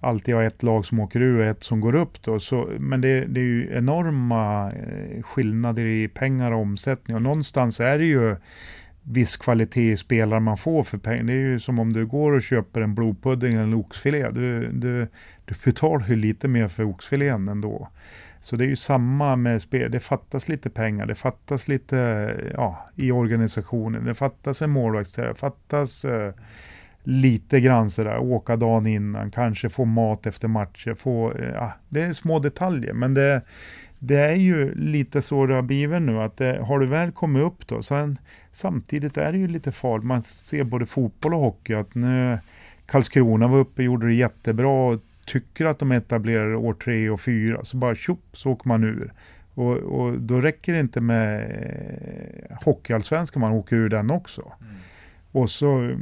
[0.00, 2.22] alltid har ett lag som åker ur och ett som går upp.
[2.22, 7.16] Då, så, men det, det är ju enorma eh, skillnader i pengar och omsättning.
[7.16, 8.36] Och någonstans är det ju
[9.02, 11.22] viss kvalitet i spelare man får för pengar.
[11.22, 14.30] Det är ju som om du går och köper en blodpudding eller en oxfilé.
[14.30, 15.08] Du, du,
[15.44, 17.88] du betalar ju lite mer för oxfilén ändå.
[18.40, 19.90] Så det är ju samma med spel.
[19.90, 21.96] Det fattas lite pengar, det fattas lite
[22.54, 26.32] ja, i organisationen, det fattas en målvakt, det fattas eh,
[27.02, 32.02] lite grann sådär, åka dagen innan, kanske få mat efter matcher, få, eh, ja, det
[32.02, 33.42] är små detaljer, men det,
[33.98, 37.42] det är ju lite så det har blivit nu, att det, har du väl kommit
[37.42, 38.18] upp då, sen,
[38.52, 42.38] samtidigt är det ju lite farligt, man ser både fotboll och hockey, att nu
[42.86, 44.98] Karlskrona var uppe och gjorde det jättebra,
[45.30, 49.12] tycker att de etablerar år tre och fyra, så bara tjopp så åker man ur.
[49.54, 51.40] Och, och då räcker det inte med
[52.50, 54.52] eh, hockeyallsvenskan, man åker ur den också.
[54.60, 54.74] Mm.
[55.32, 55.96] Och så,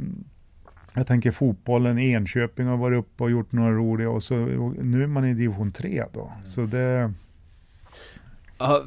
[0.93, 5.03] jag tänker fotbollen, Enköping har varit uppe och gjort några roliga och så och nu
[5.03, 6.31] är man i division 3 då.
[6.35, 6.45] Mm.
[6.45, 7.13] Så det...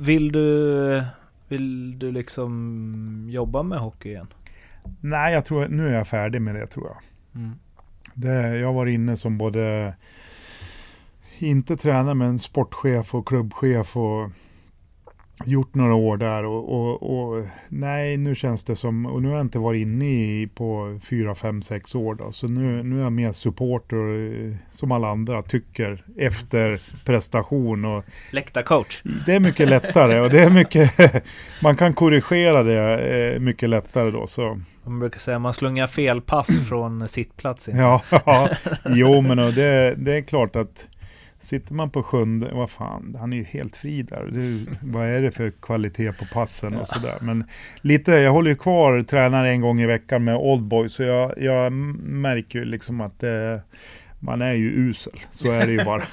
[0.00, 1.02] vill du,
[1.48, 4.26] vill du liksom jobba med hockey igen?
[5.00, 6.96] Nej, jag tror, nu är jag färdig med det tror jag.
[7.42, 7.52] Mm.
[8.14, 9.94] Det, jag var inne som både
[11.42, 14.30] inte tränare men sportchef och klubbchef och
[15.46, 19.34] gjort några år där och, och, och, nej nu känns det som, och nu har
[19.34, 23.02] jag inte varit inne i på fyra, fem, sex år då, så nu, nu är
[23.02, 29.02] jag mer supporter eh, som alla andra tycker efter prestation och Läktarcoach.
[29.26, 30.90] Det är mycket lättare och det är mycket,
[31.62, 34.60] man kan korrigera det eh, mycket lättare då så.
[34.84, 37.68] Man brukar säga att man slungar fel pass från sittplats.
[37.72, 38.48] Ja, ja,
[38.86, 40.88] jo men det, det är klart att
[41.42, 44.28] Sitter man på sjunde, vad fan, han är ju helt fri där.
[44.32, 47.18] Du, vad är det för kvalitet på passen och sådär.
[47.20, 47.44] Men
[47.80, 51.72] lite, jag håller ju kvar, tränar en gång i veckan med Oldboy, så jag, jag
[51.72, 53.62] märker ju liksom att det,
[54.18, 55.20] man är ju usel.
[55.30, 56.02] Så är det ju bara.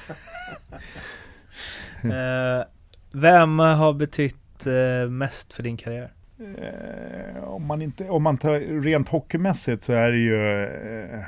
[2.02, 2.64] eh,
[3.12, 6.10] vem har betytt eh, mest för din karriär?
[6.40, 11.20] Eh, om, man inte, om man tar rent hockeymässigt så är det ju, eh,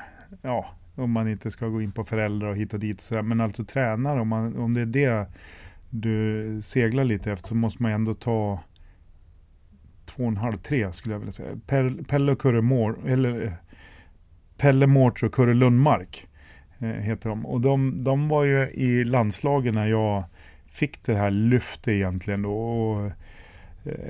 [0.43, 0.67] ja,
[1.03, 3.01] om man inte ska gå in på föräldrar och hit och dit.
[3.01, 5.27] Så, men alltså tränare, om, man, om det är det
[5.91, 8.61] du seglar lite efter så måste man ändå ta
[10.05, 11.57] två och en halv, tre skulle jag vilja säga.
[12.09, 13.57] Pelle och Kurre Mår, eller
[14.57, 16.27] Pelle Mårts och Kurre Lundmark
[16.79, 17.47] eh, heter de.
[17.47, 20.25] Och de, de var ju i landslagen när jag
[20.67, 22.55] fick det här lyftet egentligen då.
[22.55, 23.13] Och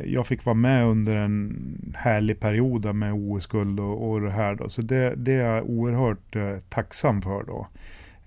[0.04, 4.68] jag fick vara med under en härlig period med OS-guld och, och det här då.
[4.68, 7.66] Så det, det är jag oerhört eh, tacksam för då.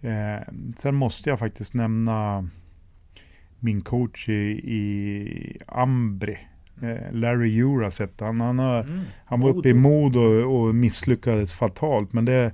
[0.09, 2.49] Eh, sen måste jag faktiskt nämna
[3.59, 4.33] min coach i,
[4.73, 6.37] i Ambri.
[6.81, 8.19] Eh, Larry Juraset.
[8.19, 8.99] Han, han, har, mm.
[9.25, 12.13] han var uppe i mod och, och misslyckades fatalt.
[12.13, 12.51] Men det,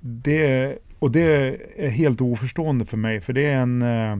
[0.00, 3.20] det, och det är helt oförstående för mig.
[3.20, 4.18] För det är en eh,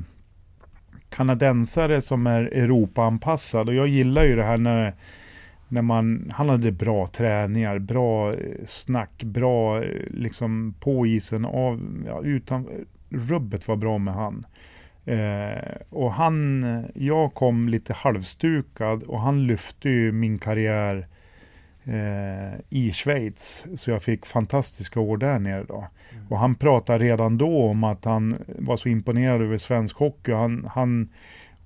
[1.13, 3.69] kanadensare som är Europa-anpassad.
[3.69, 4.95] Och jag gillar ju det här när,
[5.69, 8.37] när man, han hade bra träningar, bra eh,
[8.67, 12.69] snack, bra eh, liksom på isen, av, ja, utan,
[13.11, 14.45] rubbet var bra med han.
[15.05, 16.65] Eh, och han,
[16.95, 21.07] jag kom lite halvstukad och han lyfte ju min karriär
[21.85, 23.67] eh, i Schweiz.
[23.77, 25.87] Så jag fick fantastiska år där nere då.
[26.13, 26.27] Mm.
[26.29, 30.33] Och han pratade redan då om att han var så imponerad över svensk hockey.
[30.33, 31.09] Han, han,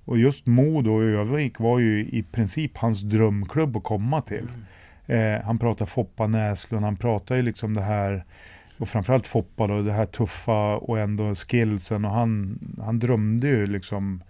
[0.05, 4.47] och just Modo och Övik var ju i princip hans drömklubb att komma till.
[5.07, 5.35] Mm.
[5.35, 8.25] Eh, han pratade Foppa Näslund, han pratade ju liksom det här
[8.77, 13.67] och framförallt Foppa då, det här tuffa och ändå skillsen och han, han drömde ju
[13.67, 14.23] liksom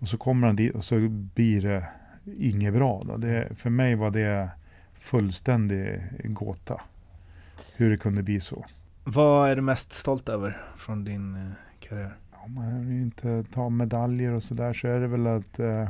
[0.00, 1.84] och så kommer han dit och så blir det
[2.38, 3.02] inget bra.
[3.04, 3.16] Då.
[3.16, 4.48] Det, för mig var det
[5.00, 6.80] fullständig gåta.
[7.76, 8.64] Hur det kunde bli så.
[9.04, 12.16] Vad är du mest stolt över från din eh, karriär?
[12.32, 15.88] Om man inte ta medaljer och sådär så är det väl att eh,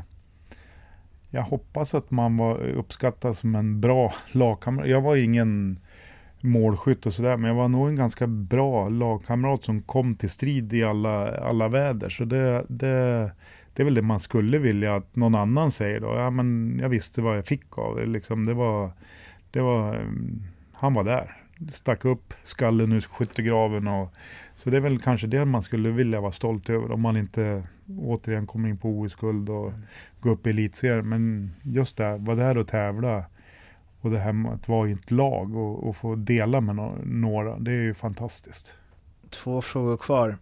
[1.31, 4.89] jag hoppas att man var uppskattad som en bra lagkamrat.
[4.89, 5.78] Jag var ingen
[6.41, 10.73] målskytt och sådär, men jag var nog en ganska bra lagkamrat som kom till strid
[10.73, 12.09] i alla, alla väder.
[12.09, 13.32] Så det, det,
[13.81, 16.07] det är väl det man skulle vilja att någon annan säger då.
[16.07, 18.07] Ja, men jag visste vad jag fick av det.
[18.07, 18.93] Liksom, det, var,
[19.51, 20.07] det var,
[20.73, 21.36] han var där.
[21.69, 23.89] Stack upp skallen ur skyttegraven.
[23.89, 24.15] Och,
[24.55, 26.93] så det är väl kanske det man skulle vilja vara stolt över.
[26.93, 27.62] Om man inte
[27.98, 29.81] återigen kommer in på OS-guld och mm.
[30.20, 31.09] går upp i elitserien.
[31.09, 33.24] Men just det, vara där och tävla.
[34.01, 37.59] Och det här med att vara i ett lag och, och få dela med några.
[37.59, 38.74] Det är ju fantastiskt.
[39.31, 40.39] Två frågor kvar.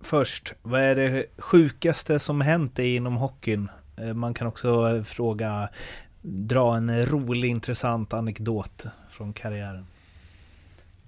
[0.00, 3.68] Först, vad är det sjukaste som hänt dig inom hockeyn?
[3.96, 5.68] Eh, man kan också eh, fråga,
[6.22, 9.86] dra en rolig intressant anekdot från karriären.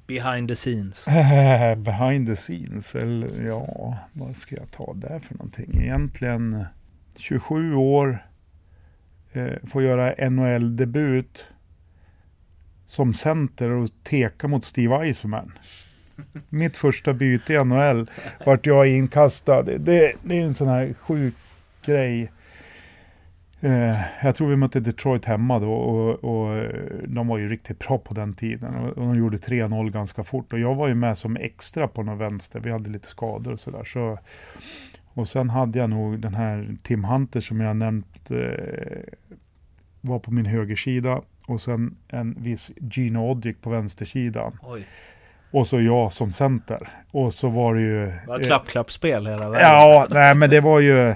[0.06, 1.06] Behind the scenes.
[1.77, 5.81] Behind the scenes, eller ja, vad ska jag ta där för någonting?
[5.81, 6.64] Egentligen
[7.16, 8.27] 27 år,
[9.32, 11.47] eh, får göra NHL-debut
[12.86, 15.52] som center och teka mot Steve Eisenman
[16.49, 18.11] mitt första byte i NHL
[18.47, 19.62] vart jag inkastad.
[19.62, 21.35] Det, det är en sån här sjuk
[21.86, 22.31] grej.
[23.65, 26.70] Eh, jag tror vi mötte Detroit hemma då och, och, eh,
[27.07, 28.74] de var ju riktigt bra på den tiden.
[28.74, 30.53] Och, de gjorde 3-0 ganska fort.
[30.53, 32.61] Och jag var ju med som extra på någon vänster.
[32.61, 33.85] Vi hade lite skador och sådär.
[33.85, 34.19] Så,
[35.15, 39.15] och sen hade jag nog den här Tim Hunter som jag nämnt eh,
[40.01, 41.23] var på min högersida.
[41.47, 44.59] Och sen en viss Gene Oddik på vänstersidan.
[44.62, 44.86] Oj.
[45.53, 46.89] Och så jag som center.
[47.11, 48.07] Och så var det ju...
[48.07, 49.69] Det var klapp-klapp-spel hela vägen.
[49.69, 51.15] Ja, nej men det var ju...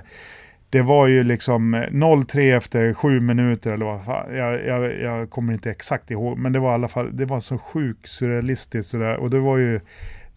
[0.71, 4.37] Det var ju liksom 0-3 efter sju minuter eller vad fan.
[4.37, 6.39] Jag, jag, jag, kommer inte exakt ihåg.
[6.39, 9.17] Men det var i alla fall, det var så sjukt surrealistiskt sådär.
[9.17, 9.81] Och det var ju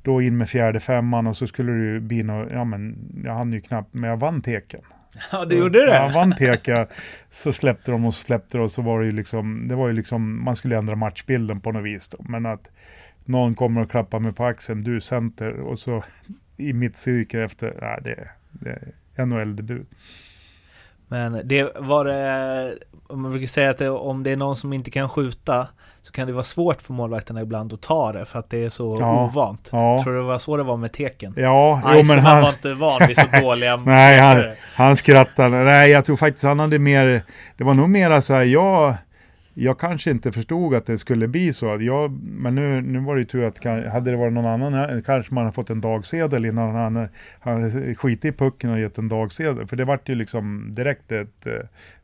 [0.03, 3.33] då in med fjärde femman och så skulle det ju bli något, ja men jag
[3.33, 4.81] hann ju knappt, men jag vann teken.
[5.31, 5.95] Ja, du gjorde det?
[5.95, 6.87] Jag vann teka,
[7.29, 9.87] så släppte de och så släppte de och så var det ju liksom, det var
[9.87, 12.17] ju liksom, man skulle ändra matchbilden på något vis då.
[12.19, 12.71] Men att
[13.29, 16.03] någon kommer och klappar mig på axeln, du center, och så
[16.57, 18.79] i mitt cirkel efter, nej, det, det
[19.15, 19.87] är NHL-debut.
[21.07, 22.77] Men det var det,
[23.09, 25.67] man brukar säga att det, om det är någon som inte kan skjuta
[26.01, 28.69] så kan det vara svårt för målvakterna ibland att ta det för att det är
[28.69, 29.69] så ja, ovant.
[29.71, 30.03] Ja.
[30.03, 31.33] Tror du det var så det var med teken?
[31.37, 34.43] Ja, jo, men han var inte van vid så dåliga Nej, han,
[34.75, 35.63] han skrattade.
[35.63, 37.23] Nej, jag tror faktiskt han hade mer,
[37.57, 38.95] det var nog mera så här, jag
[39.59, 41.77] jag kanske inte förstod att det skulle bli så.
[41.81, 45.33] Jag, men nu, nu var det ju tur att hade det varit någon annan kanske
[45.33, 47.09] man hade fått en dagsedel innan han
[47.39, 49.67] hade skitit i pucken och gett en dagsedel.
[49.67, 51.53] För det vart ju liksom direkt ett eh,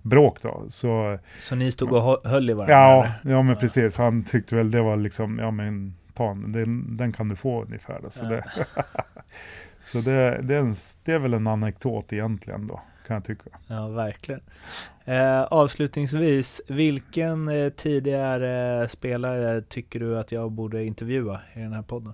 [0.01, 0.65] bråk då.
[0.69, 2.73] Så, så ni stod och höll i varandra?
[2.73, 3.97] Ja, ja men precis.
[3.97, 7.63] Han tyckte väl det var liksom, ja men ta en, den, den kan du få
[7.63, 7.99] ungefär.
[8.03, 8.09] Då.
[8.09, 8.29] Så, ja.
[8.29, 8.43] det,
[9.83, 13.49] så det, det, är en, det är väl en anekdot egentligen då kan jag tycka.
[13.67, 14.41] Ja, verkligen.
[15.05, 21.81] Eh, avslutningsvis, vilken eh, tidigare spelare tycker du att jag borde intervjua i den här
[21.81, 22.13] podden?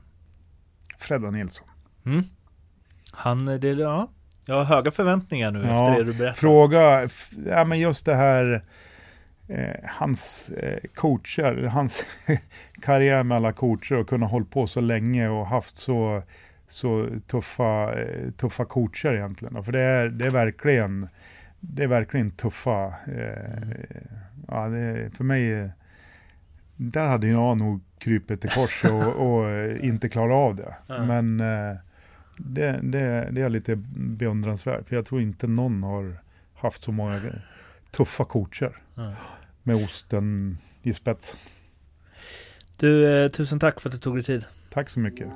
[1.00, 1.68] Fredda Nilsson.
[2.06, 2.24] Mm.
[3.12, 4.10] Han, det, ja,
[4.46, 6.34] jag har höga förväntningar nu ja, efter det du berättade.
[6.34, 7.10] Fråga,
[7.46, 8.64] ja men just det här,
[9.48, 12.04] eh, hans eh, coacher, hans
[12.82, 16.24] karriär med alla coacher och kunna hålla på så länge och haft så
[16.68, 19.64] så tuffa, eh, tuffa coacher egentligen.
[19.64, 21.08] För det är, det är verkligen
[21.62, 22.94] det är verkligen tuffa.
[23.08, 24.00] Eh,
[24.48, 25.72] ja, det, för mig,
[26.76, 30.76] där hade jag nog krypit till kors och, och eh, inte klarat av det.
[30.88, 31.78] Men eh,
[32.38, 36.16] det, det, det är lite beundransvärt, för jag tror inte någon har
[36.56, 37.22] haft så många
[37.92, 38.78] tuffa coacher
[39.64, 41.38] med osten i spets.
[42.78, 44.46] Du, tusen tack för att du tog dig tid.
[44.70, 45.28] Tack så mycket.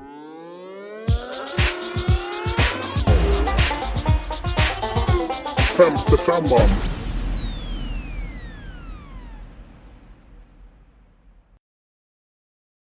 [5.75, 6.94] Femte femman.